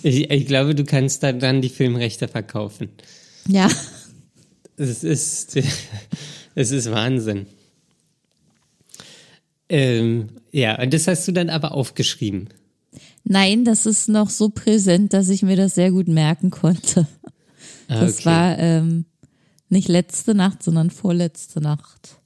ich, 0.05 0.31
ich 0.31 0.47
glaube, 0.47 0.75
du 0.75 0.85
kannst 0.85 1.23
da 1.23 1.33
dann 1.33 1.61
die 1.63 1.69
Filmrechte 1.69 2.29
verkaufen. 2.29 2.89
Ja, 3.49 3.69
Es 4.77 5.05
ist, 5.05 5.57
es 6.55 6.71
ist 6.71 6.91
Wahnsinn. 6.91 7.47
Ähm, 9.69 10.29
ja, 10.53 10.81
und 10.81 10.93
das 10.93 11.07
hast 11.09 11.27
du 11.27 11.33
dann 11.33 11.51
aber 11.51 11.73
aufgeschrieben. 11.73 12.49
nein, 13.25 13.65
das 13.65 13.87
ist 13.87 14.09
noch 14.09 14.31
so 14.31 14.51
präsent, 14.51 15.13
dass 15.13 15.29
ich 15.29 15.43
mir 15.43 15.57
das 15.57 15.75
sehr 15.75 15.91
gut 15.91 16.09
merken 16.09 16.51
konnte. 16.51 17.07
Ah, 17.89 18.01
Das 18.01 18.19
okay. 18.19 18.25
war 18.27 18.59
ähm, 18.59 19.05
nicht 19.69 19.89
letzte 19.89 20.35
Nacht, 20.35 20.63
sondern 20.63 20.91
vorletzte 20.91 21.61
Nacht. 21.61 22.19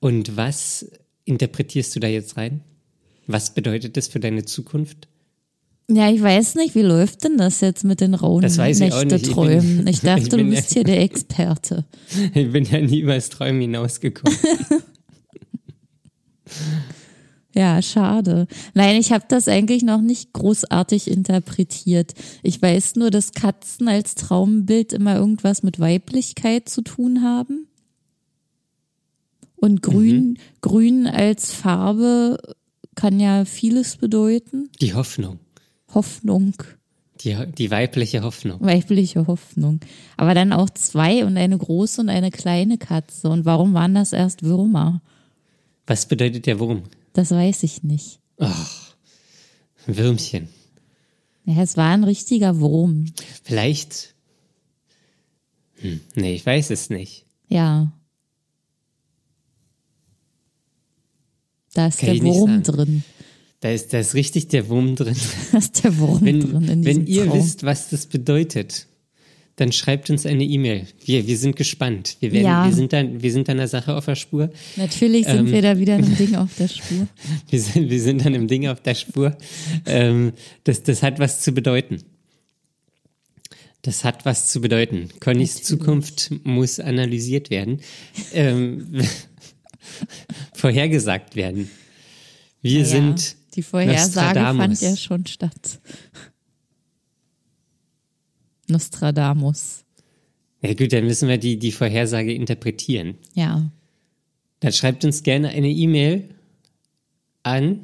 Und 0.00 0.36
was 0.36 0.90
interpretierst 1.24 1.94
du 1.96 2.00
da 2.00 2.08
jetzt 2.08 2.36
rein? 2.36 2.62
Was 3.26 3.54
bedeutet 3.54 3.96
das 3.96 4.08
für 4.08 4.20
deine 4.20 4.44
Zukunft? 4.44 5.08
Ja, 5.90 6.10
ich 6.10 6.22
weiß 6.22 6.54
nicht, 6.54 6.74
wie 6.74 6.80
läuft 6.82 7.24
denn 7.24 7.36
das 7.36 7.60
jetzt 7.60 7.84
mit 7.84 8.00
den 8.00 8.14
rauen 8.14 8.40
Das 8.42 8.56
weiß 8.56 8.80
ich 8.80 8.88
bin- 8.90 9.08
Nächte-Träumen? 9.08 9.86
Ich, 9.88 10.00
dachte, 10.00 10.22
ich 10.22 10.28
du 10.30 10.38
ja- 10.38 10.44
bist 10.44 10.72
hier 10.72 10.84
der 10.84 11.02
Experte. 11.02 11.84
Ich 12.34 12.50
bin 12.52 12.64
ja 12.64 12.80
nie 12.80 13.00
übers 13.00 13.28
Träumen 13.28 13.60
hinausgekommen. 13.60 14.36
Ja, 17.56 17.80
schade. 17.82 18.48
Nein, 18.74 18.96
ich 18.96 19.12
habe 19.12 19.26
das 19.28 19.46
eigentlich 19.46 19.84
noch 19.84 20.00
nicht 20.00 20.32
großartig 20.32 21.08
interpretiert. 21.08 22.12
Ich 22.42 22.60
weiß 22.60 22.96
nur, 22.96 23.10
dass 23.12 23.30
Katzen 23.32 23.86
als 23.86 24.16
Traumbild 24.16 24.92
immer 24.92 25.14
irgendwas 25.14 25.62
mit 25.62 25.78
Weiblichkeit 25.78 26.68
zu 26.68 26.82
tun 26.82 27.22
haben. 27.22 27.68
Und 29.54 29.82
grün, 29.82 30.38
grün 30.62 31.06
als 31.06 31.52
Farbe 31.52 32.38
kann 32.96 33.20
ja 33.20 33.44
vieles 33.44 33.96
bedeuten. 33.98 34.68
Die 34.80 34.94
Hoffnung. 34.94 35.38
Hoffnung, 35.94 36.54
Die, 37.20 37.36
die 37.56 37.70
weibliche 37.70 38.22
Hoffnung. 38.22 38.60
weibliche 38.60 39.26
Hoffnung. 39.26 39.80
Aber 40.16 40.34
dann 40.34 40.52
auch 40.52 40.70
zwei 40.70 41.24
und 41.24 41.36
eine 41.36 41.56
große 41.56 42.00
und 42.00 42.08
eine 42.08 42.30
kleine 42.30 42.78
Katze. 42.78 43.28
Und 43.30 43.44
warum 43.44 43.74
waren 43.74 43.94
das 43.94 44.12
erst 44.12 44.42
Würmer? 44.42 45.00
Was 45.86 46.06
bedeutet 46.06 46.46
der 46.46 46.58
Wurm? 46.58 46.82
Das 47.12 47.30
weiß 47.30 47.62
ich 47.62 47.82
nicht. 47.82 48.18
Würmchen. 49.86 50.48
Ja, 51.44 51.62
es 51.62 51.76
war 51.76 51.90
ein 51.92 52.04
richtiger 52.04 52.58
Wurm. 52.60 53.06
Vielleicht. 53.42 54.14
Hm, 55.76 56.00
nee, 56.14 56.34
ich 56.34 56.46
weiß 56.46 56.70
es 56.70 56.88
nicht. 56.90 57.26
Ja. 57.48 57.92
Da 61.74 61.88
ist 61.88 61.98
Kann 61.98 62.14
der 62.14 62.22
Wurm 62.22 62.62
drin. 62.62 63.04
Da 63.64 63.70
ist, 63.70 63.94
da 63.94 63.98
ist 63.98 64.12
richtig 64.12 64.48
der 64.48 64.68
Wurm 64.68 64.94
drin. 64.94 65.16
Da 65.52 65.56
ist 65.56 65.82
der 65.84 65.96
Wurm 65.96 66.20
drin 66.20 66.42
in 66.42 66.68
Wenn, 66.68 66.84
wenn 66.84 67.06
ihr 67.06 67.24
Traum. 67.24 67.38
wisst, 67.38 67.62
was 67.62 67.88
das 67.88 68.04
bedeutet, 68.04 68.88
dann 69.56 69.72
schreibt 69.72 70.10
uns 70.10 70.26
eine 70.26 70.44
E-Mail. 70.44 70.86
Wir, 71.02 71.26
wir 71.26 71.38
sind 71.38 71.56
gespannt. 71.56 72.18
Wir, 72.20 72.32
werden, 72.32 72.44
Ja. 72.44 72.66
wir, 72.66 72.74
sind 72.74 72.92
dann, 72.92 73.22
wir 73.22 73.32
sind 73.32 73.48
dann 73.48 73.56
der 73.56 73.68
Sache 73.68 73.96
auf 73.96 74.04
der 74.04 74.16
Spur. 74.16 74.50
Natürlich 74.76 75.24
sind 75.24 75.46
Ähm. 75.46 75.50
wir 75.52 75.62
da 75.62 75.78
wieder 75.78 75.94
einem 75.94 76.14
Ding 76.18 76.34
auf 76.34 76.54
der 76.58 76.68
Spur. 76.68 77.08
Wir 77.48 77.58
sind, 77.58 77.88
wir 77.88 78.00
sind 78.02 78.22
dann 78.26 78.34
im 78.34 78.48
Ding 78.48 78.68
auf 78.68 78.82
der 78.82 78.94
Spur. 78.96 79.34
Ähm, 79.86 80.34
das, 80.64 80.82
das 80.82 81.02
hat 81.02 81.18
was 81.18 81.40
zu 81.40 81.52
bedeuten. 81.52 82.02
Das 83.80 84.04
hat 84.04 84.26
was 84.26 84.48
zu 84.48 84.60
bedeuten. 84.60 85.08
Connys 85.20 85.62
Zukunft 85.62 86.32
muss 86.44 86.80
analysiert 86.80 87.48
werden. 87.48 87.80
Ähm, 88.34 88.88
vorhergesagt 90.52 91.34
werden. 91.34 91.70
Wir 92.60 92.80
Ja. 92.80 92.84
sind 92.84 93.36
Die 93.54 93.62
Vorhersage 93.62 94.40
fand 94.40 94.80
ja 94.80 94.96
schon 94.96 95.26
statt. 95.26 95.80
Nostradamus. 98.68 99.84
Ja 100.62 100.72
gut, 100.74 100.92
dann 100.92 101.04
müssen 101.04 101.28
wir 101.28 101.38
die, 101.38 101.58
die 101.58 101.72
Vorhersage 101.72 102.32
interpretieren. 102.32 103.16
Ja. 103.34 103.70
Dann 104.60 104.72
schreibt 104.72 105.04
uns 105.04 105.22
gerne 105.22 105.50
eine 105.50 105.68
E-Mail 105.68 106.30
an 107.42 107.80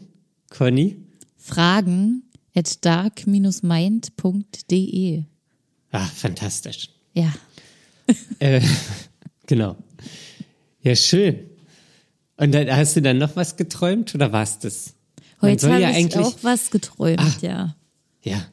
Conny. 0.48 0.96
Fragen 1.36 2.22
at 2.54 2.84
dark-mind.de. 2.84 4.02
Ah, 5.92 6.06
fantastisch. 6.06 6.88
Ja. 7.14 7.32
Äh, 8.40 8.60
genau. 9.46 9.76
Ja, 10.82 10.96
schön. 10.96 11.48
Und 12.36 12.50
dann 12.52 12.68
hast 12.68 12.96
du 12.96 13.02
dann 13.02 13.18
noch 13.18 13.36
was 13.36 13.56
geträumt 13.56 14.12
oder 14.16 14.32
war's 14.32 14.58
das? 14.58 14.94
Heute 15.42 15.70
habe 15.70 15.80
ja 15.80 15.90
ich 15.90 15.96
eigentlich- 15.96 16.24
auch 16.26 16.36
was 16.42 16.70
geträumt, 16.70 17.18
Ah. 17.20 17.32
ja. 17.40 17.76
Ja. 18.22 18.44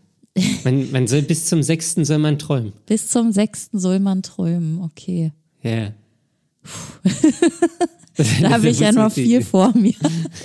Man, 0.64 0.92
man 0.92 1.08
soll 1.08 1.24
bis 1.24 1.46
zum 1.48 1.64
sechsten 1.64 2.06
soll 2.06 2.20
man 2.20 2.38
träumen. 2.38 2.74
Bis 2.86 3.08
zum 3.10 3.32
sechsten 3.32 3.80
soll 3.80 4.00
man 4.00 4.22
träumen, 4.22 4.82
okay. 4.82 5.32
Ja. 5.64 5.92
Da 8.42 8.50
habe 8.50 8.70
ich 8.70 8.80
ja 8.80 8.92
noch 8.92 9.12
viel 9.12 9.44
vor 9.44 9.72
mir. 9.78 9.94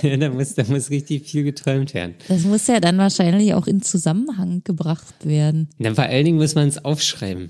Ja, 0.03 0.15
da 0.17 0.29
muss, 0.29 0.53
da 0.53 0.63
muss 0.67 0.89
richtig 0.91 1.27
viel 1.27 1.43
geträumt 1.43 1.93
werden. 1.95 2.13
Das 2.27 2.43
muss 2.43 2.67
ja 2.67 2.79
dann 2.79 2.97
wahrscheinlich 2.99 3.53
auch 3.55 3.65
in 3.65 3.81
Zusammenhang 3.81 4.61
gebracht 4.63 5.25
werden. 5.25 5.69
Na, 5.79 5.93
vor 5.95 6.03
allen 6.03 6.23
Dingen 6.25 6.37
muss 6.37 6.53
man 6.53 6.67
es 6.67 6.83
aufschreiben. 6.85 7.49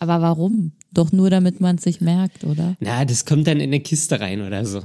Aber 0.00 0.20
warum? 0.20 0.72
Doch 0.90 1.12
nur 1.12 1.30
damit 1.30 1.60
man 1.60 1.76
es 1.76 1.84
sich 1.84 2.00
merkt, 2.00 2.42
oder? 2.42 2.74
Na, 2.80 3.04
das 3.04 3.24
kommt 3.24 3.46
dann 3.46 3.58
in 3.60 3.70
eine 3.70 3.78
Kiste 3.80 4.18
rein 4.18 4.40
oder 4.42 4.64
so. 4.66 4.82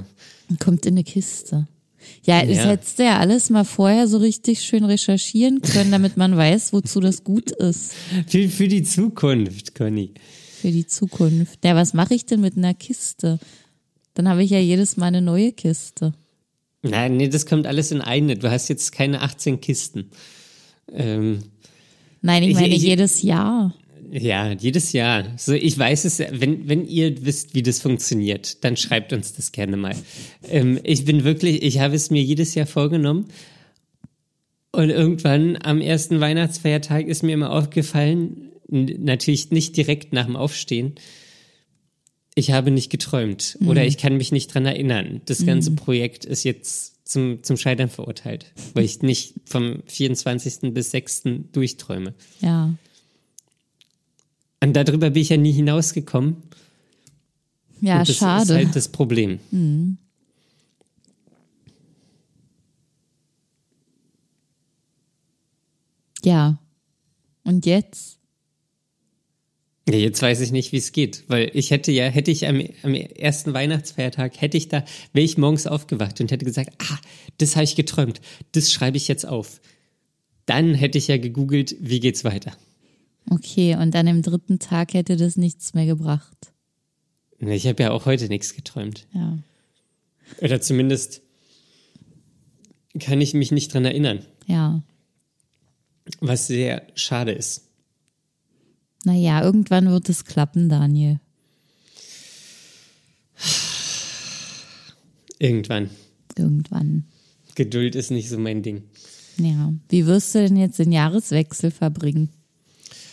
Kommt 0.60 0.86
in 0.86 0.94
eine 0.94 1.02
Kiste. 1.04 1.66
Ja, 2.24 2.44
das 2.44 2.56
Ja. 2.58 2.64
hättest 2.66 2.98
du 2.98 3.04
ja 3.04 3.18
alles 3.18 3.50
mal 3.50 3.64
vorher 3.64 4.06
so 4.08 4.18
richtig 4.18 4.60
schön 4.62 4.84
recherchieren 4.84 5.60
können, 5.62 5.90
damit 5.90 6.16
man 6.16 6.36
weiß, 6.36 6.72
wozu 6.72 7.00
das 7.00 7.24
gut 7.24 7.50
ist 7.52 7.92
Für, 8.26 8.48
für 8.48 8.68
die 8.68 8.82
Zukunft, 8.82 9.74
Conny. 9.74 10.12
für 10.60 10.70
die 10.70 10.86
Zukunft. 10.86 11.64
Ja, 11.64 11.74
was 11.74 11.94
mache 11.94 12.14
ich 12.14 12.26
denn 12.26 12.40
mit 12.40 12.56
einer 12.56 12.74
Kiste? 12.74 13.38
Dann 14.14 14.28
habe 14.28 14.42
ich 14.42 14.50
ja 14.50 14.58
jedes 14.58 14.96
Mal 14.96 15.06
eine 15.06 15.22
neue 15.22 15.52
Kiste. 15.52 16.12
Nein, 16.82 17.16
nee, 17.16 17.28
das 17.28 17.46
kommt 17.46 17.66
alles 17.66 17.90
in 17.92 18.00
eine. 18.00 18.36
Du 18.36 18.50
hast 18.50 18.68
jetzt 18.68 18.92
keine 18.92 19.20
18 19.22 19.60
Kisten. 19.60 20.10
Ähm, 20.92 21.42
Nein, 22.20 22.42
ich 22.42 22.50
Ich- 22.50 22.54
meine 22.56 22.74
ich- 22.74 22.82
jedes 22.82 23.22
Jahr. 23.22 23.74
Ja, 24.10 24.52
jedes 24.52 24.92
Jahr. 24.92 25.24
So, 25.36 25.52
ich 25.52 25.78
weiß 25.78 26.04
es, 26.04 26.18
wenn, 26.18 26.68
wenn 26.68 26.86
ihr 26.86 27.24
wisst, 27.24 27.54
wie 27.54 27.62
das 27.62 27.80
funktioniert, 27.80 28.64
dann 28.64 28.76
schreibt 28.76 29.12
uns 29.12 29.34
das 29.34 29.52
gerne 29.52 29.76
mal. 29.76 29.96
Ähm, 30.48 30.80
ich 30.82 31.04
bin 31.04 31.24
wirklich, 31.24 31.62
ich 31.62 31.78
habe 31.80 31.94
es 31.94 32.10
mir 32.10 32.22
jedes 32.22 32.54
Jahr 32.54 32.66
vorgenommen. 32.66 33.26
Und 34.72 34.90
irgendwann 34.90 35.58
am 35.62 35.80
ersten 35.80 36.20
Weihnachtsfeiertag 36.20 37.06
ist 37.06 37.22
mir 37.22 37.32
immer 37.32 37.50
aufgefallen, 37.50 38.52
natürlich 38.68 39.50
nicht 39.50 39.76
direkt 39.76 40.12
nach 40.12 40.26
dem 40.26 40.36
Aufstehen, 40.36 40.94
ich 42.34 42.52
habe 42.52 42.70
nicht 42.70 42.90
geträumt 42.90 43.58
oder 43.66 43.84
ich 43.84 43.98
kann 43.98 44.16
mich 44.16 44.30
nicht 44.30 44.54
dran 44.54 44.64
erinnern. 44.64 45.22
Das 45.24 45.44
ganze 45.44 45.72
Projekt 45.72 46.24
ist 46.24 46.44
jetzt 46.44 47.08
zum, 47.08 47.42
zum 47.42 47.56
Scheitern 47.56 47.88
verurteilt, 47.88 48.52
weil 48.74 48.84
ich 48.84 49.02
nicht 49.02 49.34
vom 49.44 49.82
24. 49.86 50.72
bis 50.72 50.92
6. 50.92 51.22
durchträume. 51.52 52.14
Ja. 52.40 52.74
Und 54.60 54.74
darüber 54.74 55.10
bin 55.10 55.22
ich 55.22 55.28
ja 55.28 55.36
nie 55.36 55.52
hinausgekommen. 55.52 56.36
Ja, 57.80 58.00
das 58.04 58.16
schade. 58.16 58.42
ist 58.42 58.50
halt 58.50 58.76
das 58.76 58.88
Problem. 58.88 59.38
ja. 66.24 66.58
Und 67.44 67.66
jetzt? 67.66 68.18
Ja, 69.88 69.94
jetzt 69.94 70.20
weiß 70.20 70.40
ich 70.40 70.52
nicht, 70.52 70.72
wie 70.72 70.76
es 70.76 70.92
geht, 70.92 71.24
weil 71.28 71.50
ich 71.54 71.70
hätte 71.70 71.90
ja, 71.92 72.04
hätte 72.04 72.30
ich 72.30 72.46
am, 72.46 72.62
am 72.82 72.92
ersten 72.92 73.54
Weihnachtsfeiertag, 73.54 74.38
hätte 74.38 74.58
ich 74.58 74.68
da, 74.68 74.84
wäre 75.14 75.24
ich 75.24 75.38
morgens 75.38 75.66
aufgewacht 75.66 76.20
und 76.20 76.30
hätte 76.30 76.44
gesagt, 76.44 76.74
ah, 76.78 76.98
das 77.38 77.56
habe 77.56 77.64
ich 77.64 77.74
geträumt, 77.74 78.20
das 78.52 78.70
schreibe 78.70 78.98
ich 78.98 79.08
jetzt 79.08 79.26
auf. 79.26 79.62
Dann 80.44 80.74
hätte 80.74 80.98
ich 80.98 81.08
ja 81.08 81.16
gegoogelt, 81.16 81.76
wie 81.80 82.00
geht's 82.00 82.24
weiter. 82.24 82.52
Okay, 83.30 83.76
und 83.76 83.94
an 83.94 84.06
dem 84.06 84.22
dritten 84.22 84.58
Tag 84.58 84.94
hätte 84.94 85.16
das 85.16 85.36
nichts 85.36 85.74
mehr 85.74 85.86
gebracht. 85.86 86.52
Ich 87.38 87.66
habe 87.66 87.82
ja 87.82 87.90
auch 87.92 88.06
heute 88.06 88.28
nichts 88.28 88.54
geträumt. 88.54 89.06
Ja. 89.12 89.38
Oder 90.40 90.60
zumindest 90.60 91.22
kann 92.98 93.20
ich 93.20 93.34
mich 93.34 93.52
nicht 93.52 93.72
dran 93.72 93.84
erinnern, 93.84 94.24
Ja. 94.46 94.82
was 96.20 96.46
sehr 96.46 96.86
schade 96.94 97.32
ist. 97.32 97.64
Naja, 99.04 99.42
irgendwann 99.42 99.88
wird 99.90 100.08
es 100.08 100.24
klappen, 100.24 100.68
Daniel. 100.68 101.20
Irgendwann. 105.38 105.90
Irgendwann. 106.36 107.04
Geduld 107.54 107.94
ist 107.94 108.10
nicht 108.10 108.28
so 108.28 108.38
mein 108.38 108.62
Ding. 108.62 108.82
Ja. 109.38 109.72
Wie 109.88 110.06
wirst 110.06 110.34
du 110.34 110.40
denn 110.40 110.56
jetzt 110.56 110.78
den 110.78 110.90
Jahreswechsel 110.92 111.70
verbringen? 111.70 112.30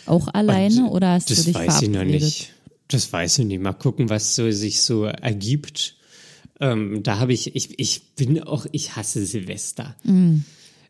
Auch 0.06 0.28
alleine 0.28 0.84
Und 0.84 0.90
oder 0.90 1.12
hast 1.12 1.30
das 1.30 1.38
du 1.38 1.44
dich 1.44 1.54
weiß 1.54 1.82
ich 1.82 1.90
verabredet? 1.90 1.94
noch 2.20 2.26
nicht. 2.26 2.52
Das 2.88 3.12
weiß 3.12 3.38
ich 3.40 3.44
nicht. 3.46 3.60
Mal 3.60 3.72
gucken, 3.72 4.08
was 4.08 4.34
so 4.36 4.50
sich 4.50 4.80
so 4.82 5.04
ergibt. 5.04 5.96
Ähm, 6.60 7.02
da 7.02 7.18
habe 7.18 7.32
ich, 7.32 7.54
ich, 7.56 7.78
ich 7.78 8.14
bin 8.14 8.42
auch, 8.42 8.66
ich 8.72 8.96
hasse 8.96 9.24
Silvester. 9.26 9.96
Mm. 10.04 10.36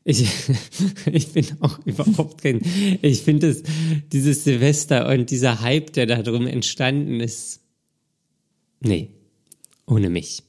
Ich, 0.05 0.25
ich 1.13 1.29
bin 1.33 1.47
auch 1.61 1.85
überhaupt 1.85 2.43
kein, 2.43 2.61
ich 3.03 3.23
finde 3.23 3.49
es, 3.49 3.63
dieses 4.13 4.45
Silvester 4.45 5.09
und 5.09 5.31
dieser 5.31 5.61
Hype, 5.63 5.93
der 5.95 6.07
da 6.07 6.23
drum 6.23 6.47
entstanden 6.47 7.19
ist, 7.19 7.61
nee, 8.81 9.11
ohne 9.87 10.09
mich, 10.11 10.43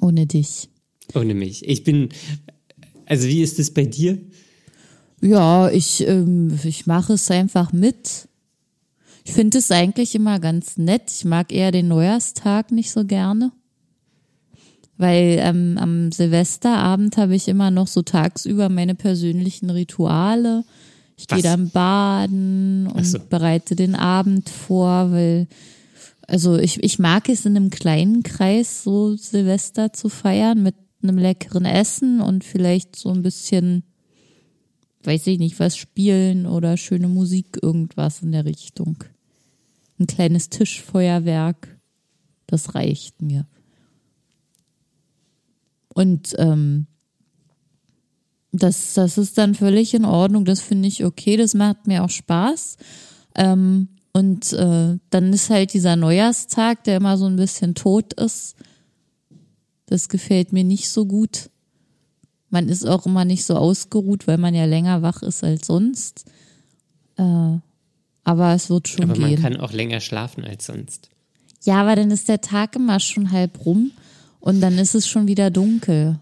Ohne 0.00 0.26
dich. 0.26 0.68
ohne 1.14 1.34
mich. 1.34 1.64
Ich 1.68 1.84
bin, 1.84 2.08
also 3.04 3.28
wie 3.28 3.42
ist 3.42 3.60
es 3.60 3.72
bei 3.72 3.84
dir? 3.84 4.18
Ja, 5.20 5.70
ich, 5.70 6.06
ähm, 6.06 6.58
ich 6.62 6.86
mache 6.86 7.14
es 7.14 7.30
einfach 7.30 7.72
mit. 7.72 8.28
Ich 9.24 9.32
finde 9.32 9.58
es 9.58 9.70
eigentlich 9.70 10.14
immer 10.14 10.38
ganz 10.38 10.76
nett. 10.76 11.10
Ich 11.10 11.24
mag 11.24 11.52
eher 11.52 11.72
den 11.72 11.88
Neujahrstag 11.88 12.70
nicht 12.70 12.92
so 12.92 13.04
gerne. 13.04 13.52
Weil 14.98 15.38
ähm, 15.40 15.78
am 15.78 16.12
Silvesterabend 16.12 17.16
habe 17.16 17.34
ich 17.34 17.48
immer 17.48 17.70
noch 17.70 17.86
so 17.86 18.02
tagsüber 18.02 18.68
meine 18.68 18.94
persönlichen 18.94 19.68
Rituale. 19.68 20.64
Ich 21.18 21.26
gehe 21.26 21.42
dann 21.42 21.70
baden 21.70 22.86
und 22.86 23.04
so. 23.04 23.18
bereite 23.18 23.74
den 23.74 23.94
Abend 23.94 24.48
vor, 24.48 25.10
weil 25.12 25.48
also 26.28 26.56
ich, 26.56 26.82
ich 26.82 26.98
mag 26.98 27.28
es 27.28 27.46
in 27.46 27.56
einem 27.56 27.70
kleinen 27.70 28.22
Kreis 28.22 28.82
so 28.82 29.16
Silvester 29.16 29.92
zu 29.92 30.08
feiern 30.08 30.62
mit 30.62 30.74
einem 31.02 31.18
leckeren 31.18 31.64
Essen 31.64 32.20
und 32.20 32.44
vielleicht 32.44 32.96
so 32.96 33.10
ein 33.10 33.22
bisschen 33.22 33.84
weiß 35.06 35.26
ich 35.28 35.38
nicht, 35.38 35.60
was 35.60 35.76
spielen 35.76 36.46
oder 36.46 36.76
schöne 36.76 37.08
Musik, 37.08 37.58
irgendwas 37.62 38.22
in 38.22 38.32
der 38.32 38.44
Richtung. 38.44 39.04
Ein 39.98 40.06
kleines 40.06 40.50
Tischfeuerwerk, 40.50 41.78
das 42.46 42.74
reicht 42.74 43.22
mir. 43.22 43.46
Und 45.94 46.34
ähm, 46.38 46.86
das, 48.52 48.94
das 48.94 49.18
ist 49.18 49.38
dann 49.38 49.54
völlig 49.54 49.94
in 49.94 50.04
Ordnung, 50.04 50.44
das 50.44 50.60
finde 50.60 50.88
ich 50.88 51.04
okay, 51.04 51.36
das 51.36 51.54
macht 51.54 51.86
mir 51.86 52.04
auch 52.04 52.10
Spaß. 52.10 52.76
Ähm, 53.34 53.88
und 54.12 54.52
äh, 54.54 54.98
dann 55.10 55.32
ist 55.32 55.50
halt 55.50 55.74
dieser 55.74 55.96
Neujahrstag, 55.96 56.84
der 56.84 56.96
immer 56.96 57.18
so 57.18 57.26
ein 57.26 57.36
bisschen 57.36 57.74
tot 57.74 58.14
ist. 58.14 58.56
Das 59.86 60.08
gefällt 60.08 60.52
mir 60.52 60.64
nicht 60.64 60.88
so 60.88 61.04
gut. 61.04 61.50
Man 62.56 62.70
ist 62.70 62.86
auch 62.86 63.04
immer 63.04 63.26
nicht 63.26 63.44
so 63.44 63.54
ausgeruht, 63.54 64.26
weil 64.26 64.38
man 64.38 64.54
ja 64.54 64.64
länger 64.64 65.02
wach 65.02 65.20
ist 65.22 65.44
als 65.44 65.66
sonst. 65.66 66.24
Äh, 67.18 67.22
aber 68.24 68.54
es 68.54 68.70
wird 68.70 68.88
schon 68.88 69.10
Aber 69.10 69.20
man 69.20 69.28
gehen. 69.28 69.42
kann 69.42 69.58
auch 69.58 69.72
länger 69.74 70.00
schlafen 70.00 70.42
als 70.42 70.64
sonst. 70.64 71.10
Ja, 71.64 71.82
aber 71.82 71.96
dann 71.96 72.10
ist 72.10 72.30
der 72.30 72.40
Tag 72.40 72.74
immer 72.76 72.98
schon 72.98 73.30
halb 73.30 73.66
rum 73.66 73.90
und 74.40 74.62
dann 74.62 74.78
ist 74.78 74.94
es 74.94 75.06
schon 75.06 75.26
wieder 75.26 75.50
dunkel. 75.50 76.18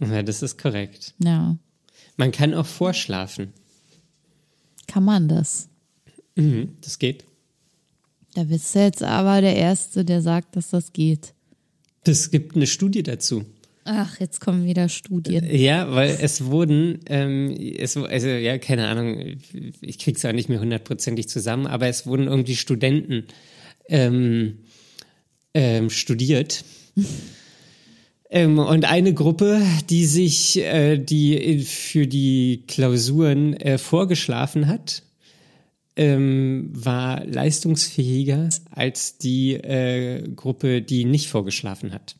Ja, 0.00 0.22
das 0.22 0.40
ist 0.42 0.56
korrekt. 0.56 1.12
Ja, 1.22 1.58
Man 2.16 2.32
kann 2.32 2.54
auch 2.54 2.64
vorschlafen. 2.64 3.52
kann 4.86 5.04
man 5.04 5.28
das? 5.28 5.68
Mhm, 6.36 6.78
das 6.80 6.98
geht. 6.98 7.24
Da 8.32 8.44
bist 8.44 8.74
du 8.74 8.78
jetzt 8.78 9.02
aber 9.02 9.42
der 9.42 9.56
Erste, 9.56 10.06
der 10.06 10.22
sagt, 10.22 10.56
dass 10.56 10.70
das 10.70 10.94
geht. 10.94 11.34
Es 12.04 12.30
gibt 12.30 12.56
eine 12.56 12.66
Studie 12.66 13.02
dazu. 13.02 13.44
Ach, 13.84 14.18
jetzt 14.18 14.40
kommen 14.40 14.64
wieder 14.64 14.88
Studien. 14.88 15.44
Ja, 15.50 15.92
weil 15.92 16.16
es 16.20 16.46
wurden, 16.46 17.00
ähm, 17.06 17.54
es, 17.78 17.96
also 17.96 18.28
ja, 18.28 18.58
keine 18.58 18.88
Ahnung, 18.88 19.36
ich 19.80 19.98
krieg's 19.98 20.24
auch 20.24 20.32
nicht 20.32 20.48
mehr 20.48 20.60
hundertprozentig 20.60 21.28
zusammen, 21.28 21.66
aber 21.66 21.86
es 21.86 22.06
wurden 22.06 22.26
irgendwie 22.26 22.56
Studenten 22.56 23.24
ähm, 23.88 24.58
ähm, 25.52 25.90
studiert, 25.90 26.64
Ähm, 28.34 28.58
und 28.58 28.84
eine 28.84 29.14
Gruppe, 29.14 29.62
die 29.90 30.06
sich, 30.06 30.58
äh, 30.58 30.98
die 30.98 31.60
für 31.60 32.08
die 32.08 32.64
Klausuren 32.66 33.54
äh, 33.54 33.78
vorgeschlafen 33.78 34.66
hat, 34.66 35.04
ähm, 35.94 36.70
war 36.72 37.24
leistungsfähiger 37.24 38.48
als 38.72 39.18
die 39.18 39.54
äh, 39.54 40.28
Gruppe, 40.34 40.82
die 40.82 41.04
nicht 41.04 41.28
vorgeschlafen 41.28 41.92
hat. 41.92 42.16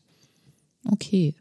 Okay. 0.89 1.33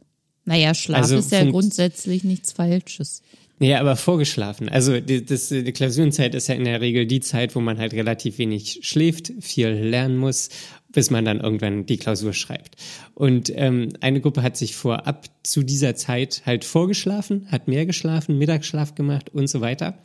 Naja, 0.45 0.75
Schlaf 0.75 1.03
Also 1.03 1.17
ist 1.17 1.33
ja 1.33 1.45
grundsätzlich 1.45 2.25
nichts 2.25 2.53
Falsches. 2.53 3.23
Nee, 3.61 3.75
aber 3.75 3.97
vorgeschlafen. 3.97 4.69
Also 4.69 5.01
die, 5.01 5.25
das, 5.25 5.49
die 5.49 5.73
Klausurenzeit 5.73 6.35
ist 6.35 6.49
ja 6.49 6.55
in 6.55 6.65
der 6.65 6.81
Regel 6.81 7.07
die 7.07 7.21
Zeit, 7.21 7.55
wo 7.55 7.61
man 7.61 7.79
halt 7.79 7.95
relativ 7.95 8.39
wenig 8.39 8.81
schläft, 8.83 9.33
viel 9.41 9.69
lernen 9.69 10.17
muss, 10.17 10.49
bis 10.93 11.11
man 11.11 11.25
dann 11.25 11.41
irgendwann 11.41 11.87
die 11.87 11.97
Klausur 11.97 12.33
schreibt. 12.33 12.77
Und 13.15 13.53
ähm, 13.55 13.91
eine 14.01 14.21
Gruppe 14.21 14.43
hat 14.43 14.57
sich 14.57 14.75
vorab 14.75 15.27
zu 15.43 15.63
dieser 15.63 15.95
Zeit 15.95 16.43
halt 16.47 16.65
vorgeschlafen, 16.65 17.47
hat 17.51 17.69
mehr 17.69 17.87
geschlafen, 17.87 18.39
Mittagsschlaf 18.39 18.95
gemacht 18.95 19.31
und 19.31 19.49
so 19.49 19.61
weiter. 19.61 19.99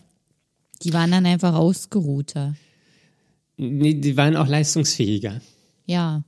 Die 0.84 0.94
waren 0.94 1.12
dann 1.12 1.26
einfach 1.26 1.56
ausgeruhter. 1.56 2.56
Nee, 3.58 3.96
die 3.96 4.16
waren 4.16 4.38
auch 4.38 4.48
leistungsfähiger. 4.48 5.42
Ja. 5.86 6.24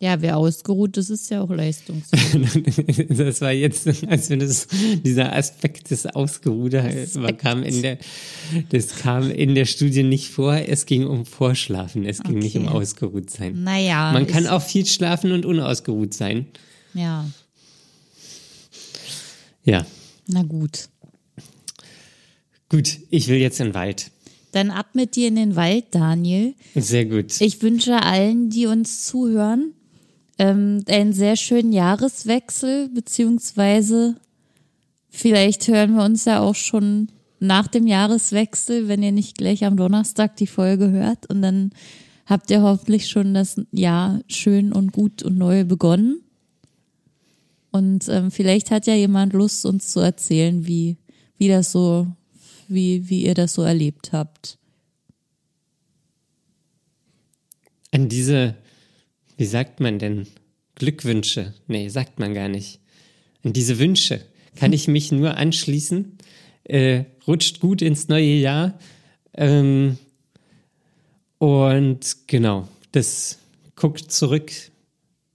Ja, 0.00 0.20
wer 0.20 0.36
ausgeruht 0.36 0.96
ist, 0.96 1.08
ist 1.08 1.30
ja 1.30 1.40
auch 1.40 1.50
leistungsfähig. 1.50 3.06
Das 3.16 3.40
war 3.40 3.52
jetzt, 3.52 3.86
als 4.08 4.28
wenn 4.28 4.40
das, 4.40 4.66
dieser 5.04 5.34
Aspekt 5.34 5.90
des 5.90 6.04
Ausgeruder 6.06 6.84
war, 7.14 7.32
kam 7.32 7.62
in 7.62 7.80
der, 7.80 7.98
das 8.70 8.96
kam 8.96 9.30
in 9.30 9.54
der 9.54 9.64
Studie 9.66 10.02
nicht 10.02 10.28
vor. 10.30 10.54
Es 10.56 10.84
ging 10.86 11.06
um 11.06 11.24
Vorschlafen. 11.24 12.04
Es 12.04 12.22
ging 12.22 12.38
nicht 12.38 12.56
um 12.56 12.66
Okay. 12.66 12.76
ausgeruht 12.76 13.30
sein. 13.30 13.62
Naja. 13.62 14.12
Man 14.12 14.26
kann 14.26 14.46
auch 14.46 14.62
viel 14.62 14.84
schlafen 14.84 15.32
und 15.32 15.46
unausgeruht 15.46 16.12
sein. 16.12 16.46
Ja, 16.92 17.26
Ja. 19.64 19.86
na 20.26 20.42
gut. 20.42 20.88
Gut, 22.68 22.98
ich 23.10 23.28
will 23.28 23.38
jetzt 23.38 23.60
in 23.60 23.68
den 23.68 23.74
Wald. 23.74 24.10
Dann 24.52 24.70
ab 24.70 24.88
mit 24.94 25.16
dir 25.16 25.28
in 25.28 25.36
den 25.36 25.56
Wald, 25.56 25.86
Daniel. 25.92 26.54
Sehr 26.74 27.04
gut. 27.06 27.40
Ich 27.40 27.62
wünsche 27.62 28.02
allen, 28.02 28.50
die 28.50 28.66
uns 28.66 29.04
zuhören, 29.06 29.72
ähm, 30.38 30.84
einen 30.88 31.12
sehr 31.12 31.36
schönen 31.36 31.72
Jahreswechsel, 31.72 32.88
beziehungsweise 32.88 34.16
vielleicht 35.08 35.68
hören 35.68 35.94
wir 35.94 36.04
uns 36.04 36.24
ja 36.24 36.40
auch 36.40 36.54
schon 36.54 37.08
nach 37.40 37.66
dem 37.68 37.86
Jahreswechsel, 37.86 38.88
wenn 38.88 39.02
ihr 39.02 39.12
nicht 39.12 39.36
gleich 39.36 39.64
am 39.64 39.76
Donnerstag 39.76 40.36
die 40.36 40.46
Folge 40.46 40.90
hört. 40.90 41.28
Und 41.30 41.42
dann 41.42 41.70
habt 42.26 42.50
ihr 42.50 42.62
hoffentlich 42.62 43.08
schon 43.08 43.34
das 43.34 43.60
Jahr 43.70 44.20
schön 44.28 44.72
und 44.72 44.92
gut 44.92 45.22
und 45.22 45.36
neu 45.36 45.64
begonnen. 45.64 46.20
Und 47.70 48.08
ähm, 48.08 48.30
vielleicht 48.30 48.70
hat 48.70 48.86
ja 48.86 48.94
jemand 48.94 49.32
Lust, 49.32 49.66
uns 49.66 49.90
zu 49.90 50.00
erzählen, 50.00 50.66
wie, 50.66 50.96
wie 51.36 51.48
das 51.48 51.72
so, 51.72 52.06
wie, 52.68 53.08
wie 53.08 53.24
ihr 53.24 53.34
das 53.34 53.54
so 53.54 53.62
erlebt 53.62 54.12
habt. 54.12 54.58
An 57.90 58.08
diese, 58.08 58.54
wie 59.36 59.46
sagt 59.46 59.80
man 59.80 59.98
denn? 59.98 60.26
Glückwünsche. 60.74 61.54
Nee, 61.66 61.88
sagt 61.88 62.18
man 62.18 62.34
gar 62.34 62.48
nicht. 62.48 62.80
An 63.44 63.52
diese 63.52 63.78
Wünsche 63.78 64.20
kann 64.56 64.72
ich 64.72 64.88
mich 64.88 65.12
nur 65.12 65.36
anschließen. 65.36 66.18
Äh, 66.64 67.04
rutscht 67.26 67.60
gut 67.60 67.82
ins 67.82 68.08
neue 68.08 68.34
Jahr. 68.34 68.78
Ähm, 69.34 69.98
und 71.38 72.16
genau, 72.26 72.68
das 72.92 73.38
guckt 73.76 74.10
zurück. 74.10 74.52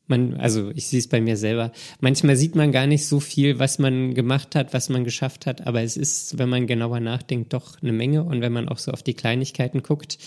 Man, 0.09 0.37
also 0.37 0.71
ich 0.71 0.87
sehe 0.87 0.99
es 0.99 1.07
bei 1.07 1.21
mir 1.21 1.37
selber. 1.37 1.71
Manchmal 1.99 2.35
sieht 2.35 2.55
man 2.55 2.71
gar 2.71 2.87
nicht 2.87 3.05
so 3.05 3.19
viel, 3.19 3.59
was 3.59 3.77
man 3.77 4.15
gemacht 4.15 4.55
hat, 4.55 4.73
was 4.73 4.89
man 4.89 5.03
geschafft 5.03 5.45
hat, 5.45 5.67
aber 5.67 5.83
es 5.83 5.97
ist, 5.97 6.39
wenn 6.39 6.49
man 6.49 6.65
genauer 6.65 6.99
nachdenkt, 6.99 7.53
doch 7.53 7.79
eine 7.83 7.91
Menge. 7.91 8.23
Und 8.23 8.41
wenn 8.41 8.51
man 8.51 8.69
auch 8.69 8.79
so 8.79 8.91
auf 8.91 9.03
die 9.03 9.13
Kleinigkeiten 9.13 9.83
guckt, 9.83 10.17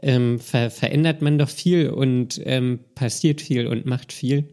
ähm, 0.00 0.38
ver 0.38 0.70
verändert 0.70 1.20
man 1.20 1.36
doch 1.36 1.48
viel 1.48 1.90
und 1.90 2.40
ähm, 2.44 2.78
passiert 2.94 3.40
viel 3.40 3.66
und 3.66 3.86
macht 3.86 4.12
viel. 4.12 4.48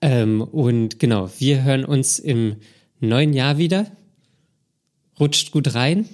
Ähm, 0.00 0.40
und 0.40 1.00
genau, 1.00 1.28
wir 1.38 1.64
hören 1.64 1.84
uns 1.84 2.20
im 2.20 2.56
neuen 3.00 3.32
Jahr 3.32 3.58
wieder. 3.58 3.90
Rutscht 5.18 5.50
gut 5.50 5.74
rein. 5.74 6.08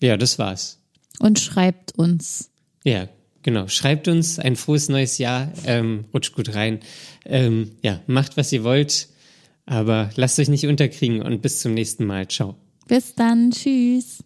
Ja, 0.00 0.16
das 0.16 0.38
war's. 0.38 0.80
Und 1.18 1.38
schreibt 1.38 1.92
uns. 1.98 2.50
Ja, 2.82 3.08
genau. 3.42 3.68
Schreibt 3.68 4.08
uns 4.08 4.38
ein 4.38 4.56
frohes 4.56 4.88
neues 4.88 5.18
Jahr. 5.18 5.52
Ähm, 5.66 6.06
rutscht 6.12 6.34
gut 6.34 6.54
rein. 6.54 6.80
Ähm, 7.24 7.72
ja, 7.82 8.00
macht, 8.06 8.36
was 8.36 8.52
ihr 8.52 8.64
wollt. 8.64 9.08
Aber 9.66 10.10
lasst 10.16 10.38
euch 10.38 10.48
nicht 10.48 10.66
unterkriegen 10.66 11.22
und 11.22 11.42
bis 11.42 11.60
zum 11.60 11.74
nächsten 11.74 12.04
Mal. 12.04 12.28
Ciao. 12.28 12.56
Bis 12.88 13.14
dann. 13.14 13.50
Tschüss. 13.50 14.24